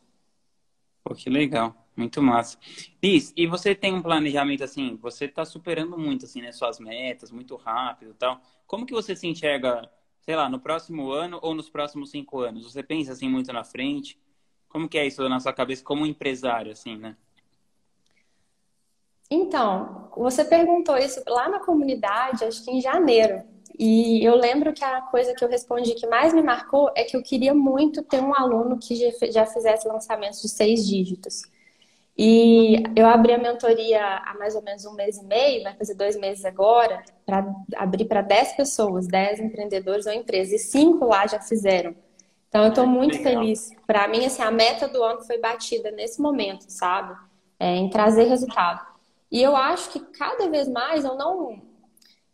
Pô, 1.03 1.13
que 1.13 1.29
legal. 1.29 1.75
Muito 1.95 2.23
massa. 2.23 2.57
Liz, 3.03 3.33
e 3.35 3.45
você 3.45 3.75
tem 3.75 3.93
um 3.93 4.01
planejamento 4.01 4.63
assim, 4.63 4.95
você 4.95 5.25
está 5.25 5.43
superando 5.43 5.97
muito, 5.97 6.25
assim, 6.25 6.41
né, 6.41 6.51
suas 6.51 6.79
metas, 6.79 7.31
muito 7.31 7.55
rápido 7.55 8.11
e 8.11 8.13
tal. 8.13 8.41
Como 8.65 8.85
que 8.85 8.93
você 8.93 9.15
se 9.15 9.27
enxerga, 9.27 9.87
sei 10.21 10.35
lá, 10.35 10.49
no 10.49 10.59
próximo 10.59 11.11
ano 11.11 11.37
ou 11.41 11.53
nos 11.53 11.69
próximos 11.69 12.09
cinco 12.09 12.39
anos? 12.39 12.63
Você 12.63 12.81
pensa, 12.81 13.11
assim, 13.11 13.29
muito 13.29 13.51
na 13.51 13.63
frente? 13.63 14.17
Como 14.71 14.87
que 14.87 14.97
é 14.97 15.05
isso 15.05 15.27
na 15.27 15.39
sua 15.39 15.53
cabeça 15.53 15.83
como 15.83 16.05
empresário, 16.05 16.71
assim, 16.71 16.97
né? 16.97 17.15
Então, 19.29 20.09
você 20.15 20.43
perguntou 20.43 20.97
isso 20.97 21.21
lá 21.27 21.49
na 21.49 21.59
comunidade, 21.59 22.43
acho 22.43 22.63
que 22.63 22.71
em 22.71 22.81
janeiro. 22.81 23.41
E 23.79 24.23
eu 24.23 24.35
lembro 24.35 24.73
que 24.73 24.83
a 24.83 25.01
coisa 25.01 25.33
que 25.33 25.43
eu 25.43 25.49
respondi 25.49 25.95
que 25.95 26.05
mais 26.05 26.33
me 26.33 26.41
marcou 26.41 26.91
é 26.95 27.03
que 27.03 27.15
eu 27.15 27.23
queria 27.23 27.53
muito 27.53 28.03
ter 28.03 28.21
um 28.21 28.35
aluno 28.35 28.77
que 28.77 28.95
já 29.31 29.45
fizesse 29.45 29.87
lançamentos 29.87 30.41
de 30.41 30.49
seis 30.49 30.85
dígitos. 30.85 31.43
E 32.17 32.83
eu 32.95 33.07
abri 33.07 33.33
a 33.33 33.37
mentoria 33.37 34.03
há 34.03 34.35
mais 34.37 34.53
ou 34.53 34.61
menos 34.61 34.85
um 34.85 34.93
mês 34.93 35.17
e 35.17 35.25
meio, 35.25 35.63
vai 35.63 35.73
fazer 35.75 35.95
dois 35.95 36.15
meses 36.17 36.43
agora, 36.43 37.01
para 37.25 37.45
abrir 37.75 38.05
para 38.05 38.21
dez 38.21 38.51
pessoas, 38.53 39.07
dez 39.07 39.39
empreendedores 39.39 40.05
ou 40.05 40.13
empresas. 40.13 40.53
E 40.53 40.59
cinco 40.59 41.05
lá 41.05 41.25
já 41.25 41.39
fizeram. 41.39 41.95
Então, 42.51 42.63
eu 42.63 42.69
estou 42.69 42.85
muito 42.85 43.15
Legal. 43.17 43.41
feliz. 43.41 43.71
Para 43.87 44.09
mim, 44.09 44.25
assim, 44.25 44.41
a 44.41 44.51
meta 44.51 44.85
do 44.85 45.01
ano 45.01 45.21
foi 45.21 45.37
batida 45.37 45.89
nesse 45.89 46.21
momento, 46.21 46.65
sabe? 46.67 47.15
É, 47.57 47.77
em 47.77 47.89
trazer 47.89 48.25
resultado. 48.25 48.85
E 49.31 49.41
eu 49.41 49.55
acho 49.55 49.89
que 49.89 50.01
cada 50.01 50.49
vez 50.49 50.67
mais 50.67 51.05
eu 51.05 51.15
não. 51.15 51.61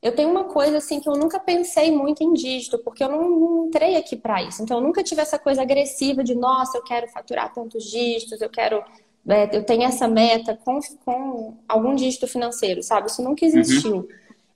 Eu 0.01 0.15
tenho 0.15 0.31
uma 0.31 0.45
coisa 0.45 0.77
assim 0.77 0.99
que 0.99 1.07
eu 1.07 1.13
nunca 1.13 1.39
pensei 1.39 1.91
muito 1.91 2.23
em 2.23 2.33
dígito, 2.33 2.79
porque 2.79 3.03
eu 3.03 3.09
não, 3.09 3.29
não 3.29 3.67
entrei 3.67 3.95
aqui 3.95 4.15
para 4.15 4.41
isso. 4.41 4.63
Então, 4.63 4.77
eu 4.77 4.83
nunca 4.83 5.03
tive 5.03 5.21
essa 5.21 5.37
coisa 5.37 5.61
agressiva 5.61 6.23
de, 6.23 6.33
nossa, 6.33 6.79
eu 6.79 6.83
quero 6.83 7.07
faturar 7.09 7.53
tantos 7.53 7.83
dígitos, 7.83 8.41
eu 8.41 8.49
quero. 8.49 8.83
É, 9.29 9.55
eu 9.55 9.63
tenho 9.63 9.83
essa 9.83 10.07
meta 10.07 10.57
com, 10.65 10.79
com 11.05 11.57
algum 11.67 11.93
dígito 11.93 12.27
financeiro, 12.27 12.81
sabe? 12.81 13.07
Isso 13.07 13.21
nunca 13.21 13.45
existiu. 13.45 13.97
Uhum. 13.97 14.07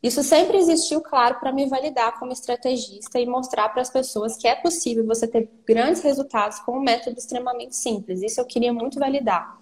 Isso 0.01 0.23
sempre 0.23 0.57
existiu, 0.57 0.99
claro, 0.99 1.39
para 1.39 1.51
me 1.51 1.67
validar 1.67 2.17
como 2.17 2.31
estrategista 2.31 3.19
e 3.19 3.25
mostrar 3.27 3.69
para 3.69 3.83
as 3.83 3.89
pessoas 3.89 4.35
que 4.35 4.47
é 4.47 4.55
possível 4.55 5.05
você 5.05 5.27
ter 5.27 5.47
grandes 5.65 6.01
resultados 6.01 6.59
com 6.59 6.77
um 6.79 6.81
método 6.81 7.19
extremamente 7.19 7.75
simples. 7.75 8.21
Isso 8.23 8.41
eu 8.41 8.45
queria 8.45 8.73
muito 8.73 8.99
validar. 8.99 9.59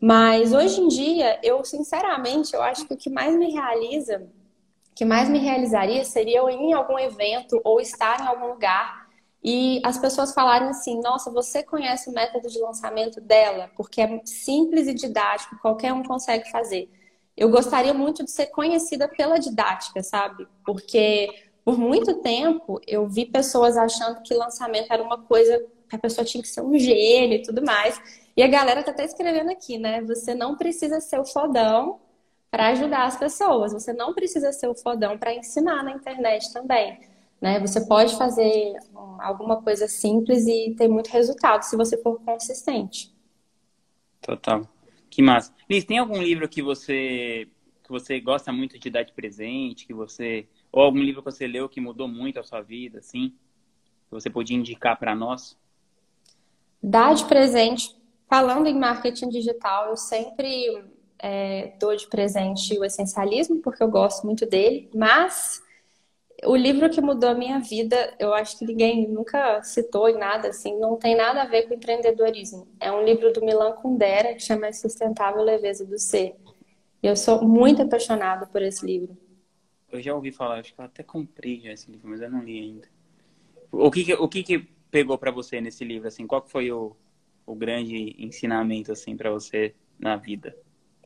Mas 0.00 0.52
hoje 0.52 0.80
em 0.80 0.88
dia, 0.88 1.38
eu 1.42 1.62
sinceramente, 1.64 2.54
eu 2.54 2.62
acho 2.62 2.86
que 2.86 2.94
o 2.94 2.96
que 2.96 3.10
mais 3.10 3.36
me 3.36 3.52
realiza, 3.52 4.26
que 4.94 5.04
mais 5.04 5.28
me 5.28 5.38
realizaria 5.38 6.04
seria 6.04 6.38
eu 6.38 6.48
ir 6.48 6.56
em 6.56 6.72
algum 6.72 6.98
evento 6.98 7.60
ou 7.62 7.78
estar 7.80 8.20
em 8.20 8.26
algum 8.26 8.48
lugar 8.48 9.06
e 9.44 9.80
as 9.84 9.98
pessoas 9.98 10.32
falarem 10.32 10.68
assim: 10.68 11.00
"Nossa, 11.00 11.30
você 11.30 11.62
conhece 11.62 12.08
o 12.08 12.12
método 12.12 12.48
de 12.48 12.58
lançamento 12.58 13.20
dela, 13.20 13.70
porque 13.76 14.00
é 14.00 14.20
simples 14.24 14.88
e 14.88 14.94
didático, 14.94 15.58
qualquer 15.60 15.92
um 15.92 16.02
consegue 16.02 16.50
fazer" 16.50 16.90
eu 17.36 17.50
gostaria 17.50 17.94
muito 17.94 18.24
de 18.24 18.30
ser 18.30 18.46
conhecida 18.46 19.08
pela 19.08 19.38
didática, 19.38 20.02
sabe? 20.02 20.46
Porque 20.64 21.28
por 21.64 21.78
muito 21.78 22.20
tempo 22.20 22.80
eu 22.86 23.06
vi 23.06 23.24
pessoas 23.26 23.76
achando 23.76 24.22
que 24.22 24.34
lançamento 24.34 24.92
era 24.92 25.02
uma 25.02 25.18
coisa 25.18 25.64
que 25.88 25.96
a 25.96 25.98
pessoa 25.98 26.24
tinha 26.24 26.42
que 26.42 26.48
ser 26.48 26.62
um 26.62 26.78
gênio 26.78 27.38
e 27.38 27.42
tudo 27.42 27.64
mais. 27.64 28.00
E 28.36 28.42
a 28.42 28.48
galera 28.48 28.82
tá 28.82 28.90
até 28.90 29.04
escrevendo 29.04 29.50
aqui, 29.50 29.78
né? 29.78 30.02
Você 30.02 30.34
não 30.34 30.56
precisa 30.56 31.00
ser 31.00 31.20
o 31.20 31.24
fodão 31.24 32.00
para 32.50 32.68
ajudar 32.68 33.06
as 33.06 33.16
pessoas. 33.16 33.72
Você 33.72 33.92
não 33.92 34.12
precisa 34.12 34.52
ser 34.52 34.68
o 34.68 34.74
fodão 34.74 35.16
para 35.16 35.34
ensinar 35.34 35.82
na 35.82 35.92
internet 35.92 36.52
também. 36.52 37.00
Né? 37.40 37.58
Você 37.60 37.86
pode 37.86 38.16
fazer 38.16 38.76
alguma 39.18 39.60
coisa 39.62 39.88
simples 39.88 40.46
e 40.46 40.74
ter 40.76 40.86
muito 40.86 41.08
resultado 41.08 41.62
se 41.62 41.76
você 41.76 41.96
for 41.96 42.20
consistente. 42.20 43.12
Total. 44.20 44.68
Que 45.10 45.20
massa. 45.20 45.52
Liz, 45.72 45.84
tem 45.86 45.96
algum 45.96 46.20
livro 46.20 46.46
que 46.46 46.60
você 46.60 47.48
que 47.82 47.88
você 47.88 48.20
gosta 48.20 48.52
muito 48.52 48.78
de 48.78 48.90
dar 48.90 49.04
de 49.04 49.12
presente, 49.14 49.86
que 49.86 49.94
você 49.94 50.46
Ou 50.70 50.82
algum 50.82 50.98
livro 50.98 51.22
que 51.22 51.30
você 51.30 51.46
leu 51.46 51.66
que 51.66 51.80
mudou 51.80 52.06
muito 52.06 52.38
a 52.38 52.44
sua 52.44 52.60
vida, 52.60 52.98
assim? 52.98 53.30
Que 54.06 54.10
você 54.10 54.28
podia 54.28 54.54
indicar 54.54 54.98
para 54.98 55.14
nós? 55.14 55.56
Dar 56.82 57.14
de 57.14 57.24
presente. 57.24 57.96
Falando 58.28 58.66
em 58.66 58.78
marketing 58.78 59.30
digital, 59.30 59.88
eu 59.88 59.96
sempre 59.96 60.84
é, 61.18 61.72
dou 61.80 61.96
de 61.96 62.06
presente 62.06 62.78
o 62.78 62.84
essencialismo, 62.84 63.62
porque 63.62 63.82
eu 63.82 63.88
gosto 63.88 64.26
muito 64.26 64.44
dele, 64.44 64.90
mas 64.94 65.62
o 66.44 66.56
livro 66.56 66.90
que 66.90 67.00
mudou 67.00 67.30
a 67.30 67.34
minha 67.34 67.60
vida, 67.60 68.14
eu 68.18 68.34
acho 68.34 68.58
que 68.58 68.66
ninguém 68.66 69.06
nunca 69.08 69.62
citou 69.62 70.08
em 70.08 70.18
nada, 70.18 70.48
assim, 70.48 70.78
não 70.78 70.96
tem 70.96 71.16
nada 71.16 71.42
a 71.42 71.46
ver 71.46 71.68
com 71.68 71.74
empreendedorismo. 71.74 72.66
É 72.80 72.90
um 72.90 73.04
livro 73.04 73.32
do 73.32 73.44
Milan 73.44 73.72
Kundera, 73.72 74.34
que 74.34 74.40
chama 74.40 74.72
Sustentável 74.72 75.42
Leveza 75.42 75.86
do 75.86 75.98
Ser. 75.98 76.34
Eu 77.02 77.16
sou 77.16 77.42
muito 77.42 77.82
apaixonada 77.82 78.46
por 78.46 78.62
esse 78.62 78.84
livro. 78.84 79.16
Eu 79.90 80.00
já 80.00 80.14
ouvi 80.14 80.32
falar, 80.32 80.60
acho 80.60 80.74
que 80.74 80.80
eu 80.80 80.84
até 80.84 81.02
comprei 81.02 81.60
já 81.60 81.72
esse 81.72 81.90
livro, 81.90 82.08
mas 82.08 82.20
eu 82.20 82.30
não 82.30 82.42
li 82.42 82.58
ainda. 82.58 82.88
O 83.70 83.90
que, 83.90 84.04
que 84.04 84.14
o 84.14 84.28
que, 84.28 84.42
que 84.42 84.58
pegou 84.90 85.16
para 85.16 85.30
você 85.30 85.60
nesse 85.60 85.84
livro, 85.84 86.08
assim? 86.08 86.26
Qual 86.26 86.44
foi 86.46 86.72
o, 86.72 86.96
o 87.46 87.54
grande 87.54 88.16
ensinamento, 88.18 88.90
assim, 88.90 89.16
para 89.16 89.30
você 89.30 89.74
na 89.98 90.16
vida? 90.16 90.56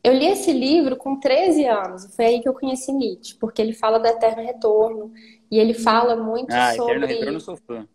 Eu 0.07 0.13
li 0.13 0.27
esse 0.27 0.53
livro 0.53 0.95
com 0.95 1.19
13 1.19 1.67
anos, 1.67 2.15
foi 2.15 2.27
aí 2.27 2.41
que 2.41 2.49
eu 2.49 2.55
conheci 2.55 2.93
Nietzsche, 2.93 3.35
porque 3.35 3.61
ele 3.61 3.73
fala 3.73 3.99
do 3.99 4.07
eterno 4.07 4.41
retorno 4.41 5.13
e 5.51 5.59
ele 5.59 5.75
fala 5.75 6.15
muito 6.15 6.53
ah, 6.53 6.73
sobre. 6.77 6.95
Eterno 6.95 7.07
retorno, 7.09 7.41
sou 7.41 7.57
fã. 7.57 7.89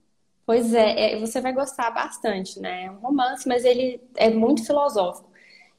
Pois 0.45 0.74
é, 0.74 1.13
é, 1.13 1.19
você 1.21 1.39
vai 1.39 1.54
gostar 1.54 1.89
bastante, 1.89 2.60
né? 2.60 2.88
É 2.88 2.91
um 2.91 2.95
romance, 2.95 3.47
mas 3.47 3.63
ele 3.63 4.02
é 4.17 4.30
muito 4.30 4.65
filosófico. 4.65 5.32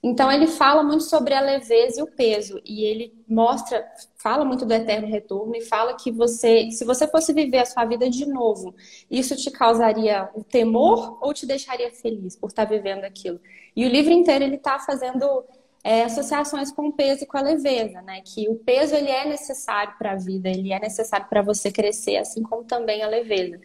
Então 0.02 0.32
ele 0.32 0.46
fala 0.46 0.82
muito 0.82 1.04
sobre 1.04 1.34
a 1.34 1.40
leveza 1.42 2.00
e 2.00 2.02
o 2.02 2.06
peso 2.06 2.58
e 2.64 2.82
ele 2.82 3.14
mostra, 3.28 3.86
fala 4.16 4.42
muito 4.42 4.64
do 4.64 4.72
eterno 4.72 5.08
retorno 5.08 5.54
e 5.54 5.60
fala 5.60 5.92
que 5.94 6.10
você, 6.10 6.70
se 6.70 6.82
você 6.82 7.06
fosse 7.06 7.34
viver 7.34 7.58
a 7.58 7.66
sua 7.66 7.84
vida 7.84 8.08
de 8.08 8.24
novo, 8.24 8.74
isso 9.10 9.36
te 9.36 9.50
causaria 9.50 10.30
um 10.34 10.42
temor 10.42 11.18
ou 11.20 11.34
te 11.34 11.44
deixaria 11.44 11.90
feliz 11.90 12.34
por 12.36 12.46
estar 12.46 12.64
vivendo 12.64 13.04
aquilo. 13.04 13.38
E 13.76 13.84
o 13.84 13.88
livro 13.90 14.12
inteiro 14.12 14.44
ele 14.44 14.56
está 14.56 14.78
fazendo 14.78 15.44
é, 15.84 16.04
associações 16.04 16.70
com 16.70 16.88
o 16.88 16.92
peso 16.92 17.24
e 17.24 17.26
com 17.26 17.36
a 17.36 17.42
leveza, 17.42 18.00
né? 18.02 18.20
Que 18.24 18.48
o 18.48 18.54
peso 18.54 18.94
ele 18.94 19.10
é 19.10 19.26
necessário 19.26 19.94
para 19.98 20.12
a 20.12 20.16
vida, 20.16 20.48
ele 20.48 20.72
é 20.72 20.78
necessário 20.78 21.26
para 21.28 21.42
você 21.42 21.72
crescer, 21.72 22.16
assim 22.16 22.42
como 22.42 22.64
também 22.64 23.02
a 23.02 23.08
leveza. 23.08 23.60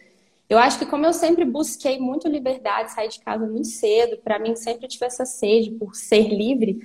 Eu 0.48 0.58
acho 0.58 0.78
que 0.78 0.86
como 0.86 1.04
eu 1.04 1.12
sempre 1.12 1.44
busquei 1.44 1.98
muito 1.98 2.26
liberdade, 2.26 2.92
sair 2.92 3.08
de 3.08 3.20
casa 3.20 3.46
muito 3.46 3.68
cedo, 3.68 4.16
para 4.18 4.38
mim 4.38 4.56
sempre 4.56 4.88
tive 4.88 5.04
essa 5.04 5.26
sede 5.26 5.70
por 5.72 5.94
ser 5.94 6.28
livre. 6.28 6.80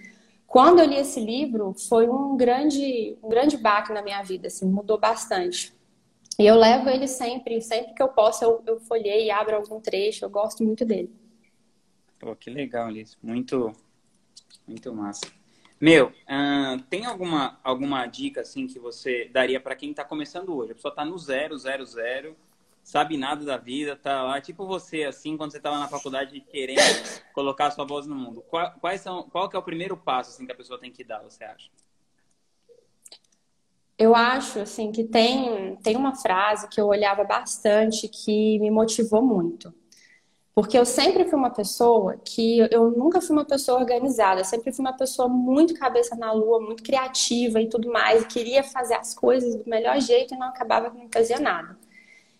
Quando 0.45 0.79
eu 0.79 0.85
li 0.85 0.97
esse 0.97 1.19
livro, 1.19 1.73
foi 1.73 2.07
um 2.07 2.35
grande, 2.35 3.17
um 3.23 3.29
grande 3.29 3.57
baque 3.57 3.93
na 3.93 4.01
minha 4.01 4.21
vida, 4.21 4.47
assim, 4.47 4.67
mudou 4.67 4.99
bastante. 4.99 5.73
E 6.37 6.45
eu 6.45 6.55
levo 6.55 6.89
ele 6.89 7.07
sempre, 7.07 7.61
sempre 7.61 7.93
que 7.93 8.03
eu 8.03 8.09
posso, 8.09 8.43
eu, 8.43 8.61
eu 8.67 8.79
folhei 8.81 9.25
e 9.25 9.31
abro 9.31 9.55
algum 9.55 9.79
trecho, 9.79 10.25
eu 10.25 10.29
gosto 10.29 10.63
muito 10.63 10.83
dele. 10.83 11.11
Pô, 12.19 12.35
que 12.35 12.49
legal, 12.49 12.89
Liz. 12.89 13.17
Muito, 13.21 13.71
muito 14.67 14.93
massa. 14.93 15.25
Meu, 15.79 16.07
uh, 16.07 16.81
tem 16.89 17.05
alguma, 17.05 17.59
alguma 17.63 18.05
dica 18.05 18.41
assim 18.41 18.67
que 18.67 18.79
você 18.79 19.29
daria 19.33 19.59
para 19.59 19.75
quem 19.75 19.91
está 19.91 20.03
começando 20.05 20.55
hoje? 20.55 20.71
A 20.71 20.75
pessoa 20.75 20.91
está 20.91 21.03
no 21.03 21.17
zero, 21.17 21.57
zero, 21.57 21.85
zero, 21.85 22.37
sabe 22.83 23.17
nada 23.17 23.43
da 23.43 23.57
vida, 23.57 23.95
tá 23.95 24.23
lá, 24.23 24.39
tipo 24.39 24.65
você, 24.65 25.03
assim, 25.03 25.35
quando 25.35 25.51
você 25.51 25.57
estava 25.57 25.77
na 25.79 25.87
faculdade 25.87 26.39
querendo 26.39 26.79
colocar 27.33 27.71
sua 27.71 27.85
voz 27.85 28.05
no 28.05 28.15
mundo. 28.15 28.41
Qual, 28.49 28.71
quais 28.79 29.01
são, 29.01 29.23
qual 29.23 29.49
que 29.49 29.55
é 29.55 29.59
o 29.59 29.63
primeiro 29.63 29.97
passo 29.97 30.31
assim, 30.31 30.45
que 30.45 30.51
a 30.51 30.55
pessoa 30.55 30.79
tem 30.79 30.91
que 30.91 31.03
dar, 31.03 31.21
você 31.21 31.43
acha? 31.43 31.69
Eu 33.97 34.15
acho 34.15 34.59
assim 34.59 34.91
que 34.91 35.03
tem, 35.03 35.75
tem 35.77 35.95
uma 35.95 36.15
frase 36.15 36.67
que 36.67 36.79
eu 36.79 36.87
olhava 36.87 37.23
bastante 37.23 38.07
que 38.07 38.59
me 38.59 38.71
motivou 38.71 39.21
muito. 39.21 39.73
Porque 40.55 40.77
eu 40.77 40.85
sempre 40.85 41.25
fui 41.25 41.37
uma 41.37 41.49
pessoa 41.49 42.15
que 42.23 42.59
eu 42.71 42.91
nunca 42.91 43.19
fui 43.19 43.35
uma 43.35 43.45
pessoa 43.45 43.79
organizada, 43.79 44.41
eu 44.41 44.45
sempre 44.45 44.71
fui 44.71 44.85
uma 44.85 44.95
pessoa 44.95 45.27
muito 45.27 45.73
cabeça 45.73 46.15
na 46.15 46.31
lua, 46.31 46.59
muito 46.61 46.83
criativa 46.83 47.59
e 47.59 47.67
tudo 47.67 47.91
mais, 47.91 48.21
e 48.21 48.27
queria 48.27 48.63
fazer 48.63 48.93
as 48.93 49.15
coisas 49.15 49.55
do 49.55 49.67
melhor 49.67 49.99
jeito 49.99 50.35
e 50.35 50.37
não 50.37 50.47
acabava 50.47 50.91
que 50.91 50.97
não 50.97 51.09
fazia 51.11 51.39
nada. 51.39 51.75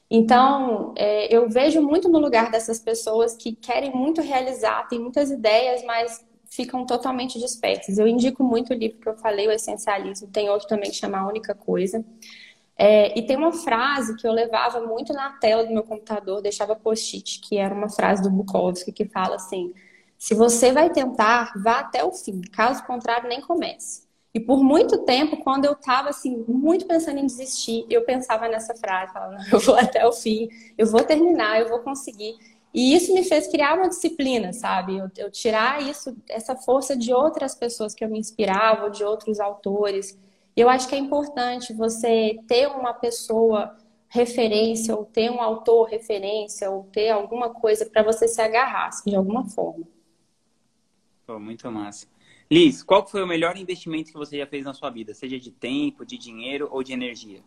Então, 0.10 0.94
é, 0.96 1.36
eu 1.36 1.50
vejo 1.50 1.82
muito 1.82 2.08
no 2.08 2.20
lugar 2.20 2.52
dessas 2.52 2.80
pessoas 2.80 3.36
que 3.36 3.56
querem 3.56 3.92
muito 3.96 4.22
realizar, 4.22 4.88
têm 4.88 5.00
muitas 5.00 5.32
ideias, 5.32 5.84
mas 5.84 6.24
ficam 6.46 6.86
totalmente 6.86 7.40
dispersas. 7.40 7.98
Eu 7.98 8.08
indico 8.08 8.44
muito 8.44 8.72
o 8.72 8.76
livro 8.76 9.00
que 9.00 9.10
eu 9.10 9.18
falei, 9.18 9.48
O 9.48 9.52
Essencialismo, 9.52 10.28
tem 10.28 10.50
outro 10.52 10.68
também 10.68 10.92
que 10.92 10.96
chama 10.96 11.18
A 11.18 11.28
Única 11.28 11.56
Coisa. 11.56 12.06
É, 12.78 13.18
e 13.18 13.26
tem 13.26 13.38
uma 13.38 13.54
frase 13.54 14.16
que 14.16 14.28
eu 14.28 14.32
levava 14.32 14.82
muito 14.82 15.14
na 15.14 15.32
tela 15.34 15.64
do 15.66 15.74
meu 15.74 15.84
computador, 15.84 16.42
deixava 16.42 16.76
post-it, 16.76 17.40
que 17.42 17.58
era 17.58 17.74
uma 17.74 17.90
frase 17.90 18.24
do 18.24 18.32
Bukowski 18.32 18.92
que 18.92 19.06
fala 19.06 19.36
assim: 19.36 19.74
se 20.18 20.34
você 20.34 20.72
vai 20.72 20.90
tentar, 20.90 21.54
vá 21.64 21.80
até 21.80 22.04
o 22.04 22.12
fim, 22.12 22.42
caso 22.42 22.84
contrário, 22.86 23.30
nem 23.30 23.42
comece. 23.42 24.04
E 24.34 24.40
por 24.40 24.64
muito 24.64 25.00
tempo, 25.06 25.38
quando 25.44 25.66
eu 25.66 25.74
estava 25.74 26.10
assim, 26.10 26.44
muito 26.48 26.88
pensando 26.88 27.20
em 27.20 27.26
desistir, 27.26 27.86
eu 27.88 28.04
pensava 28.04 28.48
nessa 28.48 28.74
frase, 28.76 29.14
eu 29.54 29.60
vou 29.60 29.76
até 29.76 30.06
o 30.08 30.12
fim, 30.12 30.50
eu 30.76 30.88
vou 30.88 31.04
terminar, 31.04 31.60
eu 31.60 31.70
vou 31.70 31.80
conseguir. 31.80 32.36
E 32.74 32.96
isso 32.96 33.14
me 33.14 33.24
fez 33.24 33.48
criar 33.48 33.76
uma 33.76 33.88
disciplina, 33.88 34.52
sabe? 34.52 34.98
Eu, 34.98 35.08
eu 35.18 35.30
tirar 35.30 35.82
isso, 35.84 36.16
essa 36.28 36.56
força 36.56 36.96
de 36.98 37.14
outras 37.14 37.54
pessoas 37.54 37.94
que 37.94 38.04
eu 38.04 38.10
me 38.10 38.18
inspirava, 38.18 38.90
de 38.90 39.04
outros 39.04 39.40
autores. 39.40 40.18
Eu 40.56 40.70
acho 40.70 40.88
que 40.88 40.96
é 40.96 40.98
importante 40.98 41.74
você 41.74 42.40
ter 42.48 42.68
uma 42.68 42.94
pessoa 42.94 43.76
referência, 44.08 44.96
ou 44.96 45.06
ter 45.06 45.32
um 45.32 45.42
autor 45.42 45.90
referência, 45.90 46.70
ou 46.70 46.84
ter 46.84 47.10
alguma 47.10 47.50
coisa 47.50 47.86
para 47.86 48.04
você 48.04 48.28
se 48.28 48.40
agarrar, 48.40 48.88
assim, 48.88 49.10
de 49.10 49.16
alguma 49.16 49.46
forma. 49.50 49.88
Pô, 51.26 51.40
muito 51.40 51.70
massa. 51.72 52.08
Liz, 52.52 52.84
qual 52.84 53.08
foi 53.08 53.24
o 53.24 53.28
melhor 53.28 53.58
investimento 53.58 54.12
que 54.12 54.18
você 54.18 54.38
já 54.38 54.46
fez 54.46 54.66
na 54.66 54.74
sua 54.74 54.92
vida? 54.92 55.16
Seja 55.16 55.40
de 55.40 55.50
tempo, 55.50 56.06
de 56.06 56.18
dinheiro 56.20 56.68
ou 56.72 56.84
de 56.84 56.94
energia? 56.94 57.42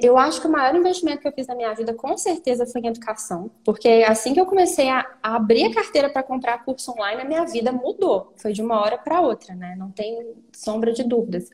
Eu 0.00 0.16
acho 0.16 0.40
que 0.40 0.46
o 0.46 0.50
maior 0.50 0.74
investimento 0.76 1.20
que 1.20 1.26
eu 1.26 1.32
fiz 1.32 1.48
na 1.48 1.54
minha 1.54 1.74
vida, 1.74 1.92
com 1.92 2.16
certeza, 2.16 2.64
foi 2.64 2.80
em 2.80 2.86
educação. 2.86 3.50
Porque 3.64 4.04
assim 4.06 4.32
que 4.32 4.40
eu 4.40 4.46
comecei 4.46 4.88
a, 4.88 5.04
abrir 5.20 5.64
a 5.64 5.74
carteira 5.74 6.08
para 6.08 6.22
comprar 6.22 6.64
curso 6.64 6.92
online, 6.92 7.22
a 7.22 7.24
minha 7.24 7.44
vida 7.44 7.72
mudou. 7.72 8.32
Foi 8.36 8.52
de 8.52 8.62
uma 8.62 8.80
hora 8.80 8.96
para 8.96 9.20
outra, 9.20 9.56
né? 9.56 9.74
Não 9.76 9.90
tem 9.90 10.32
sombra 10.52 10.92
de 10.92 11.02
dúvidas. 11.02 11.50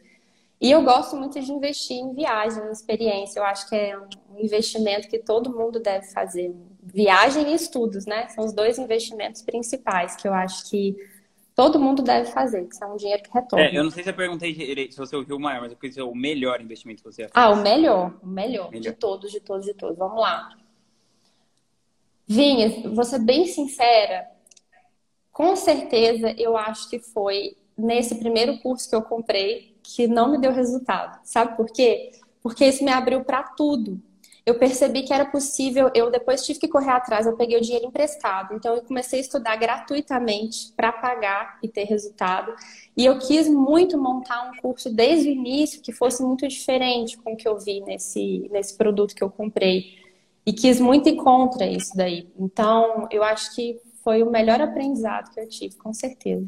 E 0.61 0.71
eu 0.71 0.83
gosto 0.83 1.17
muito 1.17 1.41
de 1.41 1.51
investir 1.51 1.97
em 1.97 2.13
viagem, 2.13 2.63
em 2.63 2.71
experiência. 2.73 3.41
Eu 3.41 3.45
acho 3.45 3.69
que 3.69 3.75
é 3.75 3.99
um 3.99 4.39
investimento 4.39 5.09
que 5.09 5.19
todo 5.19 5.51
mundo 5.51 5.81
deve 5.81 6.07
fazer. 6.09 6.55
Viagem 6.83 7.53
e 7.53 7.55
estudos, 7.55 8.05
né? 8.05 8.29
São 8.29 8.45
os 8.45 8.53
dois 8.53 8.79
investimentos 8.79 9.41
principais 9.41 10.15
que 10.15 10.29
eu 10.29 10.35
acho 10.35 10.69
que 10.69 10.95
todo 11.55 11.79
mundo 11.79 12.03
deve 12.03 12.31
fazer, 12.31 12.67
que 12.67 12.77
são 12.77 12.95
um 12.95 12.97
dinheiro 12.97 13.23
que 13.23 13.31
retorna. 13.33 13.67
É, 13.67 13.77
eu 13.77 13.85
não 13.85 13.91
sei 13.91 14.03
se 14.03 14.11
eu 14.11 14.15
perguntei 14.15 14.55
se 14.91 14.97
você 14.97 15.15
ouviu 15.17 15.37
o 15.37 15.41
maior, 15.41 15.63
mas 15.63 15.73
eu 15.73 15.79
quis 15.79 15.91
dizer 15.91 16.03
o 16.03 16.15
melhor 16.15 16.61
investimento 16.61 17.03
que 17.03 17.13
você 17.13 17.23
fez. 17.23 17.33
Ah, 17.35 17.51
o 17.51 17.57
melhor, 17.57 18.15
o 18.23 18.27
melhor, 18.27 18.71
melhor, 18.71 18.83
de 18.83 18.93
todos, 18.93 19.31
de 19.31 19.41
todos, 19.41 19.65
de 19.65 19.75
todos. 19.75 19.97
Vamos 19.97 20.21
lá. 20.21 20.57
Vinha, 22.27 22.91
vou 22.91 23.05
ser 23.05 23.19
bem 23.19 23.47
sincera, 23.47 24.27
com 25.31 25.55
certeza 25.57 26.35
eu 26.39 26.57
acho 26.57 26.89
que 26.89 26.99
foi 26.99 27.57
nesse 27.77 28.15
primeiro 28.15 28.59
curso 28.61 28.89
que 28.89 28.95
eu 28.95 29.03
comprei 29.03 29.77
que 29.83 30.07
não 30.07 30.31
me 30.31 30.39
deu 30.39 30.53
resultado. 30.53 31.21
Sabe 31.25 31.57
por 31.57 31.67
quê? 31.67 32.13
Porque 32.43 32.65
isso 32.65 32.85
me 32.85 32.91
abriu 32.91 33.25
para 33.25 33.43
tudo 33.43 34.01
eu 34.47 34.59
percebi 34.59 35.03
que 35.03 35.13
era 35.13 35.25
possível, 35.25 35.91
eu 35.95 36.11
depois 36.11 36.45
tive 36.45 36.59
que 36.59 36.69
correr 36.69 36.91
atrás, 36.91 37.27
eu 37.27 37.35
peguei 37.35 37.57
o 37.57 37.63
dinheiro 37.63 37.87
emprestado. 37.87 38.55
Então 38.55 38.75
eu 38.75 38.83
comecei 38.83 39.19
a 39.19 39.23
estudar 39.23 39.57
gratuitamente 39.57 40.71
para 40.77 40.93
pagar 40.93 41.59
e 41.63 41.69
ter 41.69 41.85
resultado. 41.85 42.55
E 42.95 43.07
eu 43.07 43.19
quis 43.19 43.49
muito 43.49 43.97
montar 43.97 44.51
um 44.51 44.57
curso 44.61 44.95
desde 44.95 45.31
o 45.31 45.33
início 45.33 45.81
que 45.81 45.93
fosse 45.93 46.23
muito 46.23 46.47
diferente 46.47 47.17
com 47.17 47.33
o 47.33 47.37
que 47.37 47.49
eu 47.49 47.59
vi 47.59 47.81
nesse, 47.81 48.47
nesse 48.53 48.77
produto 48.77 49.15
que 49.15 49.25
eu 49.25 49.31
comprei. 49.31 49.99
E 50.45 50.53
quis 50.53 50.79
muito 50.79 51.09
ir 51.09 51.17
contra 51.17 51.67
isso 51.67 51.97
daí. 51.97 52.31
Então 52.39 53.09
eu 53.11 53.25
acho 53.25 53.55
que 53.55 53.81
foi 54.03 54.23
o 54.23 54.31
melhor 54.31 54.61
aprendizado 54.61 55.33
que 55.33 55.41
eu 55.41 55.49
tive, 55.49 55.77
com 55.77 55.95
certeza. 55.95 56.47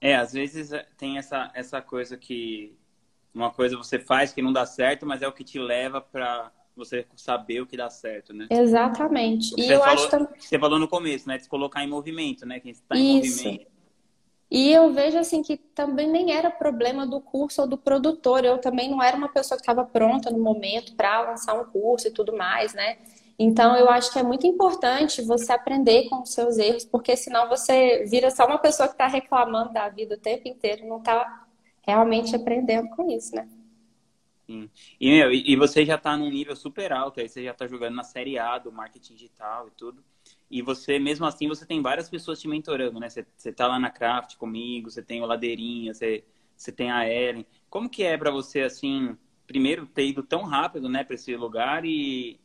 É, 0.00 0.16
às 0.16 0.32
vezes 0.32 0.72
é, 0.72 0.86
tem 0.96 1.18
essa, 1.18 1.50
essa 1.54 1.82
coisa 1.82 2.16
que 2.16 2.74
uma 3.34 3.50
coisa 3.50 3.76
você 3.76 3.98
faz 3.98 4.32
que 4.32 4.40
não 4.40 4.52
dá 4.52 4.64
certo, 4.64 5.04
mas 5.04 5.20
é 5.20 5.28
o 5.28 5.32
que 5.32 5.44
te 5.44 5.58
leva 5.58 6.00
para 6.00 6.50
você 6.78 7.06
saber 7.16 7.60
o 7.60 7.66
que 7.66 7.76
dá 7.76 7.90
certo, 7.90 8.32
né? 8.32 8.46
Exatamente. 8.48 9.50
Você 9.50 9.60
e 9.60 9.70
eu 9.70 9.80
falou, 9.80 9.94
acho 9.94 10.10
também. 10.10 10.28
Você 10.38 10.58
falou 10.58 10.78
no 10.78 10.88
começo, 10.88 11.28
né? 11.28 11.36
De 11.36 11.42
se 11.44 11.48
colocar 11.48 11.84
em 11.84 11.88
movimento, 11.88 12.46
né? 12.46 12.60
Quem 12.60 12.70
está 12.70 12.96
em 12.96 13.20
Isso. 13.20 13.44
movimento. 13.44 13.78
E 14.50 14.72
eu 14.72 14.92
vejo 14.94 15.18
assim 15.18 15.42
que 15.42 15.58
também 15.58 16.08
nem 16.10 16.32
era 16.32 16.50
problema 16.50 17.06
do 17.06 17.20
curso 17.20 17.60
ou 17.60 17.68
do 17.68 17.76
produtor. 17.76 18.44
Eu 18.44 18.58
também 18.58 18.90
não 18.90 19.02
era 19.02 19.16
uma 19.16 19.28
pessoa 19.28 19.58
que 19.58 19.62
estava 19.62 19.84
pronta 19.84 20.30
no 20.30 20.38
momento 20.38 20.94
para 20.94 21.20
lançar 21.20 21.60
um 21.60 21.64
curso 21.64 22.08
e 22.08 22.10
tudo 22.10 22.34
mais, 22.34 22.72
né? 22.72 22.96
Então 23.38 23.76
eu 23.76 23.88
acho 23.90 24.10
que 24.12 24.18
é 24.18 24.22
muito 24.22 24.46
importante 24.46 25.22
você 25.22 25.52
aprender 25.52 26.08
com 26.08 26.22
os 26.22 26.32
seus 26.32 26.58
erros, 26.58 26.84
porque 26.84 27.14
senão 27.14 27.48
você 27.48 28.04
vira 28.06 28.30
só 28.30 28.46
uma 28.46 28.58
pessoa 28.58 28.88
que 28.88 28.94
está 28.94 29.06
reclamando 29.06 29.72
da 29.72 29.88
vida 29.90 30.14
o 30.14 30.18
tempo 30.18 30.48
inteiro, 30.48 30.86
não 30.88 30.98
está 30.98 31.44
realmente 31.86 32.34
aprendendo 32.34 32.88
com 32.90 33.08
isso, 33.10 33.36
né? 33.36 33.46
Sim. 34.48 34.70
E, 34.98 35.10
meu, 35.10 35.30
e 35.30 35.54
você 35.56 35.84
já 35.84 35.96
está 35.96 36.16
num 36.16 36.30
nível 36.30 36.56
super 36.56 36.90
alto, 36.90 37.20
aí 37.20 37.28
você 37.28 37.44
já 37.44 37.50
está 37.50 37.66
jogando 37.66 37.94
na 37.94 38.02
série 38.02 38.38
A 38.38 38.56
do 38.56 38.72
marketing 38.72 39.12
digital 39.12 39.68
e 39.68 39.70
tudo. 39.72 40.02
E 40.50 40.62
você, 40.62 40.98
mesmo 40.98 41.26
assim, 41.26 41.46
você 41.46 41.66
tem 41.66 41.82
várias 41.82 42.08
pessoas 42.08 42.40
te 42.40 42.48
mentorando, 42.48 42.98
né? 42.98 43.10
Você, 43.10 43.26
você 43.36 43.52
tá 43.52 43.66
lá 43.66 43.78
na 43.78 43.90
Craft 43.90 44.36
comigo, 44.36 44.90
você 44.90 45.02
tem 45.02 45.20
o 45.20 45.26
Ladeirinha, 45.26 45.92
você, 45.92 46.24
você 46.56 46.72
tem 46.72 46.90
a 46.90 47.06
Ellen. 47.06 47.44
Como 47.68 47.90
que 47.90 48.02
é 48.02 48.16
para 48.16 48.30
você, 48.30 48.62
assim, 48.62 49.18
primeiro 49.46 49.84
ter 49.84 50.06
ido 50.06 50.22
tão 50.22 50.44
rápido, 50.44 50.88
né, 50.88 51.04
para 51.04 51.14
esse 51.14 51.36
lugar 51.36 51.84
e, 51.84 52.40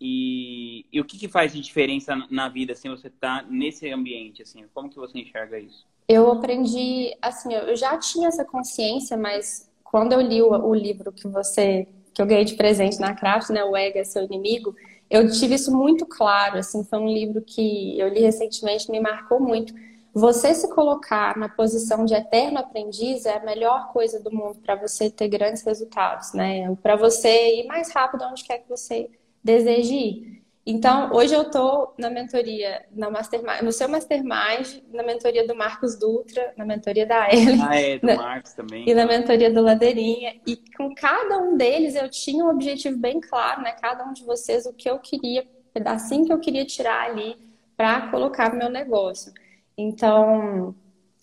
e, 0.00 0.84
e, 0.92 1.00
o 1.00 1.04
que, 1.04 1.16
que 1.16 1.28
faz 1.28 1.52
de 1.52 1.60
diferença 1.60 2.16
na 2.28 2.48
vida, 2.48 2.72
assim, 2.72 2.88
você 2.88 3.08
tá 3.08 3.44
nesse 3.48 3.88
ambiente, 3.88 4.42
assim? 4.42 4.64
Como 4.74 4.90
que 4.90 4.96
você 4.96 5.16
enxerga 5.20 5.60
isso? 5.60 5.86
Eu 6.08 6.32
aprendi, 6.32 7.16
assim, 7.22 7.54
eu 7.54 7.76
já 7.76 7.96
tinha 7.98 8.26
essa 8.26 8.44
consciência, 8.44 9.16
mas 9.16 9.70
quando 9.96 10.12
eu 10.12 10.20
li 10.20 10.42
o, 10.42 10.50
o 10.50 10.74
livro 10.74 11.10
que 11.10 11.26
você, 11.26 11.88
que 12.12 12.20
eu 12.20 12.26
ganhei 12.26 12.44
de 12.44 12.54
presente 12.54 13.00
na 13.00 13.14
Craft, 13.14 13.48
né, 13.48 13.64
o 13.64 13.74
Ego 13.74 13.96
é 13.96 14.04
seu 14.04 14.22
inimigo, 14.24 14.76
eu 15.08 15.30
tive 15.30 15.54
isso 15.54 15.74
muito 15.74 16.04
claro, 16.04 16.58
assim, 16.58 16.84
foi 16.84 16.98
um 16.98 17.08
livro 17.08 17.40
que 17.40 17.98
eu 17.98 18.06
li 18.06 18.20
recentemente, 18.20 18.90
me 18.90 19.00
marcou 19.00 19.40
muito. 19.40 19.72
Você 20.12 20.52
se 20.52 20.68
colocar 20.74 21.34
na 21.38 21.48
posição 21.48 22.04
de 22.04 22.12
eterno 22.12 22.58
aprendiz 22.58 23.24
é 23.24 23.38
a 23.38 23.42
melhor 23.42 23.90
coisa 23.90 24.22
do 24.22 24.30
mundo 24.30 24.58
para 24.58 24.74
você 24.74 25.08
ter 25.08 25.28
grandes 25.28 25.62
resultados, 25.62 26.34
né? 26.34 26.76
Para 26.82 26.96
você 26.96 27.60
ir 27.60 27.66
mais 27.66 27.90
rápido 27.90 28.22
onde 28.30 28.44
quer 28.44 28.58
que 28.58 28.68
você 28.68 29.08
deseje 29.42 29.94
ir. 29.94 30.42
Então, 30.68 31.12
hoje 31.12 31.32
eu 31.32 31.42
estou 31.42 31.94
na 31.96 32.10
mentoria, 32.10 32.84
na 32.90 33.08
mastermind, 33.08 33.62
no 33.62 33.70
seu 33.70 33.88
mastermind, 33.88 34.82
na 34.92 35.04
mentoria 35.04 35.46
do 35.46 35.54
Marcos 35.54 35.96
Dutra, 35.96 36.52
na 36.56 36.64
mentoria 36.64 37.06
da 37.06 37.32
Ellen. 37.32 37.62
Ah, 37.62 37.80
é, 37.80 37.98
do 38.00 38.16
Marcos 38.16 38.52
também. 38.52 38.84
E 38.84 38.92
na 38.92 39.06
mentoria 39.06 39.48
do 39.52 39.62
Ladeirinha. 39.62 40.40
E 40.44 40.56
com 40.76 40.92
cada 40.92 41.38
um 41.38 41.56
deles 41.56 41.94
eu 41.94 42.10
tinha 42.10 42.44
um 42.44 42.50
objetivo 42.50 42.98
bem 42.98 43.20
claro, 43.20 43.62
né? 43.62 43.76
Cada 43.80 44.04
um 44.04 44.12
de 44.12 44.24
vocês, 44.24 44.66
o 44.66 44.72
que 44.72 44.90
eu 44.90 44.98
queria, 44.98 45.46
pedacinho 45.72 46.26
que 46.26 46.32
eu 46.32 46.40
queria 46.40 46.64
tirar 46.64 47.10
ali 47.10 47.36
para 47.76 48.10
colocar 48.10 48.50
no 48.52 48.58
meu 48.58 48.68
negócio. 48.68 49.32
Então, 49.78 50.74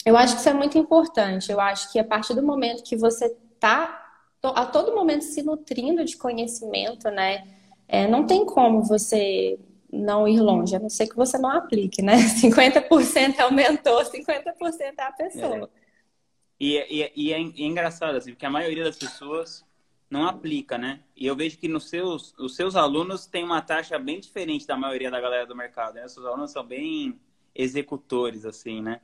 eu 0.05 0.15
acho 0.15 0.35
que 0.35 0.39
isso 0.39 0.49
é 0.49 0.53
muito 0.53 0.77
importante. 0.77 1.51
Eu 1.51 1.59
acho 1.59 1.91
que 1.91 1.99
a 1.99 2.03
partir 2.05 2.33
do 2.33 2.43
momento 2.43 2.81
que 2.81 2.95
você 2.95 3.25
está 3.55 3.99
a 4.41 4.65
todo 4.65 4.95
momento 4.95 5.23
se 5.23 5.41
nutrindo 5.41 6.03
de 6.03 6.17
conhecimento, 6.17 7.09
né? 7.09 7.43
É, 7.87 8.07
não 8.07 8.25
tem 8.25 8.45
como 8.45 8.81
você 8.83 9.59
não 9.91 10.27
ir 10.27 10.39
longe, 10.39 10.75
a 10.75 10.79
não 10.79 10.89
ser 10.89 11.07
que 11.07 11.15
você 11.15 11.37
não 11.37 11.49
aplique, 11.51 12.01
né? 12.01 12.15
50% 12.17 13.37
é 13.37 13.45
o 13.45 13.53
mentor, 13.53 14.03
50% 14.03 14.93
é 14.97 15.03
a 15.03 15.11
pessoa. 15.11 15.69
É. 15.79 15.83
E, 16.59 16.77
e, 16.77 16.83
e, 16.89 17.03
é, 17.03 17.11
e, 17.15 17.33
é, 17.33 17.39
engraçado, 17.39 18.15
assim, 18.15 18.31
porque 18.31 18.45
a 18.45 18.49
maioria 18.49 18.83
das 18.83 18.97
pessoas 18.97 19.63
não 20.09 20.27
aplica, 20.27 20.77
né? 20.77 21.01
E 21.15 21.27
eu 21.27 21.35
vejo 21.35 21.57
que 21.57 21.67
nos 21.67 21.89
seus, 21.89 22.33
os 22.37 22.55
seus 22.55 22.75
alunos 22.75 23.25
têm 23.25 23.43
uma 23.43 23.61
taxa 23.61 23.99
bem 23.99 24.19
diferente 24.19 24.65
da 24.65 24.77
maioria 24.77 25.11
da 25.11 25.19
galera 25.21 25.45
do 25.45 25.55
mercado, 25.55 25.95
né? 25.95 26.05
Os 26.05 26.13
seus 26.13 26.25
alunos 26.25 26.51
são 26.51 26.65
bem 26.65 27.19
executores, 27.53 28.45
assim, 28.45 28.81
né? 28.81 29.01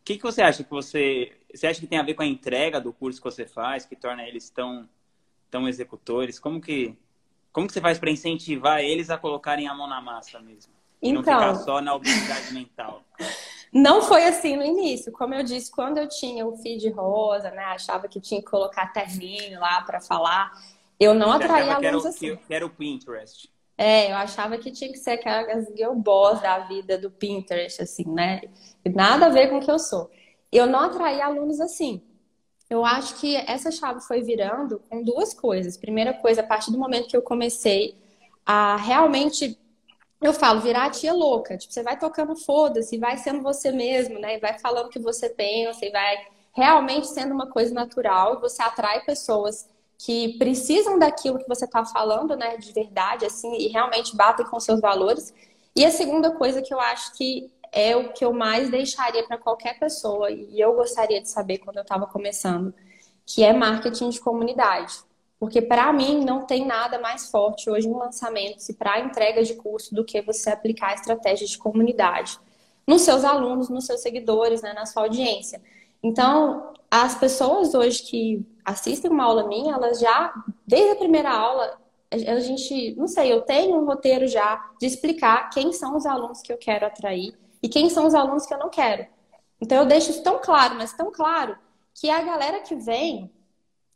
O 0.00 0.04
que, 0.04 0.16
que 0.16 0.22
você 0.22 0.42
acha 0.42 0.62
que 0.62 0.70
você... 0.70 1.32
Você 1.52 1.66
acha 1.66 1.80
que 1.80 1.86
tem 1.86 1.98
a 1.98 2.02
ver 2.02 2.14
com 2.14 2.22
a 2.22 2.26
entrega 2.26 2.80
do 2.80 2.92
curso 2.92 3.20
que 3.20 3.24
você 3.24 3.46
faz, 3.46 3.86
que 3.86 3.96
torna 3.96 4.22
eles 4.26 4.50
tão, 4.50 4.88
tão 5.50 5.68
executores? 5.68 6.38
Como 6.38 6.60
que 6.60 6.96
como 7.56 7.66
que 7.66 7.72
você 7.72 7.80
faz 7.80 7.98
para 7.98 8.10
incentivar 8.10 8.80
eles 8.80 9.08
a 9.08 9.16
colocarem 9.16 9.66
a 9.66 9.72
mão 9.72 9.86
na 9.86 9.98
massa 9.98 10.38
mesmo? 10.38 10.74
E 11.00 11.08
então, 11.08 11.22
não 11.22 11.22
ficar 11.22 11.54
só 11.54 11.80
na 11.80 11.94
obesidade 11.94 12.52
mental. 12.52 13.02
Não 13.72 14.00
foi 14.00 14.24
assim 14.24 14.56
no 14.56 14.62
início. 14.62 15.12
Como 15.12 15.34
eu 15.34 15.42
disse, 15.42 15.70
quando 15.70 15.98
eu 15.98 16.08
tinha 16.08 16.46
o 16.46 16.56
feed 16.56 16.88
rosa, 16.90 17.50
né? 17.50 17.64
Achava 17.64 18.08
que 18.08 18.20
tinha 18.20 18.40
que 18.40 18.46
colocar 18.46 18.92
terninho 18.92 19.58
lá 19.58 19.82
para 19.82 20.00
falar. 20.00 20.52
Eu 20.98 21.12
não 21.12 21.32
atraía 21.32 21.74
alunos 21.74 22.02
que 22.02 22.08
assim. 22.08 22.36
Que 22.36 22.54
era 22.54 22.64
o 22.64 22.70
Pinterest. 22.70 23.50
É, 23.76 24.10
eu 24.10 24.16
achava 24.16 24.56
que 24.56 24.70
tinha 24.70 24.90
que 24.90 24.98
ser 24.98 25.10
aquelas 25.10 25.66
girl 25.76 25.92
boss 25.94 26.40
da 26.40 26.60
vida 26.60 26.96
do 26.96 27.10
Pinterest, 27.10 27.82
assim, 27.82 28.08
né? 28.08 28.42
Nada 28.94 29.26
a 29.26 29.30
ver 29.30 29.50
com 29.50 29.58
o 29.58 29.60
que 29.60 29.70
eu 29.70 29.78
sou. 29.78 30.10
Eu 30.50 30.66
não 30.66 30.80
atraía 30.80 31.26
alunos 31.26 31.60
assim. 31.60 32.02
Eu 32.68 32.84
acho 32.84 33.16
que 33.16 33.36
essa 33.36 33.70
chave 33.70 34.00
foi 34.00 34.22
virando 34.22 34.80
com 34.88 35.02
duas 35.02 35.32
coisas. 35.32 35.76
Primeira 35.76 36.12
coisa, 36.14 36.40
a 36.40 36.46
partir 36.46 36.72
do 36.72 36.78
momento 36.78 37.08
que 37.08 37.16
eu 37.16 37.22
comecei 37.22 37.96
a 38.44 38.76
realmente 38.76 39.58
eu 40.20 40.32
falo, 40.32 40.60
virar 40.60 40.86
a 40.86 40.90
tia 40.90 41.12
louca. 41.12 41.56
Tipo, 41.56 41.72
você 41.72 41.82
vai 41.82 41.98
tocando 41.98 42.34
foda-se, 42.36 42.98
vai 42.98 43.16
sendo 43.18 43.42
você 43.42 43.70
mesmo, 43.70 44.18
né? 44.18 44.36
E 44.36 44.40
vai 44.40 44.58
falando 44.58 44.86
o 44.86 44.90
que 44.90 44.98
você 44.98 45.28
pensa, 45.28 45.84
e 45.84 45.90
vai 45.90 46.16
realmente 46.52 47.06
sendo 47.08 47.34
uma 47.34 47.48
coisa 47.50 47.72
natural. 47.74 48.34
E 48.36 48.40
você 48.40 48.62
atrai 48.62 49.04
pessoas 49.04 49.68
que 49.98 50.36
precisam 50.38 50.98
daquilo 50.98 51.38
que 51.38 51.48
você 51.48 51.64
está 51.66 51.84
falando, 51.84 52.36
né? 52.36 52.56
De 52.56 52.72
verdade, 52.72 53.26
assim, 53.26 53.54
e 53.56 53.68
realmente 53.68 54.16
batem 54.16 54.46
com 54.46 54.58
seus 54.58 54.80
valores. 54.80 55.34
E 55.74 55.84
a 55.84 55.90
segunda 55.90 56.30
coisa 56.30 56.62
que 56.62 56.72
eu 56.72 56.80
acho 56.80 57.12
que 57.14 57.50
é 57.76 57.94
o 57.94 58.10
que 58.10 58.24
eu 58.24 58.32
mais 58.32 58.70
deixaria 58.70 59.22
para 59.26 59.36
qualquer 59.36 59.78
pessoa 59.78 60.30
e 60.30 60.58
eu 60.58 60.72
gostaria 60.72 61.20
de 61.20 61.28
saber 61.28 61.58
quando 61.58 61.76
eu 61.76 61.82
estava 61.82 62.06
começando, 62.06 62.72
que 63.26 63.44
é 63.44 63.52
marketing 63.52 64.08
de 64.08 64.18
comunidade. 64.18 64.94
Porque 65.38 65.60
para 65.60 65.92
mim 65.92 66.24
não 66.24 66.46
tem 66.46 66.64
nada 66.64 66.98
mais 66.98 67.30
forte 67.30 67.68
hoje 67.68 67.86
no 67.86 67.98
lançamento 67.98 68.64
e 68.66 68.72
para 68.72 69.00
entrega 69.00 69.42
de 69.42 69.54
curso 69.56 69.94
do 69.94 70.06
que 70.06 70.22
você 70.22 70.48
aplicar 70.48 70.92
a 70.92 70.94
estratégia 70.94 71.46
de 71.46 71.58
comunidade 71.58 72.40
nos 72.86 73.02
seus 73.02 73.24
alunos, 73.24 73.68
nos 73.68 73.84
seus 73.84 74.00
seguidores, 74.00 74.62
né, 74.62 74.72
na 74.72 74.86
sua 74.86 75.02
audiência. 75.02 75.60
Então, 76.02 76.72
as 76.90 77.14
pessoas 77.18 77.74
hoje 77.74 78.02
que 78.04 78.46
assistem 78.64 79.10
uma 79.10 79.24
aula 79.24 79.46
minha, 79.46 79.74
elas 79.74 80.00
já, 80.00 80.32
desde 80.66 80.92
a 80.92 80.96
primeira 80.96 81.30
aula, 81.30 81.78
a 82.10 82.40
gente, 82.40 82.94
não 82.96 83.06
sei, 83.06 83.30
eu 83.30 83.42
tenho 83.42 83.76
um 83.76 83.84
roteiro 83.84 84.26
já 84.26 84.70
de 84.80 84.86
explicar 84.86 85.50
quem 85.50 85.74
são 85.74 85.94
os 85.94 86.06
alunos 86.06 86.40
que 86.40 86.50
eu 86.50 86.56
quero 86.56 86.86
atrair 86.86 87.34
e 87.66 87.68
quem 87.68 87.90
são 87.90 88.06
os 88.06 88.14
alunos 88.14 88.46
que 88.46 88.54
eu 88.54 88.58
não 88.58 88.70
quero. 88.70 89.04
Então 89.60 89.78
eu 89.78 89.86
deixo 89.86 90.12
isso 90.12 90.22
tão 90.22 90.38
claro, 90.40 90.76
mas 90.76 90.92
tão 90.92 91.10
claro, 91.10 91.58
que 91.92 92.08
a 92.08 92.22
galera 92.22 92.60
que 92.60 92.76
vem, 92.76 93.28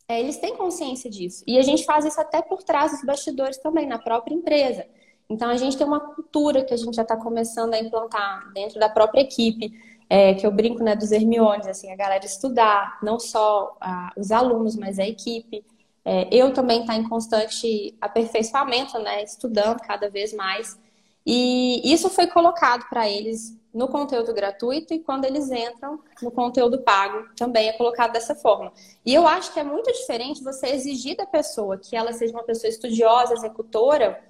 é, 0.09 0.19
eles 0.19 0.39
têm 0.39 0.57
consciência 0.57 1.09
disso. 1.09 1.45
E 1.47 1.57
a 1.57 1.63
gente 1.63 1.85
faz 1.85 2.05
isso 2.05 2.21
até 2.21 2.43
por 2.43 2.65
trás 2.65 2.91
dos 2.91 3.05
bastidores 3.05 3.59
também, 3.59 3.87
na 3.87 3.97
própria 3.97 4.35
empresa. 4.35 4.85
Então 5.29 5.49
a 5.49 5.57
gente 5.57 5.77
tem 5.77 5.87
uma 5.87 6.01
cultura 6.01 6.65
que 6.65 6.75
a 6.75 6.77
gente 6.77 6.97
já 6.97 7.03
está 7.03 7.17
começando 7.17 7.75
a 7.75 7.79
implantar 7.79 8.53
dentro 8.53 8.81
da 8.81 8.89
própria 8.89 9.21
equipe, 9.21 9.73
é, 10.09 10.35
que 10.35 10.45
eu 10.45 10.51
brinco 10.51 10.83
né, 10.83 10.97
dos 10.97 11.13
Hermiones, 11.13 11.69
assim, 11.69 11.93
a 11.93 11.97
galera 11.97 12.27
estudar, 12.27 12.99
não 13.01 13.21
só 13.21 13.77
a, 13.81 14.13
os 14.17 14.33
alunos, 14.33 14.75
mas 14.75 14.99
a 14.99 15.07
equipe. 15.07 15.65
É, 16.05 16.27
eu 16.35 16.53
também 16.53 16.81
estar 16.81 16.95
tá 16.95 16.99
em 16.99 17.09
constante 17.09 17.97
aperfeiçoamento, 18.01 18.99
né, 18.99 19.23
estudando 19.23 19.79
cada 19.79 20.11
vez 20.11 20.35
mais. 20.35 20.77
E 21.25 21.81
isso 21.85 22.11
foi 22.11 22.27
colocado 22.27 22.89
para 22.89 23.09
eles 23.09 23.60
no 23.73 23.89
conteúdo 23.89 24.35
gratuito 24.35 24.93
e 24.93 24.99
quando 24.99 25.25
eles 25.25 25.51
entram 25.51 26.01
no 26.23 26.31
conteúdo 26.31 26.83
pago 26.83 27.29
também 27.37 27.69
é 27.69 27.73
colocado 27.73 28.13
dessa 28.13 28.35
forma. 28.35 28.73
E 29.05 29.15
eu 29.15 29.27
acho 29.27 29.53
que 29.53 29.61
é 29.61 29.65
muito 29.65 29.93
diferente 29.93 30.43
você 30.43 30.69
exigir 30.69 31.17
da 31.17 31.27
pessoa 31.27 31.79
que 31.79 31.95
ela 31.95 32.13
seja 32.13 32.33
uma 32.33 32.43
pessoa 32.43 32.69
estudiosa, 32.69 33.35
executora, 33.35 34.23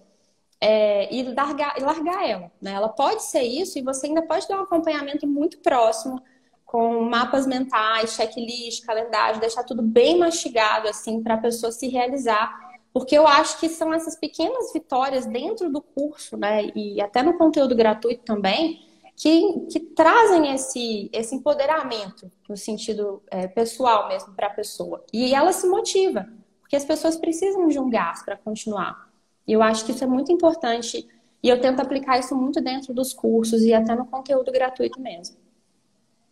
é, 0.60 1.12
e, 1.14 1.22
largar, 1.22 1.78
e 1.78 1.82
largar 1.82 2.28
ela. 2.28 2.52
Né? 2.60 2.72
Ela 2.72 2.90
pode 2.90 3.22
ser 3.22 3.42
isso 3.42 3.78
e 3.78 3.82
você 3.82 4.08
ainda 4.08 4.22
pode 4.22 4.46
dar 4.46 4.58
um 4.58 4.64
acompanhamento 4.64 5.26
muito 5.26 5.58
próximo 5.58 6.22
com 6.66 7.00
mapas 7.00 7.46
mentais, 7.46 8.12
checklist, 8.12 8.84
calendário, 8.84 9.40
deixar 9.40 9.64
tudo 9.64 9.82
bem 9.82 10.18
mastigado 10.18 10.86
assim 10.86 11.22
para 11.22 11.34
a 11.34 11.38
pessoa 11.38 11.72
se 11.72 11.88
realizar 11.88 12.70
porque 12.92 13.16
eu 13.16 13.26
acho 13.26 13.58
que 13.60 13.68
são 13.68 13.92
essas 13.92 14.16
pequenas 14.16 14.72
vitórias 14.72 15.26
dentro 15.26 15.70
do 15.70 15.80
curso, 15.80 16.36
né, 16.36 16.70
e 16.74 17.00
até 17.00 17.22
no 17.22 17.38
conteúdo 17.38 17.74
gratuito 17.74 18.24
também, 18.24 18.84
que, 19.20 19.66
que 19.70 19.80
trazem 19.80 20.54
esse, 20.54 21.10
esse 21.12 21.34
empoderamento 21.34 22.32
no 22.48 22.56
sentido 22.56 23.22
é, 23.30 23.46
pessoal 23.46 24.08
mesmo 24.08 24.32
para 24.32 24.46
a 24.46 24.50
pessoa. 24.50 25.04
E 25.12 25.34
ela 25.34 25.52
se 25.52 25.68
motiva, 25.68 26.26
porque 26.62 26.74
as 26.74 26.86
pessoas 26.86 27.18
precisam 27.18 27.68
de 27.68 27.78
um 27.78 27.90
gás 27.90 28.22
para 28.22 28.34
continuar. 28.38 29.10
E 29.46 29.52
eu 29.52 29.60
acho 29.60 29.84
que 29.84 29.92
isso 29.92 30.02
é 30.02 30.06
muito 30.06 30.32
importante 30.32 31.06
e 31.42 31.48
eu 31.50 31.60
tento 31.60 31.80
aplicar 31.80 32.18
isso 32.18 32.34
muito 32.34 32.62
dentro 32.62 32.94
dos 32.94 33.12
cursos 33.12 33.60
e 33.62 33.74
até 33.74 33.94
no 33.94 34.06
conteúdo 34.06 34.50
gratuito 34.50 34.98
mesmo. 34.98 35.36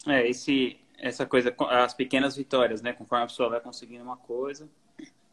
É, 0.07 0.27
esse, 0.27 0.79
essa 0.97 1.27
coisa, 1.27 1.55
as 1.69 1.93
pequenas 1.93 2.37
vitórias, 2.37 2.81
né? 2.81 2.95
Conforme 2.95 3.25
a 3.25 3.27
pessoa 3.27 3.51
vai 3.51 3.61
conseguindo 3.61 4.03
uma 4.03 4.17
coisa, 4.17 4.67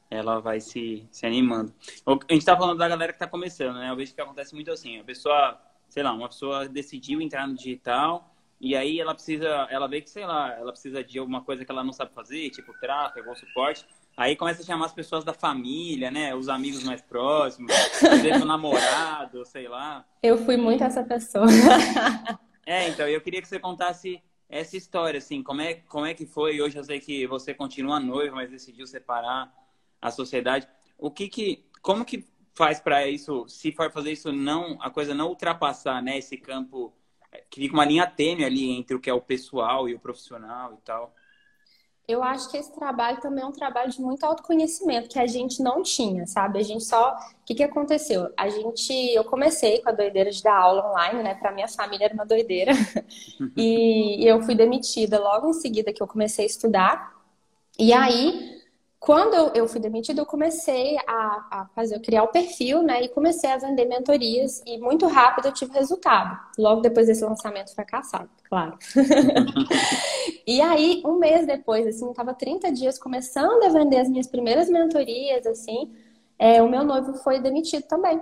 ela 0.09 0.41
vai 0.41 0.59
se, 0.59 1.07
se 1.09 1.25
animando. 1.25 1.73
A 2.05 2.33
gente 2.33 2.45
tá 2.45 2.57
falando 2.57 2.79
da 2.79 2.89
galera 2.89 3.13
que 3.13 3.19
tá 3.19 3.27
começando, 3.27 3.75
né? 3.75 3.89
Eu 3.89 3.95
vejo 3.95 4.13
que 4.13 4.19
acontece 4.19 4.53
muito 4.53 4.71
assim, 4.71 4.99
a 4.99 5.05
pessoa, 5.05 5.57
sei 5.89 6.03
lá, 6.03 6.13
uma 6.13 6.27
pessoa 6.27 6.67
decidiu 6.67 7.21
entrar 7.21 7.47
no 7.47 7.55
digital 7.55 8.35
e 8.59 8.75
aí 8.75 8.99
ela 8.99 9.13
precisa, 9.13 9.67
ela 9.69 9.87
vê 9.87 10.01
que, 10.01 10.09
sei 10.09 10.25
lá, 10.25 10.53
ela 10.57 10.71
precisa 10.71 11.03
de 11.03 11.19
alguma 11.19 11.41
coisa 11.41 11.65
que 11.65 11.71
ela 11.71 11.83
não 11.83 11.91
sabe 11.91 12.13
fazer, 12.13 12.49
tipo 12.49 12.73
tráfego 12.79 13.29
ou 13.29 13.35
suporte. 13.35 13.85
Aí 14.17 14.35
começa 14.35 14.61
a 14.61 14.65
chamar 14.65 14.85
as 14.85 14.93
pessoas 14.93 15.25
da 15.25 15.33
família, 15.33 16.09
né? 16.09 16.33
Os 16.33 16.47
amigos 16.47 16.83
mais 16.83 17.01
próximos, 17.01 17.71
às 18.01 18.21
vezes 18.21 18.41
o 18.41 18.45
namorado, 18.45 19.45
sei 19.45 19.67
lá. 19.67 20.05
Eu 20.23 20.37
fui 20.37 20.55
muito 20.55 20.83
essa 20.83 21.03
pessoa. 21.03 21.45
é, 22.65 22.87
então, 22.87 23.07
eu 23.07 23.19
queria 23.19 23.41
que 23.41 23.47
você 23.47 23.59
contasse 23.59 24.21
essa 24.47 24.77
história, 24.77 25.17
assim, 25.17 25.43
como 25.43 25.61
é, 25.61 25.75
como 25.89 26.05
é 26.05 26.13
que 26.13 26.25
foi? 26.25 26.61
Hoje 26.61 26.77
eu 26.77 26.83
sei 26.83 26.99
que 26.99 27.27
você 27.27 27.53
continua 27.53 27.99
noiva, 27.99 28.37
mas 28.37 28.49
decidiu 28.49 28.87
separar 28.87 29.53
a 30.01 30.09
sociedade. 30.09 30.65
O 30.97 31.11
que 31.11 31.27
que, 31.27 31.65
como 31.81 32.05
que 32.05 32.25
faz 32.55 32.79
para 32.79 33.05
isso, 33.07 33.45
se 33.47 33.71
for 33.71 33.91
fazer 33.91 34.13
isso, 34.13 34.31
não, 34.31 34.81
a 34.81 34.89
coisa 34.89 35.13
não 35.13 35.27
ultrapassar, 35.27 36.01
né, 36.01 36.17
esse 36.17 36.37
campo, 36.37 36.93
é, 37.31 37.43
que 37.49 37.61
fica 37.61 37.73
uma 37.73 37.85
linha 37.85 38.07
tênue 38.07 38.45
ali 38.45 38.71
entre 38.71 38.95
o 38.95 38.99
que 38.99 39.09
é 39.09 39.13
o 39.13 39.21
pessoal 39.21 39.89
e 39.89 39.93
o 39.93 39.99
profissional 39.99 40.73
e 40.73 40.77
tal? 40.77 41.13
Eu 42.07 42.21
acho 42.21 42.51
que 42.51 42.57
esse 42.57 42.71
trabalho 42.73 43.19
também 43.19 43.43
é 43.43 43.47
um 43.47 43.51
trabalho 43.51 43.89
de 43.89 43.99
muito 43.99 44.23
autoconhecimento 44.23 45.09
que 45.09 45.17
a 45.17 45.25
gente 45.25 45.61
não 45.61 45.81
tinha, 45.81 46.27
sabe? 46.27 46.59
A 46.59 46.61
gente 46.61 46.83
só. 46.83 47.13
O 47.13 47.45
que, 47.45 47.55
que 47.55 47.63
aconteceu? 47.63 48.31
A 48.37 48.47
gente. 48.47 48.93
Eu 48.93 49.23
comecei 49.23 49.81
com 49.81 49.89
a 49.89 49.91
doideira 49.91 50.29
de 50.29 50.43
dar 50.43 50.55
aula 50.55 50.87
online, 50.91 51.23
né? 51.23 51.33
Para 51.33 51.51
minha 51.51 51.67
família 51.67 52.05
era 52.05 52.13
uma 52.13 52.25
doideira. 52.25 52.73
e 53.57 54.23
eu 54.23 54.39
fui 54.43 54.53
demitida 54.53 55.19
logo 55.19 55.49
em 55.49 55.53
seguida 55.53 55.91
que 55.91 56.01
eu 56.01 56.05
comecei 56.05 56.45
a 56.45 56.47
estudar. 56.47 57.11
E 57.77 57.91
aí, 57.91 58.54
quando 59.05 59.35
eu, 59.35 59.51
eu 59.53 59.67
fui 59.67 59.79
demitida, 59.79 60.19
eu 60.19 60.25
comecei 60.25 60.97
a, 61.05 61.47
a 61.51 61.69
fazer, 61.75 61.99
criar 61.99 62.23
o 62.23 62.29
perfil, 62.29 62.81
né? 62.81 63.03
E 63.03 63.09
comecei 63.09 63.51
a 63.51 63.57
vender 63.57 63.85
mentorias 63.85 64.63
e 64.65 64.79
muito 64.79 65.05
rápido 65.05 65.45
eu 65.45 65.53
tive 65.53 65.73
resultado. 65.73 66.35
Logo 66.57 66.81
depois 66.81 67.05
desse 67.05 67.23
lançamento 67.23 67.71
fracassado, 67.75 68.27
claro. 68.49 68.75
e 70.47 70.59
aí, 70.59 71.03
um 71.05 71.19
mês 71.19 71.45
depois, 71.45 71.85
assim, 71.85 72.11
tava 72.13 72.33
30 72.33 72.71
dias 72.71 72.97
começando 72.97 73.63
a 73.65 73.69
vender 73.69 73.99
as 73.99 74.09
minhas 74.09 74.25
primeiras 74.25 74.69
mentorias, 74.69 75.45
assim, 75.45 75.93
é, 76.39 76.59
o 76.63 76.67
meu 76.67 76.83
noivo 76.83 77.13
foi 77.19 77.39
demitido 77.39 77.83
também. 77.83 78.19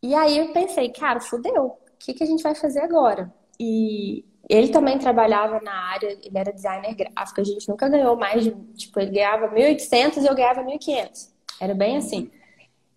E 0.00 0.14
aí 0.14 0.38
eu 0.38 0.52
pensei, 0.52 0.90
cara, 0.90 1.18
fudeu, 1.18 1.64
o 1.64 1.78
que, 1.98 2.14
que 2.14 2.22
a 2.22 2.26
gente 2.26 2.42
vai 2.42 2.54
fazer 2.54 2.82
agora? 2.82 3.34
E 3.58 4.24
ele 4.48 4.68
também 4.68 4.98
trabalhava 4.98 5.60
na 5.60 5.72
área, 5.72 6.18
ele 6.22 6.38
era 6.38 6.52
designer 6.52 6.94
gráfico, 6.94 7.40
a 7.40 7.44
gente 7.44 7.68
nunca 7.68 7.88
ganhou 7.88 8.16
mais 8.16 8.44
de, 8.44 8.50
tipo, 8.74 9.00
ele 9.00 9.10
ganhava 9.10 9.48
1.800 9.48 10.22
e 10.22 10.26
eu 10.26 10.34
ganhava 10.34 10.62
1.500. 10.62 11.32
Era 11.60 11.74
bem 11.74 11.96
assim. 11.96 12.30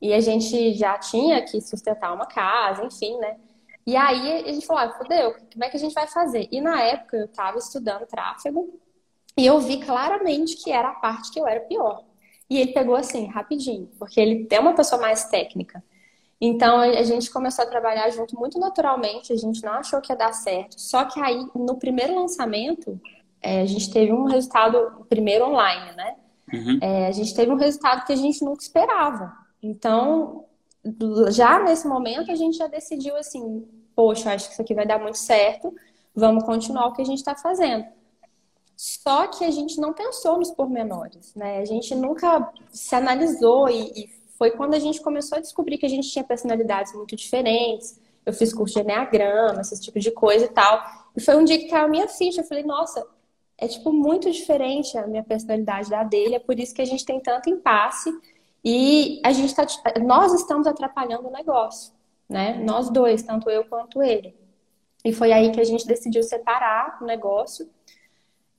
E 0.02 0.13
a 0.13 0.19
gente 0.19 0.74
já 0.74 0.98
tinha 0.98 1.41
que 1.41 1.60
sustentar 1.60 2.13
uma 2.13 2.26
casa, 2.26 2.86
enfim, 2.86 3.17
né? 3.17 3.38
E 3.86 3.95
aí 3.95 4.48
a 4.48 4.54
gente 4.54 4.65
falou, 4.65 4.84
ah, 4.84 4.91
fodeu, 4.98 5.34
como 5.52 5.63
é 5.63 5.69
que 5.69 5.78
a 5.78 5.80
gente 5.80 5.93
vai 5.93 6.08
fazer? 6.08 6.48
E 6.52 6.62
na 6.62 6.82
época 6.82 7.17
eu 7.17 7.26
estava 7.26 7.58
estudando 7.58 8.06
tráfego 8.06 8.80
e 9.36 9.45
eu 9.45 9.60
vi 9.60 9.80
claramente 9.80 10.56
que 10.58 10.72
era 10.72 10.89
a 10.89 10.95
parte 10.95 11.32
que 11.32 11.39
eu 11.39 11.48
era 11.48 11.62
pior. 11.62 12.04
E 12.50 12.60
ele 12.60 12.72
pegou 12.72 12.95
assim, 12.95 13.26
rapidinho, 13.26 13.89
porque 13.98 14.19
ele 14.19 14.48
é 14.52 14.60
uma 14.60 14.76
pessoa 14.76 15.02
mais 15.02 15.26
técnica. 15.26 15.84
Então 16.41 16.80
a 16.80 17.04
gente 17.04 17.30
começou 17.30 17.65
a 17.65 17.67
trabalhar 17.67 18.10
junto 18.12 18.38
muito 18.38 18.58
naturalmente, 18.58 19.34
a 19.34 19.36
gente 19.36 19.62
não 19.62 19.73
achou 19.73 19.99
que 19.99 20.12
ia 20.12 20.15
dar 20.15 20.34
certo. 20.34 20.80
Só 20.80 21.04
que 21.04 21.19
aí, 21.19 21.45
no 21.54 21.75
primeiro 21.75 22.15
lançamento, 22.15 22.99
é, 23.41 23.62
a 23.62 23.65
gente 23.65 23.91
teve 23.91 24.13
um 24.13 24.25
resultado, 24.25 25.06
primeiro 25.10 25.45
online, 25.45 25.95
né? 25.95 26.15
Uhum. 26.54 26.80
É, 26.82 27.08
a 27.08 27.12
gente 27.12 27.34
teve 27.36 27.52
um 27.52 27.58
resultado 27.58 28.06
que 28.06 28.13
a 28.13 28.15
gente 28.15 28.43
nunca 28.43 28.62
esperava. 28.62 29.34
Então, 29.62 30.45
já 31.30 31.62
nesse 31.62 31.88
momento, 31.88 32.32
a 32.32 32.36
gente 32.36 32.58
já 32.58 32.67
decidiu 32.67 33.17
assim: 33.17 33.67
poxa, 33.93 34.34
acho 34.34 34.47
que 34.47 34.54
isso 34.54 34.62
aqui 34.62 34.73
vai 34.73 34.88
dar 34.88 34.99
muito 34.99 35.17
certo, 35.17 35.73
vamos 36.15 36.45
continuar 36.45 36.88
o 36.88 36.93
que 36.93 37.02
a 37.02 37.06
gente 37.06 37.19
está 37.19 37.36
fazendo. 37.36 37.86
Só 38.78 39.28
que 39.28 39.43
a 39.43 39.52
gente 39.52 39.78
não 39.78 39.91
pensou 39.91 40.38
nos 40.38 40.52
pormenores, 40.52 41.36
né? 41.36 41.60
A 41.60 41.65
gente 41.65 41.93
nunca 41.93 42.49
se 42.71 42.95
analisou 42.95 43.67
e, 43.67 43.91
e 43.91 44.18
foi 44.39 44.52
quando 44.52 44.73
a 44.73 44.80
gente 44.80 45.02
começou 45.02 45.38
a 45.38 45.41
descobrir 45.41 45.78
que 45.78 45.86
a 45.86 45.89
gente 45.89 46.10
tinha 46.10 46.23
personalidades 46.23 46.93
muito 46.93 47.13
diferentes. 47.13 47.99
Eu 48.25 48.32
fiz 48.32 48.54
curso 48.54 48.75
de 48.75 48.80
Enneagrama, 48.80 49.60
esse 49.60 49.82
tipo 49.82 49.99
de 49.99 50.12
coisa 50.12 50.45
e 50.45 50.47
tal. 50.47 50.82
E 51.13 51.19
foi 51.19 51.36
um 51.36 51.43
dia 51.43 51.58
que 51.58 51.67
caiu 51.67 51.88
a 51.88 51.89
minha 51.89 52.08
ficha. 52.08 52.39
Eu 52.39 52.45
falei, 52.45 52.63
nossa, 52.63 53.06
é 53.58 53.67
tipo 53.67 53.91
muito 53.91 54.32
diferente 54.32 54.97
a 54.97 55.06
minha 55.06 55.23
personalidade 55.23 55.89
da 55.89 56.04
dele. 56.04 56.36
É 56.36 56.39
por 56.39 56.58
isso 56.58 56.73
que 56.73 56.82
a 56.82 56.86
gente 56.86 57.04
tem 57.04 57.19
tanto 57.19 57.49
impasse. 57.49 58.10
E 58.63 59.21
a 59.25 59.34
gente 59.34 59.54
tá, 59.54 59.65
nós 60.02 60.34
estamos 60.34 60.65
atrapalhando 60.67 61.28
o 61.28 61.32
negócio, 61.32 61.93
né? 62.30 62.62
Nós 62.63 62.89
dois, 62.89 63.21
tanto 63.21 63.49
eu 63.49 63.65
quanto 63.65 64.02
ele. 64.02 64.34
E 65.04 65.12
foi 65.12 65.34
aí 65.34 65.52
que 65.52 65.60
a 65.60 65.65
gente 65.65 65.86
decidiu 65.86 66.23
separar 66.23 66.97
o 67.02 67.06
negócio. 67.06 67.69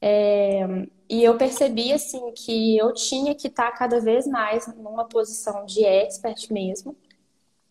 É, 0.01 0.67
e 1.09 1.23
eu 1.25 1.37
percebi, 1.37 1.93
assim, 1.93 2.33
que 2.33 2.79
eu 2.79 2.93
tinha 2.95 3.35
que 3.35 3.49
estar 3.49 3.71
cada 3.73 4.01
vez 4.01 4.27
mais 4.27 4.67
numa 4.77 5.05
posição 5.07 5.67
de 5.67 5.85
expert 5.85 6.51
mesmo. 6.53 6.97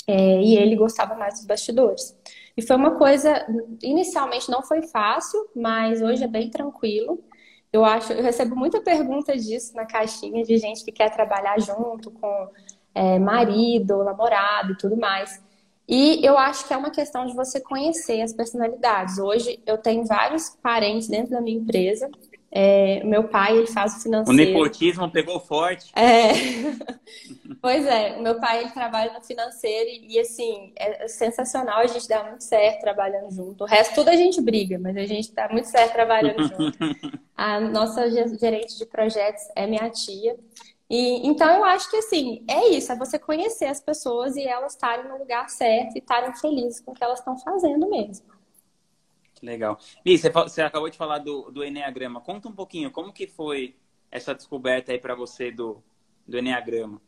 É, 0.08 0.42
e 0.42 0.58
ele 0.58 0.76
gostava 0.76 1.16
mais 1.16 1.36
dos 1.36 1.46
bastidores. 1.46 2.18
E 2.58 2.62
foi 2.62 2.76
uma 2.76 2.98
coisa, 2.98 3.46
inicialmente 3.82 4.50
não 4.50 4.64
foi 4.64 4.82
fácil, 4.82 5.48
mas 5.56 6.02
hoje 6.02 6.24
é 6.24 6.28
bem 6.28 6.50
tranquilo. 6.50 7.24
Eu 7.72 7.86
acho, 7.86 8.14
eu 8.14 8.24
recebo 8.24 8.56
muita 8.56 8.82
pergunta 8.82 9.38
disso 9.38 9.76
na 9.76 9.86
caixinha 9.86 10.44
de 10.44 10.58
gente 10.58 10.84
que 10.84 10.92
quer 10.92 11.12
trabalhar 11.12 11.60
junto 11.60 12.10
com 12.12 12.50
é, 12.96 13.20
marido, 13.20 14.04
namorado 14.04 14.74
e 14.74 14.78
tudo 14.78 14.98
mais. 14.98 15.42
E 15.90 16.24
eu 16.24 16.38
acho 16.38 16.68
que 16.68 16.74
é 16.74 16.78
uma 16.78 16.92
questão 16.92 17.26
de 17.26 17.36
você 17.36 17.60
conhecer 17.60 18.22
as 18.22 18.32
personalidades. 18.32 19.18
Hoje 19.18 19.60
eu 19.66 19.78
tenho 19.78 20.06
vários 20.06 20.56
parentes 20.62 21.08
dentro 21.08 21.32
da 21.32 21.42
minha 21.42 21.58
empresa 21.58 22.10
é, 22.52 23.04
meu 23.04 23.26
pai, 23.26 23.58
ele 23.58 23.68
faz 23.68 23.98
o 23.98 24.02
financeiro. 24.02 24.32
O 24.32 24.54
nepotismo 24.54 25.10
pegou 25.12 25.40
forte. 25.40 25.92
É. 25.96 26.32
pois 27.62 27.86
é, 27.86 28.18
o 28.18 28.24
meu 28.24 28.40
pai, 28.40 28.62
ele 28.62 28.72
trabalha 28.72 29.14
no 29.14 29.22
financeiro 29.24 29.90
e, 29.90 30.16
e, 30.16 30.20
assim, 30.20 30.74
é 30.76 31.08
sensacional, 31.08 31.80
a 31.80 31.88
gente 31.88 32.08
dá 32.08 32.24
muito 32.24 32.44
certo 32.44 32.82
trabalhando 32.82 33.32
junto. 33.32 33.64
O 33.64 33.68
resto, 33.68 33.94
tudo 33.94 34.10
a 34.10 34.16
gente 34.16 34.42
briga, 34.42 34.80
mas 34.80 34.98
a 34.98 35.06
gente 35.06 35.32
dá 35.34 35.48
muito 35.50 35.68
certo 35.68 35.94
trabalhando 35.94 36.42
junto. 36.50 36.78
A 37.38 37.60
nossa 37.60 38.10
gerente 38.10 38.78
de 38.78 38.86
projetos 38.86 39.44
é 39.56 39.68
minha 39.68 39.90
tia. 39.90 40.36
E, 40.90 41.28
então, 41.28 41.48
eu 41.48 41.64
acho 41.64 41.90
que, 41.90 41.98
assim, 41.98 42.44
é 42.48 42.70
isso, 42.70 42.92
é 42.92 42.96
você 42.96 43.20
conhecer 43.20 43.66
as 43.66 43.80
pessoas 43.80 44.36
e 44.36 44.44
elas 44.44 44.74
estarem 44.74 45.08
no 45.08 45.20
lugar 45.20 45.48
certo 45.50 45.96
e 45.96 46.00
estarem 46.00 46.34
felizes 46.36 46.80
com 46.80 46.92
o 46.92 46.96
que 46.96 47.04
elas 47.04 47.20
estão 47.20 47.38
fazendo 47.38 47.88
mesmo. 47.88 48.26
Legal. 49.42 49.78
Li, 50.06 50.18
você, 50.18 50.30
você 50.30 50.62
acabou 50.64 50.90
de 50.90 50.98
falar 50.98 51.20
do, 51.20 51.52
do 51.52 51.64
Enneagrama. 51.64 52.20
Conta 52.20 52.50
um 52.50 52.54
pouquinho, 52.54 52.92
como 52.92 53.14
que 53.14 53.28
foi 53.28 53.76
essa 54.12 54.34
descoberta 54.34 54.92
aí 54.92 55.00
para 55.00 55.14
você 55.14 55.52
do, 55.52 55.82
do 56.28 56.38
Enneagrama? 56.38 57.00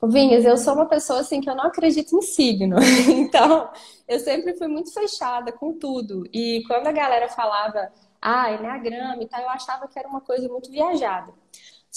Vinhas, 0.00 0.44
eu 0.44 0.56
sou 0.56 0.74
uma 0.74 0.86
pessoa 0.86 1.20
assim 1.20 1.40
que 1.40 1.50
eu 1.50 1.56
não 1.56 1.64
acredito 1.64 2.16
em 2.16 2.22
signo. 2.22 2.76
Então, 3.08 3.70
eu 4.06 4.20
sempre 4.20 4.54
fui 4.54 4.68
muito 4.68 4.92
fechada 4.92 5.50
com 5.50 5.72
tudo. 5.72 6.24
E 6.32 6.62
quando 6.68 6.86
a 6.86 6.92
galera 6.92 7.28
falava, 7.28 7.90
ah, 8.20 8.52
Enneagrama 8.52 9.22
e 9.22 9.26
tal, 9.26 9.40
eu 9.40 9.48
achava 9.48 9.88
que 9.88 9.98
era 9.98 10.06
uma 10.06 10.20
coisa 10.20 10.46
muito 10.48 10.70
viajada. 10.70 11.32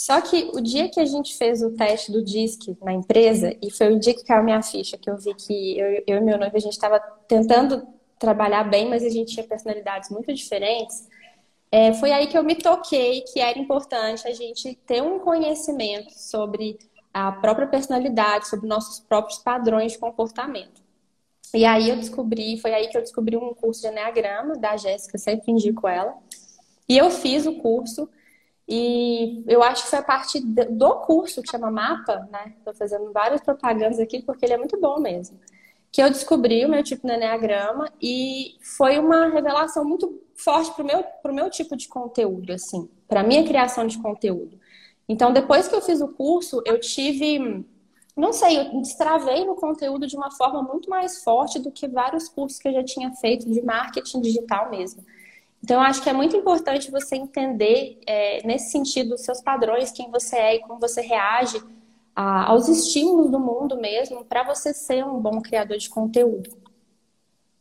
Só 0.01 0.19
que 0.19 0.49
o 0.51 0.59
dia 0.59 0.89
que 0.89 0.99
a 0.99 1.05
gente 1.05 1.37
fez 1.37 1.61
o 1.61 1.75
teste 1.75 2.11
do 2.11 2.23
DISC 2.23 2.75
na 2.81 2.91
empresa, 2.91 3.55
e 3.61 3.69
foi 3.69 3.93
o 3.93 3.99
dia 3.99 4.15
que 4.15 4.23
caiu 4.23 4.43
minha 4.43 4.59
ficha, 4.63 4.97
que 4.97 5.07
eu 5.07 5.15
vi 5.15 5.31
que 5.35 5.77
eu, 5.77 6.03
eu 6.07 6.17
e 6.17 6.21
meu 6.21 6.39
noivo, 6.39 6.57
a 6.57 6.59
gente 6.59 6.73
estava 6.73 6.99
tentando 7.27 7.87
trabalhar 8.17 8.63
bem, 8.63 8.89
mas 8.89 9.03
a 9.03 9.09
gente 9.09 9.31
tinha 9.31 9.45
personalidades 9.45 10.09
muito 10.09 10.33
diferentes. 10.33 11.07
É, 11.71 11.93
foi 11.93 12.11
aí 12.11 12.25
que 12.25 12.35
eu 12.35 12.43
me 12.43 12.55
toquei 12.55 13.21
que 13.31 13.39
era 13.39 13.59
importante 13.59 14.27
a 14.27 14.33
gente 14.33 14.73
ter 14.87 15.03
um 15.03 15.19
conhecimento 15.19 16.11
sobre 16.15 16.79
a 17.13 17.33
própria 17.33 17.67
personalidade, 17.67 18.47
sobre 18.47 18.67
nossos 18.67 19.01
próprios 19.01 19.37
padrões 19.37 19.91
de 19.91 19.99
comportamento. 19.99 20.81
E 21.53 21.63
aí 21.63 21.89
eu 21.89 21.97
descobri, 21.97 22.57
foi 22.57 22.73
aí 22.73 22.87
que 22.87 22.97
eu 22.97 23.01
descobri 23.01 23.37
um 23.37 23.53
curso 23.53 23.81
de 23.81 23.87
Enneagrama 23.89 24.57
da 24.57 24.75
Jéssica, 24.77 25.19
sempre 25.19 25.51
indico 25.51 25.87
ela. 25.87 26.17
E 26.89 26.97
eu 26.97 27.11
fiz 27.11 27.45
o 27.45 27.59
curso 27.59 28.09
e 28.73 29.43
eu 29.47 29.61
acho 29.61 29.83
que 29.83 29.89
foi 29.89 29.99
a 29.99 30.03
partir 30.03 30.39
do 30.39 30.95
curso 31.01 31.41
que 31.41 31.51
chama 31.51 31.69
Mapa, 31.69 32.27
né? 32.31 32.53
Estou 32.57 32.73
fazendo 32.73 33.11
várias 33.11 33.41
propagandas 33.41 33.99
aqui 33.99 34.21
porque 34.21 34.45
ele 34.45 34.53
é 34.53 34.57
muito 34.57 34.79
bom 34.79 34.99
mesmo 34.99 35.37
que 35.91 36.01
eu 36.01 36.09
descobri 36.09 36.65
o 36.65 36.69
meu 36.69 36.81
tipo 36.81 37.05
no 37.05 37.13
Enneagrama 37.13 37.91
e 38.01 38.55
foi 38.61 38.97
uma 38.97 39.27
revelação 39.27 39.83
muito 39.83 40.21
forte 40.35 40.71
para 40.71 40.83
o 40.83 40.87
meu, 40.87 41.03
pro 41.21 41.33
meu 41.33 41.49
tipo 41.49 41.75
de 41.75 41.87
conteúdo, 41.87 42.53
assim, 42.53 42.89
para 43.07 43.23
minha 43.23 43.45
criação 43.45 43.85
de 43.85 44.01
conteúdo. 44.01 44.57
Então, 45.07 45.33
depois 45.33 45.67
que 45.67 45.75
eu 45.75 45.81
fiz 45.81 45.99
o 45.99 46.07
curso, 46.07 46.61
eu 46.65 46.79
tive, 46.79 47.65
não 48.15 48.31
sei, 48.31 48.57
eu 48.57 48.81
destravei 48.81 49.43
no 49.43 49.55
conteúdo 49.55 50.07
de 50.07 50.15
uma 50.15 50.31
forma 50.31 50.63
muito 50.63 50.89
mais 50.89 51.21
forte 51.21 51.59
do 51.59 51.69
que 51.69 51.87
vários 51.89 52.29
cursos 52.29 52.57
que 52.57 52.69
eu 52.69 52.73
já 52.73 52.83
tinha 52.83 53.11
feito 53.15 53.51
de 53.51 53.61
marketing 53.61 54.21
digital 54.21 54.71
mesmo. 54.71 55.03
Então, 55.63 55.77
eu 55.79 55.81
acho 55.81 56.01
que 56.01 56.09
é 56.09 56.13
muito 56.13 56.35
importante 56.35 56.89
você 56.89 57.15
entender, 57.15 57.99
é, 58.07 58.45
nesse 58.45 58.71
sentido, 58.71 59.13
os 59.13 59.21
seus 59.21 59.41
padrões, 59.41 59.91
quem 59.91 60.09
você 60.09 60.35
é 60.35 60.55
e 60.55 60.59
como 60.59 60.79
você 60.79 61.01
reage 61.01 61.61
a, 62.15 62.45
aos 62.49 62.67
estímulos 62.67 63.29
do 63.29 63.39
mundo 63.39 63.77
mesmo 63.77 64.25
para 64.25 64.43
você 64.43 64.73
ser 64.73 65.05
um 65.05 65.19
bom 65.19 65.41
criador 65.41 65.77
de 65.77 65.89
conteúdo. 65.89 66.49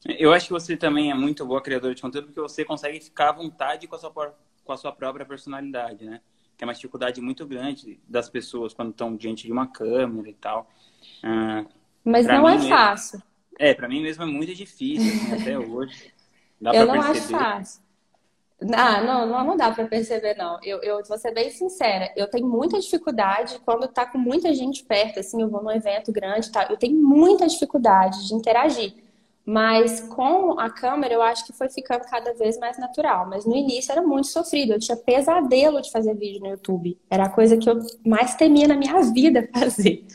Eu 0.05 0.33
acho 0.33 0.47
que 0.47 0.53
você 0.53 0.77
também 0.77 1.11
é 1.11 1.15
muito 1.15 1.45
boa 1.45 1.61
criadora 1.61 1.95
de 1.95 2.01
conteúdo 2.01 2.27
porque 2.29 2.41
você 2.41 2.65
consegue 2.65 3.01
ficar 3.01 3.31
à 3.31 3.33
vontade 3.33 3.87
com 3.87 3.97
a 3.97 3.99
sua, 3.99 4.35
com 4.65 4.73
a 4.73 4.77
sua 4.77 4.93
própria 4.93 5.27
personalidade, 5.27 6.05
né? 6.05 6.21
Que 6.57 6.65
é 6.65 6.67
uma 6.67 6.73
dificuldade 6.73 7.21
muito 7.21 7.47
grande 7.47 8.01
das 8.09 8.29
pessoas 8.31 8.73
quando 8.73 8.91
estão 8.91 9.15
diante 9.15 9.47
de 9.47 9.53
uma 9.53 9.67
câmera 9.67 10.29
e 10.29 10.35
tal. 10.35 10.71
Ah, 11.23 11.67
Mas 12.03 12.27
não 12.27 12.49
é 12.49 12.55
mesmo, 12.55 12.69
fácil. 12.71 13.23
É, 13.59 13.75
para 13.75 13.89
mim 13.89 14.03
mesmo 14.03 14.23
é 14.23 14.27
muito 14.27 14.55
difícil, 14.55 15.07
assim, 15.07 15.35
até 15.35 15.59
hoje. 15.59 16.15
Dá 16.59 16.73
eu 16.73 16.87
não 16.87 16.95
perceber? 16.95 17.19
acho 17.19 17.29
fácil. 17.29 17.90
Ah, 18.75 19.01
não, 19.03 19.27
não, 19.27 19.45
não 19.45 19.57
dá 19.57 19.71
para 19.71 19.87
perceber, 19.87 20.37
não. 20.37 20.59
Eu, 20.63 20.81
eu 20.83 21.03
vou 21.05 21.19
ser 21.19 21.33
bem 21.33 21.51
sincera, 21.51 22.13
eu 22.15 22.29
tenho 22.29 22.47
muita 22.47 22.79
dificuldade 22.79 23.59
quando 23.65 23.89
tá 23.89 24.05
com 24.05 24.19
muita 24.19 24.53
gente 24.55 24.85
perto, 24.85 25.21
assim, 25.21 25.41
eu 25.41 25.49
vou 25.49 25.63
num 25.63 25.71
evento 25.71 26.13
grande, 26.13 26.51
tá? 26.53 26.67
Eu 26.69 26.77
tenho 26.77 26.97
muita 27.03 27.47
dificuldade 27.47 28.29
de 28.29 28.35
interagir. 28.35 28.95
Mas 29.45 30.01
com 30.01 30.61
a 30.61 30.71
câmera 30.71 31.15
eu 31.15 31.23
acho 31.23 31.47
que 31.47 31.53
foi 31.53 31.69
ficando 31.69 32.05
cada 32.05 32.35
vez 32.35 32.59
mais 32.59 32.79
natural. 32.79 33.27
Mas 33.29 33.45
no 33.47 33.57
início 33.57 33.91
era 33.91 34.03
muito 34.03 34.29
sofrido. 34.29 34.75
Eu 34.75 34.79
tinha 34.79 34.97
pesadelo 34.97 35.81
de 35.81 35.91
fazer 35.91 36.15
vídeo 36.15 36.41
no 36.41 36.51
YouTube. 36.51 36.97
Era 37.11 37.25
a 37.25 37.29
coisa 37.31 37.57
que 37.57 37.69
eu 37.69 37.81
mais 38.07 38.35
temia 38.35 38.69
na 38.69 38.77
minha 38.77 39.01
vida 39.13 39.49
fazer. 39.53 40.07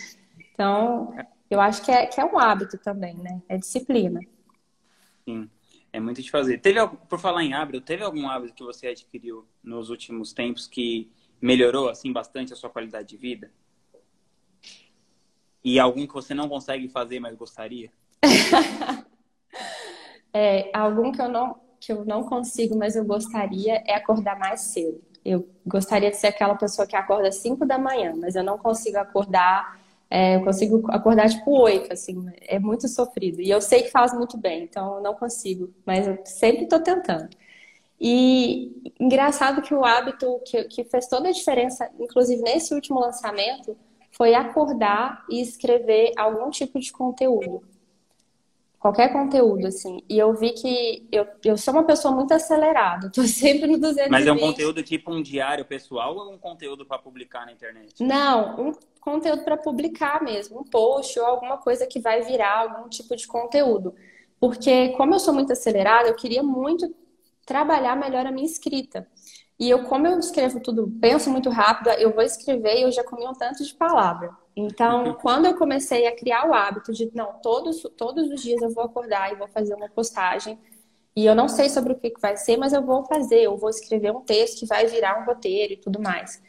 Então, 0.53 1.13
eu 1.49 1.59
acho 1.59 1.81
que 1.83 1.91
é, 1.91 2.05
que 2.05 2.21
é 2.21 2.25
um 2.25 2.39
hábito 2.39 2.77
também, 2.77 3.15
né? 3.15 3.41
É 3.49 3.57
disciplina. 3.57 4.21
Sim. 5.27 5.49
É 5.95 5.99
muito 6.01 6.21
de 6.21 6.29
fazer. 6.29 6.57
Teve, 6.57 6.85
por 7.07 7.17
falar 7.17 7.41
em 7.41 7.53
hábito, 7.53 7.79
teve 7.79 8.03
algum 8.03 8.27
hábito 8.27 8.53
que 8.53 8.65
você 8.65 8.87
adquiriu 8.87 9.47
nos 9.63 9.89
últimos 9.89 10.33
tempos 10.33 10.67
que 10.67 11.09
melhorou 11.41 11.87
assim 11.87 12.11
bastante 12.11 12.51
a 12.51 12.55
sua 12.57 12.69
qualidade 12.69 13.07
de 13.07 13.15
vida? 13.15 13.49
E 15.63 15.79
algum 15.79 16.05
que 16.05 16.13
você 16.13 16.33
não 16.33 16.49
consegue 16.49 16.89
fazer, 16.89 17.21
mas 17.21 17.33
gostaria? 17.37 17.93
é, 20.33 20.69
algum 20.77 21.13
que 21.13 21.21
eu 21.21 21.29
não 21.29 21.63
que 21.79 21.93
eu 21.93 22.03
não 22.03 22.23
consigo, 22.23 22.77
mas 22.77 22.97
eu 22.97 23.05
gostaria 23.05 23.81
é 23.87 23.93
acordar 23.93 24.37
mais 24.37 24.59
cedo. 24.73 25.01
Eu 25.23 25.47
gostaria 25.65 26.11
de 26.11 26.17
ser 26.17 26.27
aquela 26.27 26.55
pessoa 26.55 26.85
que 26.85 26.97
acorda 26.97 27.29
às 27.29 27.37
5 27.37 27.65
da 27.65 27.77
manhã, 27.77 28.13
mas 28.17 28.35
eu 28.35 28.43
não 28.43 28.57
consigo 28.57 28.97
acordar 28.97 29.79
é, 30.09 30.35
eu 30.35 30.43
consigo 30.43 30.83
acordar 30.91 31.29
tipo 31.29 31.51
oito, 31.61 31.91
assim, 31.91 32.25
é 32.41 32.59
muito 32.59 32.87
sofrido. 32.87 33.41
E 33.41 33.49
eu 33.49 33.61
sei 33.61 33.83
que 33.83 33.91
faz 33.91 34.13
muito 34.13 34.37
bem, 34.37 34.63
então 34.63 34.97
eu 34.97 35.03
não 35.03 35.15
consigo, 35.15 35.73
mas 35.85 36.07
eu 36.07 36.19
sempre 36.25 36.63
estou 36.63 36.79
tentando. 36.79 37.29
E 37.99 38.93
engraçado 38.99 39.61
que 39.61 39.73
o 39.73 39.83
hábito 39.85 40.39
que, 40.45 40.65
que 40.65 40.83
fez 40.83 41.07
toda 41.07 41.29
a 41.29 41.31
diferença, 41.31 41.89
inclusive 41.99 42.41
nesse 42.41 42.73
último 42.73 42.99
lançamento, 42.99 43.77
foi 44.11 44.33
acordar 44.33 45.25
e 45.29 45.41
escrever 45.41 46.11
algum 46.17 46.49
tipo 46.49 46.79
de 46.79 46.91
conteúdo 46.91 47.74
qualquer 48.85 49.11
conteúdo, 49.11 49.65
assim. 49.65 50.03
E 50.07 50.15
eu 50.15 50.31
vi 50.35 50.51
que 50.51 51.07
eu, 51.11 51.25
eu 51.43 51.57
sou 51.57 51.73
uma 51.73 51.83
pessoa 51.83 52.13
muito 52.13 52.31
acelerada, 52.31 53.09
tô 53.13 53.23
sempre 53.23 53.65
no 53.65 53.79
220. 53.79 54.11
Mas 54.11 54.27
é 54.27 54.31
um 54.31 54.37
conteúdo 54.37 54.83
tipo 54.83 55.11
um 55.11 55.23
diário 55.23 55.65
pessoal 55.65 56.15
ou 56.15 56.31
um 56.31 56.37
conteúdo 56.37 56.85
para 56.85 56.99
publicar 56.99 57.47
na 57.47 57.51
internet? 57.51 57.95
Não, 57.99 58.67
um 58.67 58.71
conteúdo 59.01 59.43
para 59.43 59.57
publicar 59.57 60.23
mesmo, 60.23 60.59
um 60.59 60.63
post 60.63 61.19
ou 61.19 61.25
alguma 61.25 61.57
coisa 61.57 61.87
que 61.87 61.99
vai 61.99 62.21
virar 62.21 62.59
algum 62.59 62.87
tipo 62.87 63.15
de 63.15 63.25
conteúdo. 63.25 63.95
Porque 64.39 64.89
como 64.89 65.15
eu 65.15 65.19
sou 65.19 65.33
muito 65.33 65.51
acelerada, 65.51 66.07
eu 66.07 66.15
queria 66.15 66.43
muito 66.43 66.93
trabalhar 67.43 67.95
melhor 67.95 68.27
a 68.27 68.31
minha 68.31 68.45
escrita. 68.45 69.07
E 69.57 69.67
eu, 69.67 69.85
como 69.85 70.05
eu 70.05 70.19
escrevo 70.19 70.59
tudo, 70.59 70.93
penso 71.01 71.31
muito 71.31 71.49
rápido, 71.49 71.89
eu 71.91 72.13
vou 72.13 72.21
escrever 72.21 72.77
e 72.77 72.81
eu 72.83 72.91
já 72.91 73.03
comi 73.03 73.25
um 73.25 73.33
tanto 73.33 73.63
de 73.63 73.73
palavra. 73.73 74.29
Então, 74.55 75.15
quando 75.15 75.45
eu 75.45 75.55
comecei 75.57 76.07
a 76.07 76.15
criar 76.15 76.47
o 76.47 76.53
hábito 76.53 76.93
de, 76.93 77.11
não, 77.13 77.33
todos, 77.41 77.81
todos 77.97 78.29
os 78.29 78.41
dias 78.41 78.61
eu 78.61 78.69
vou 78.69 78.85
acordar 78.85 79.31
e 79.31 79.35
vou 79.35 79.47
fazer 79.47 79.75
uma 79.75 79.89
postagem, 79.89 80.57
e 81.15 81.25
eu 81.25 81.35
não 81.35 81.47
sei 81.47 81.69
sobre 81.69 81.93
o 81.93 81.95
que 81.95 82.13
vai 82.19 82.37
ser, 82.37 82.57
mas 82.57 82.73
eu 82.73 82.81
vou 82.81 83.03
fazer, 83.05 83.41
eu 83.41 83.57
vou 83.57 83.69
escrever 83.69 84.11
um 84.11 84.21
texto 84.21 84.59
que 84.59 84.65
vai 84.65 84.85
virar 84.85 85.21
um 85.21 85.25
roteiro 85.25 85.73
e 85.73 85.77
tudo 85.77 86.01
mais. 86.01 86.41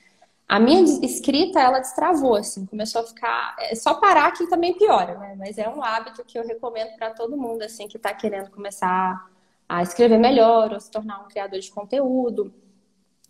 A 0.48 0.60
minha 0.60 0.80
escrita, 1.04 1.60
ela 1.60 1.80
destravou, 1.80 2.36
assim, 2.36 2.66
começou 2.66 3.00
a 3.00 3.04
ficar. 3.04 3.56
É 3.58 3.74
só 3.74 3.94
parar 3.94 4.30
que 4.32 4.46
também 4.46 4.74
piora, 4.74 5.18
né? 5.18 5.34
Mas 5.36 5.58
é 5.58 5.68
um 5.68 5.82
hábito 5.82 6.24
que 6.24 6.38
eu 6.38 6.46
recomendo 6.46 6.96
para 6.96 7.10
todo 7.10 7.36
mundo, 7.36 7.62
assim, 7.62 7.88
que 7.88 7.96
está 7.96 8.14
querendo 8.14 8.50
começar 8.50 9.28
a 9.68 9.82
escrever 9.82 10.18
melhor 10.18 10.72
ou 10.72 10.78
se 10.80 10.88
tornar 10.90 11.20
um 11.24 11.28
criador 11.28 11.58
de 11.58 11.70
conteúdo 11.70 12.52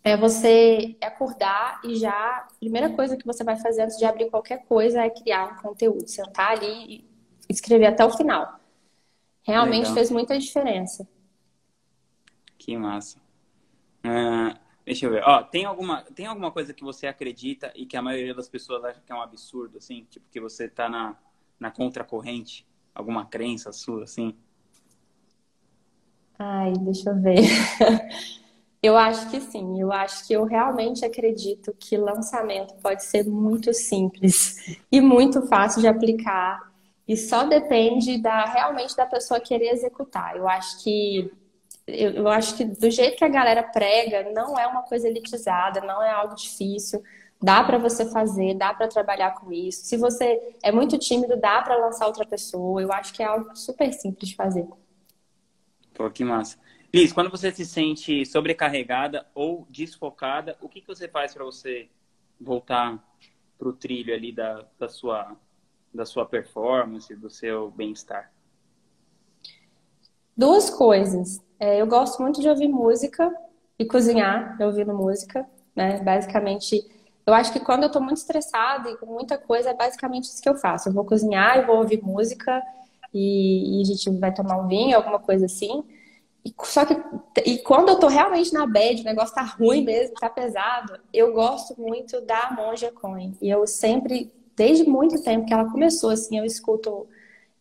é 0.07 0.17
você 0.17 0.95
acordar 1.01 1.81
e 1.83 1.95
já. 1.95 2.11
A 2.11 2.47
primeira 2.59 2.89
coisa 2.89 3.17
que 3.17 3.25
você 3.25 3.43
vai 3.43 3.57
fazer 3.57 3.83
antes 3.83 3.97
de 3.97 4.05
abrir 4.05 4.29
qualquer 4.29 4.65
coisa 4.65 5.01
é 5.01 5.09
criar 5.09 5.53
um 5.53 5.61
conteúdo, 5.61 6.07
sentar 6.07 6.51
ali 6.51 6.85
e 6.87 7.05
escrever 7.49 7.87
até 7.87 8.05
o 8.05 8.09
final. 8.09 8.59
Realmente 9.43 9.81
Legal. 9.81 9.93
fez 9.93 10.11
muita 10.11 10.37
diferença. 10.37 11.07
Que 12.57 12.77
massa. 12.77 13.19
Uh, 14.05 14.57
deixa 14.85 15.05
eu 15.05 15.11
ver. 15.11 15.23
Ó, 15.25 15.43
tem, 15.43 15.65
alguma, 15.65 16.03
tem 16.03 16.25
alguma 16.25 16.51
coisa 16.51 16.73
que 16.73 16.83
você 16.83 17.07
acredita 17.07 17.71
e 17.75 17.85
que 17.85 17.97
a 17.97 18.01
maioria 18.01 18.33
das 18.33 18.49
pessoas 18.49 18.83
acha 18.83 19.01
que 19.05 19.11
é 19.11 19.15
um 19.15 19.21
absurdo, 19.21 19.77
assim? 19.77 20.05
Tipo, 20.09 20.25
que 20.29 20.39
você 20.39 20.67
tá 20.67 20.89
na, 20.89 21.17
na 21.59 21.71
contracorrente? 21.71 22.65
Alguma 22.93 23.25
crença 23.25 23.71
sua, 23.71 24.03
assim? 24.03 24.35
Ai, 26.39 26.73
deixa 26.73 27.09
eu 27.09 27.21
ver. 27.21 27.41
Eu 28.81 28.95
acho 28.95 29.29
que 29.31 29.41
sim, 29.41 29.81
eu 29.81 29.91
acho 29.91 30.27
que 30.27 30.33
eu 30.33 30.43
realmente 30.45 31.03
acredito 31.03 31.73
que 31.79 31.97
lançamento 31.97 32.75
pode 32.75 33.03
ser 33.03 33.25
muito 33.25 33.73
simples 33.73 34.77
e 34.91 35.01
muito 35.01 35.41
fácil 35.47 35.81
de 35.81 35.87
aplicar 35.87 36.71
e 37.07 37.17
só 37.17 37.43
depende 37.43 38.17
da 38.21 38.45
realmente 38.45 38.95
da 38.95 39.05
pessoa 39.05 39.39
querer 39.39 39.69
executar. 39.71 40.35
Eu 40.35 40.47
acho 40.47 40.83
que 40.83 41.31
eu, 41.87 42.11
eu 42.11 42.27
acho 42.27 42.55
que 42.57 42.65
do 42.65 42.91
jeito 42.91 43.17
que 43.17 43.23
a 43.23 43.29
galera 43.29 43.63
prega, 43.63 44.31
não 44.33 44.59
é 44.59 44.67
uma 44.67 44.83
coisa 44.83 45.07
elitizada, 45.07 45.81
não 45.81 46.03
é 46.03 46.11
algo 46.11 46.35
difícil. 46.35 47.01
Dá 47.41 47.63
para 47.63 47.77
você 47.77 48.05
fazer, 48.11 48.55
dá 48.55 48.73
para 48.73 48.87
trabalhar 48.87 49.31
com 49.35 49.51
isso. 49.51 49.85
Se 49.85 49.95
você 49.95 50.55
é 50.61 50.71
muito 50.71 50.97
tímido, 50.97 51.37
dá 51.37 51.61
para 51.61 51.77
lançar 51.77 52.07
outra 52.07 52.25
pessoa. 52.25 52.81
Eu 52.81 52.91
acho 52.91 53.13
que 53.13 53.23
é 53.23 53.25
algo 53.27 53.55
super 53.55 53.93
simples 53.93 54.29
de 54.29 54.35
fazer. 54.35 54.67
Pô, 55.93 56.09
que 56.09 56.23
massa. 56.23 56.57
Liz, 56.93 57.11
quando 57.11 57.29
você 57.29 57.51
se 57.51 57.65
sente 57.65 58.25
sobrecarregada 58.25 59.25
ou 59.35 59.67
desfocada, 59.69 60.57
o 60.61 60.69
que, 60.69 60.79
que 60.79 60.87
você 60.87 61.07
faz 61.07 61.33
para 61.33 61.43
você 61.43 61.89
voltar 62.39 63.03
para 63.57 63.67
o 63.67 63.73
trilho 63.73 64.13
ali 64.13 64.31
da, 64.31 64.65
da, 64.79 64.87
sua, 64.87 65.35
da 65.93 66.05
sua 66.05 66.25
performance, 66.25 67.13
do 67.13 67.29
seu 67.29 67.71
bem-estar? 67.71 68.31
Duas 70.35 70.69
coisas. 70.69 71.43
É, 71.59 71.81
eu 71.81 71.87
gosto 71.87 72.21
muito 72.21 72.39
de 72.39 72.47
ouvir 72.47 72.69
música 72.69 73.35
e 73.77 73.85
cozinhar 73.85 74.57
ouvindo 74.61 74.93
música, 74.93 75.45
né? 75.75 75.99
Basicamente, 76.01 76.79
eu 77.25 77.33
acho 77.33 77.51
que 77.51 77.59
quando 77.59 77.83
eu 77.83 77.87
estou 77.87 78.01
muito 78.01 78.17
estressada 78.17 78.89
e 78.89 78.97
com 78.97 79.07
muita 79.07 79.37
coisa, 79.37 79.71
é 79.71 79.73
basicamente 79.73 80.25
isso 80.25 80.41
que 80.41 80.47
eu 80.47 80.55
faço. 80.55 80.87
Eu 80.87 80.93
vou 80.93 81.03
cozinhar, 81.03 81.57
eu 81.57 81.67
vou 81.67 81.77
ouvir 81.77 82.01
música 82.01 82.63
e, 83.13 83.79
e 83.79 83.81
a 83.81 83.85
gente 83.85 84.09
vai 84.19 84.33
tomar 84.33 84.57
um 84.57 84.67
vinho, 84.67 84.95
alguma 84.95 85.19
coisa 85.19 85.47
assim. 85.47 85.83
E, 86.47 86.53
só 86.63 86.85
que, 86.85 86.95
e 87.45 87.57
quando 87.57 87.89
eu 87.89 87.99
tô 87.99 88.07
realmente 88.07 88.53
na 88.53 88.65
bad, 88.65 89.01
o 89.01 89.03
negócio 89.03 89.35
tá 89.35 89.41
ruim 89.41 89.83
mesmo, 89.83 90.15
tá 90.15 90.29
pesado, 90.29 90.97
eu 91.13 91.33
gosto 91.33 91.79
muito 91.79 92.21
da 92.21 92.51
Monja 92.51 92.89
Coin. 92.89 93.35
E 93.41 93.49
eu 93.49 93.67
sempre, 93.67 94.31
desde 94.55 94.89
muito 94.89 95.21
tempo 95.21 95.45
que 95.45 95.53
ela 95.53 95.69
começou, 95.69 96.09
assim, 96.09 96.37
eu 96.37 96.45
escuto 96.45 97.05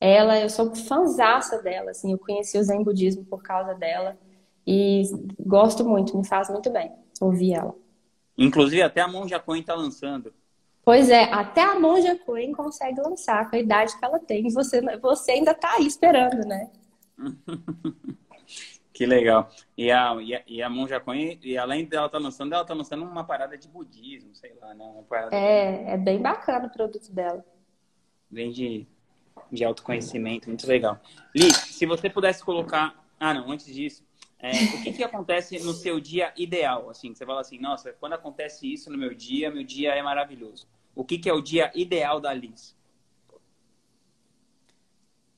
ela, 0.01 0.39
eu 0.39 0.49
sou 0.49 0.73
fanzaça 0.73 1.61
dela, 1.61 1.91
assim, 1.91 2.13
eu 2.13 2.19
conheci 2.19 2.57
o 2.59 2.63
Zen 2.63 2.85
Budismo 2.85 3.25
por 3.25 3.43
causa 3.43 3.75
dela. 3.75 4.17
E 4.65 5.03
gosto 5.41 5.85
muito, 5.85 6.17
me 6.17 6.25
faz 6.25 6.49
muito 6.49 6.71
bem 6.71 6.93
ouvir 7.21 7.55
ela. 7.55 7.75
Inclusive, 8.39 8.83
até 8.83 9.01
a 9.01 9.09
Monja 9.09 9.41
Coin 9.41 9.63
tá 9.65 9.75
lançando. 9.75 10.33
Pois 10.85 11.11
é, 11.11 11.25
até 11.25 11.63
a 11.63 11.81
Monja 11.81 12.17
Coin 12.25 12.53
consegue 12.53 13.01
lançar 13.01 13.51
com 13.51 13.57
a 13.57 13.59
idade 13.59 13.99
que 13.99 14.05
ela 14.05 14.21
tem. 14.21 14.49
Você, 14.51 14.81
você 14.99 15.33
ainda 15.33 15.55
tá 15.55 15.73
aí 15.73 15.87
esperando, 15.87 16.47
né? 16.47 16.71
Que 18.97 19.05
legal. 19.05 19.51
E 19.77 19.91
a, 19.91 20.15
e 20.23 20.35
a, 20.35 20.43
e 20.47 20.63
a 20.63 20.71
Monja 20.71 20.99
Coin, 20.99 21.39
e 21.43 21.59
além 21.59 21.85
dela 21.85 22.07
estar 22.07 22.17
tá 22.17 22.25
lançando, 22.25 22.55
ela 22.55 22.63
está 22.63 22.73
lançando 22.73 23.05
uma 23.05 23.25
parada 23.25 23.55
de 23.59 23.69
budismo, 23.69 24.35
sei 24.35 24.55
lá, 24.59 24.73
né? 24.73 25.05
é, 25.33 25.73
de... 25.73 25.91
é 25.91 25.97
bem 25.99 26.19
bacana 26.19 26.67
o 26.67 26.71
produto 26.71 27.13
dela. 27.13 27.45
Vem 28.31 28.51
de, 28.51 28.87
de 29.53 29.65
autoconhecimento, 29.67 30.49
muito 30.49 30.67
legal. 30.67 30.99
Li, 31.35 31.53
se 31.53 31.85
você 31.85 32.09
pudesse 32.09 32.43
colocar. 32.43 32.99
Ah, 33.21 33.35
não, 33.35 33.51
antes 33.51 33.67
disso, 33.67 34.03
é, 34.39 34.51
o 34.51 34.83
que, 34.83 34.93
que 34.93 35.05
acontece 35.05 35.59
no 35.59 35.75
seu 35.75 36.01
dia 36.01 36.33
ideal? 36.35 36.89
Assim, 36.89 37.15
você 37.15 37.27
fala 37.27 37.43
assim, 37.43 37.59
nossa, 37.59 37.93
quando 38.01 38.15
acontece 38.15 38.73
isso 38.73 38.91
no 38.91 38.97
meu 38.97 39.13
dia, 39.13 39.51
meu 39.51 39.63
dia 39.63 39.95
é 39.95 40.03
maravilhoso. 40.03 40.67
O 40.95 41.05
que, 41.05 41.19
que 41.19 41.29
é 41.29 41.35
o 41.35 41.43
dia 41.43 41.71
ideal 41.75 42.19
da 42.19 42.33
Liz? 42.33 42.75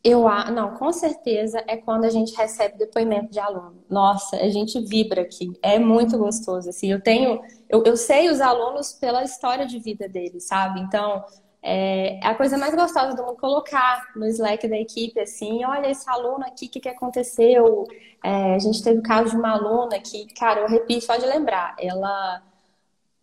Eu, 0.03 0.25
não, 0.53 0.75
com 0.75 0.93
certeza 0.93 1.63
é 1.67 1.77
quando 1.77 2.05
a 2.05 2.11
gente 2.11 2.35
recebe 2.37 2.79
depoimento 2.79 3.31
de 3.31 3.41
aluno. 3.41 3.83
Nossa, 3.91 4.37
a 4.37 4.49
gente 4.49 4.81
vibra 4.81 5.23
aqui, 5.23 5.53
é 5.61 5.79
muito 5.79 6.17
gostoso. 6.17 6.69
Assim, 6.69 6.91
eu 6.93 7.01
tenho, 7.01 7.41
eu, 7.69 7.83
eu 7.85 7.97
sei 7.97 8.31
os 8.31 8.41
alunos 8.41 8.93
pela 8.93 9.25
história 9.25 9.67
de 9.67 9.79
vida 9.79 10.09
deles, 10.09 10.45
sabe? 10.45 10.81
Então, 10.81 11.25
é, 11.63 12.21
é 12.23 12.27
a 12.27 12.35
coisa 12.35 12.57
mais 12.57 12.75
gostosa 12.75 13.17
do 13.17 13.23
mundo 13.25 13.37
colocar 13.37 14.07
no 14.15 14.27
Slack 14.27 14.69
da 14.69 14.77
equipe, 14.79 15.19
assim, 15.21 15.65
olha 15.65 15.91
esse 15.91 16.09
aluno 16.09 16.45
aqui, 16.45 16.67
o 16.67 16.71
que, 16.71 16.81
que 16.81 16.89
aconteceu? 16.89 17.85
É, 18.25 18.55
a 18.55 18.59
gente 18.59 18.83
teve 18.83 19.01
o 19.01 19.03
caso 19.03 19.31
de 19.31 19.37
uma 19.37 19.51
aluna 19.53 19.99
que, 19.99 20.33
cara, 20.35 20.61
eu 20.61 20.69
repito 20.69 21.05
só 21.05 21.17
de 21.17 21.27
lembrar, 21.27 21.75
ela 21.79 22.43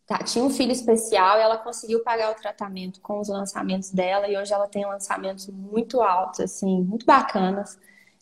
tá, 0.07 0.19
tinha 0.19 0.43
um 0.43 0.49
filho 0.49 0.71
especial 0.71 1.37
e 1.37 1.41
ela 1.41 1.57
conseguiu 1.57 2.03
pagar 2.03 2.31
o 2.31 2.35
tratamento 2.35 3.01
com 3.01 3.19
os 3.19 3.27
lançamentos 3.27 3.89
dela 3.91 4.27
e 4.27 4.37
hoje 4.37 4.53
ela 4.53 4.67
tem 4.67 4.85
lançamentos 4.85 5.47
muito 5.47 6.01
altos, 6.01 6.39
assim, 6.39 6.81
muito 6.83 7.05
bacanas. 7.05 7.77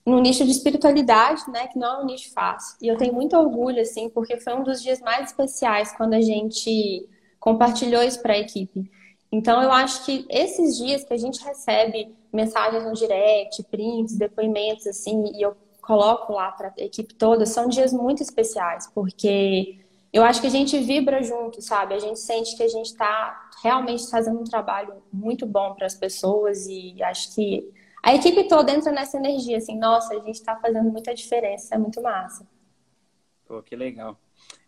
no 0.05 0.19
nicho 0.19 0.43
de 0.45 0.51
espiritualidade, 0.51 1.43
né, 1.49 1.67
que 1.67 1.79
não 1.79 2.01
é 2.01 2.03
um 2.03 2.05
nicho 2.05 2.31
fácil. 2.33 2.77
E 2.81 2.87
eu 2.87 2.97
tenho 2.97 3.13
muito 3.13 3.37
orgulho, 3.37 3.81
assim, 3.81 4.09
porque 4.09 4.37
foi 4.37 4.53
um 4.53 4.63
dos 4.63 4.81
dias 4.81 4.99
mais 5.01 5.27
especiais 5.29 5.93
quando 5.95 6.13
a 6.13 6.21
gente 6.21 7.07
compartilhou 7.39 8.03
isso 8.03 8.21
para 8.21 8.33
a 8.33 8.37
equipe. 8.39 8.89
Então, 9.31 9.61
eu 9.63 9.71
acho 9.71 10.05
que 10.05 10.25
esses 10.29 10.77
dias 10.77 11.03
que 11.03 11.13
a 11.13 11.17
gente 11.17 11.43
recebe 11.43 12.13
mensagens 12.31 12.83
no 12.83 12.93
direct, 12.93 13.63
prints, 13.63 14.15
depoimentos, 14.17 14.87
assim, 14.87 15.23
e 15.35 15.41
eu 15.41 15.55
coloco 15.81 16.33
lá 16.33 16.51
para 16.51 16.73
a 16.77 16.83
equipe 16.83 17.13
toda, 17.13 17.45
são 17.45 17.67
dias 17.67 17.91
muito 17.93 18.21
especiais, 18.23 18.87
porque 18.93 19.82
eu 20.13 20.23
acho 20.23 20.39
que 20.39 20.47
a 20.47 20.51
gente 20.51 20.79
vibra 20.79 21.23
junto, 21.23 21.59
sabe? 21.59 21.95
A 21.95 21.99
gente 21.99 22.19
sente 22.19 22.55
que 22.55 22.61
a 22.61 22.67
gente 22.67 22.85
está 22.85 23.49
realmente 23.63 24.07
fazendo 24.11 24.39
um 24.39 24.43
trabalho 24.43 25.01
muito 25.11 25.43
bom 25.43 25.73
para 25.73 25.87
as 25.87 25.95
pessoas 25.95 26.67
e 26.67 27.01
acho 27.01 27.33
que 27.33 27.73
a 28.03 28.13
equipe 28.13 28.47
toda 28.47 28.71
entra 28.71 28.91
nessa 28.91 29.17
energia, 29.17 29.57
assim, 29.57 29.75
nossa, 29.75 30.13
a 30.13 30.19
gente 30.19 30.35
está 30.35 30.55
fazendo 30.57 30.91
muita 30.91 31.15
diferença, 31.15 31.73
é 31.73 31.77
muito 31.79 31.99
massa. 31.99 32.47
Pô, 33.45 33.63
que 33.63 33.75
legal. 33.75 34.19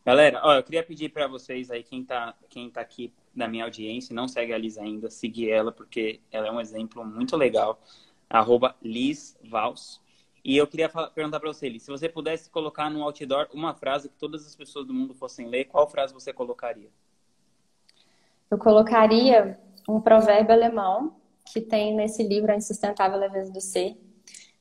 Galera, 0.03 0.41
ó, 0.43 0.55
eu 0.55 0.63
queria 0.63 0.83
pedir 0.83 1.09
para 1.09 1.27
vocês 1.27 1.69
aí, 1.69 1.83
quem 1.83 2.01
está 2.01 2.35
quem 2.49 2.71
tá 2.71 2.81
aqui 2.81 3.13
na 3.35 3.47
minha 3.47 3.65
audiência, 3.65 4.15
não 4.15 4.27
segue 4.27 4.53
a 4.53 4.57
Liz 4.57 4.77
ainda, 4.77 5.11
seguir 5.11 5.51
ela, 5.51 5.71
porque 5.71 6.21
ela 6.31 6.47
é 6.47 6.51
um 6.51 6.61
exemplo 6.61 7.05
muito 7.05 7.35
legal. 7.37 7.79
Arroba 8.27 8.75
Liz 8.81 9.37
Vals. 9.43 10.01
E 10.45 10.55
eu 10.55 10.67
queria 10.67 10.87
falar, 10.87 11.09
perguntar 11.09 11.39
para 11.39 11.51
você, 11.51 11.67
Liz, 11.67 11.81
se 11.81 11.89
você 11.89 12.07
pudesse 12.07 12.51
colocar 12.51 12.87
no 12.87 13.01
outdoor 13.01 13.47
uma 13.51 13.73
frase 13.73 14.07
que 14.07 14.15
todas 14.15 14.45
as 14.45 14.55
pessoas 14.55 14.85
do 14.85 14.93
mundo 14.93 15.15
fossem 15.15 15.47
ler, 15.47 15.65
qual 15.65 15.89
frase 15.89 16.13
você 16.13 16.31
colocaria? 16.31 16.87
Eu 18.51 18.59
colocaria 18.59 19.59
um 19.89 19.99
provérbio 19.99 20.53
alemão 20.53 21.15
que 21.51 21.59
tem 21.59 21.95
nesse 21.95 22.21
livro 22.21 22.51
A 22.51 22.55
Insustentável 22.55 23.17
Leveza 23.17 23.51
do 23.51 23.59
Ser, 23.59 23.97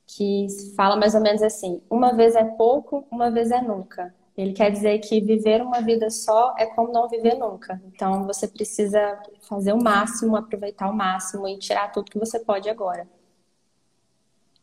que 0.06 0.46
fala 0.74 0.96
mais 0.96 1.14
ou 1.14 1.20
menos 1.20 1.42
assim: 1.42 1.82
uma 1.90 2.14
vez 2.14 2.34
é 2.34 2.44
pouco, 2.44 3.06
uma 3.10 3.30
vez 3.30 3.50
é 3.50 3.60
nunca. 3.60 4.14
Ele 4.34 4.54
quer 4.54 4.70
dizer 4.70 4.98
que 5.00 5.20
viver 5.20 5.60
uma 5.60 5.82
vida 5.82 6.08
só 6.08 6.54
é 6.56 6.64
como 6.64 6.92
não 6.92 7.10
viver 7.10 7.34
nunca. 7.34 7.78
Então 7.84 8.26
você 8.26 8.48
precisa 8.48 9.22
fazer 9.42 9.74
o 9.74 9.82
máximo, 9.82 10.34
aproveitar 10.34 10.88
o 10.88 10.96
máximo 10.96 11.46
e 11.46 11.58
tirar 11.58 11.92
tudo 11.92 12.10
que 12.10 12.18
você 12.18 12.40
pode 12.40 12.70
agora. 12.70 13.06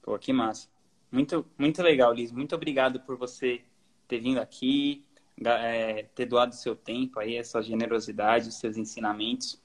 Pô, 0.02 0.18
que 0.18 0.34
massa. 0.34 0.68
Muito, 1.12 1.46
muito 1.58 1.82
legal, 1.82 2.14
Liz. 2.14 2.32
Muito 2.32 2.56
obrigado 2.56 3.00
por 3.02 3.18
você 3.18 3.62
ter 4.08 4.20
vindo 4.20 4.40
aqui, 4.40 5.06
é, 5.44 6.04
ter 6.16 6.26
doado 6.26 6.56
seu 6.56 6.76
tempo 6.76 7.20
aí, 7.20 7.36
essa 7.36 7.62
generosidade, 7.62 8.54
seus 8.54 8.78
ensinamentos 8.78 9.62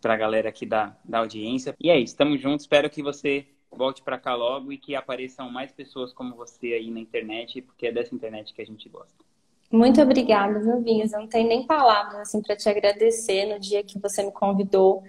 para 0.00 0.14
a 0.14 0.16
galera 0.16 0.48
aqui 0.48 0.66
da, 0.66 0.96
da 1.04 1.18
audiência. 1.18 1.74
E 1.80 1.90
é 1.90 1.98
isso, 1.98 2.12
estamos 2.12 2.40
juntos. 2.40 2.64
Espero 2.64 2.90
que 2.90 3.02
você 3.02 3.46
volte 3.70 4.02
para 4.02 4.18
cá 4.18 4.34
logo 4.34 4.70
e 4.72 4.78
que 4.78 4.94
apareçam 4.94 5.50
mais 5.50 5.72
pessoas 5.72 6.12
como 6.12 6.36
você 6.36 6.74
aí 6.74 6.90
na 6.90 7.00
internet, 7.00 7.60
porque 7.62 7.86
é 7.86 7.92
dessa 7.92 8.14
internet 8.14 8.54
que 8.54 8.62
a 8.62 8.66
gente 8.66 8.88
gosta. 8.88 9.24
Muito 9.70 10.00
obrigada, 10.00 10.60
viu, 10.60 10.80
Vinhas? 10.82 11.12
Eu 11.12 11.20
não 11.20 11.26
tenho 11.26 11.48
nem 11.48 11.66
palavras 11.66 12.20
assim 12.20 12.40
para 12.40 12.54
te 12.54 12.68
agradecer 12.68 13.46
no 13.46 13.58
dia 13.58 13.82
que 13.82 13.98
você 13.98 14.22
me 14.22 14.30
convidou 14.30 15.02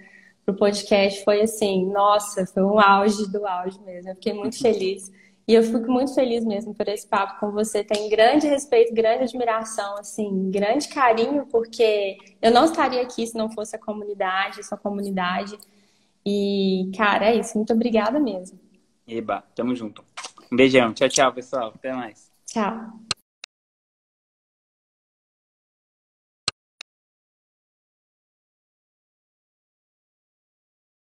para 0.44 0.54
o 0.54 0.56
podcast. 0.56 1.22
Foi 1.22 1.42
assim, 1.42 1.86
nossa, 1.86 2.44
foi 2.46 2.64
um 2.64 2.80
auge 2.80 3.30
do 3.30 3.46
auge 3.46 3.80
mesmo. 3.82 4.10
Eu 4.10 4.14
fiquei 4.16 4.32
muito 4.32 4.58
feliz. 4.62 5.12
E 5.48 5.54
eu 5.54 5.62
fico 5.62 5.90
muito 5.90 6.12
feliz 6.12 6.44
mesmo 6.44 6.74
por 6.74 6.88
esse 6.88 7.06
papo 7.06 7.38
com 7.38 7.52
você. 7.52 7.84
Tenho 7.84 8.10
grande 8.10 8.48
respeito, 8.48 8.92
grande 8.92 9.22
admiração, 9.22 9.96
assim, 9.96 10.50
grande 10.50 10.88
carinho, 10.88 11.46
porque 11.46 12.18
eu 12.42 12.50
não 12.50 12.64
estaria 12.64 13.00
aqui 13.00 13.24
se 13.24 13.36
não 13.36 13.48
fosse 13.48 13.76
a 13.76 13.78
comunidade, 13.78 14.66
sua 14.66 14.76
comunidade. 14.76 15.56
E, 16.24 16.90
cara, 16.96 17.26
é 17.26 17.36
isso. 17.36 17.56
Muito 17.56 17.72
obrigada 17.72 18.18
mesmo. 18.18 18.58
Eba, 19.06 19.44
tamo 19.54 19.76
junto. 19.76 20.04
Um 20.50 20.56
beijão. 20.56 20.92
Tchau, 20.92 21.08
tchau, 21.08 21.32
pessoal. 21.32 21.72
Até 21.76 21.92
mais. 21.92 22.28
Tchau. 22.44 23.05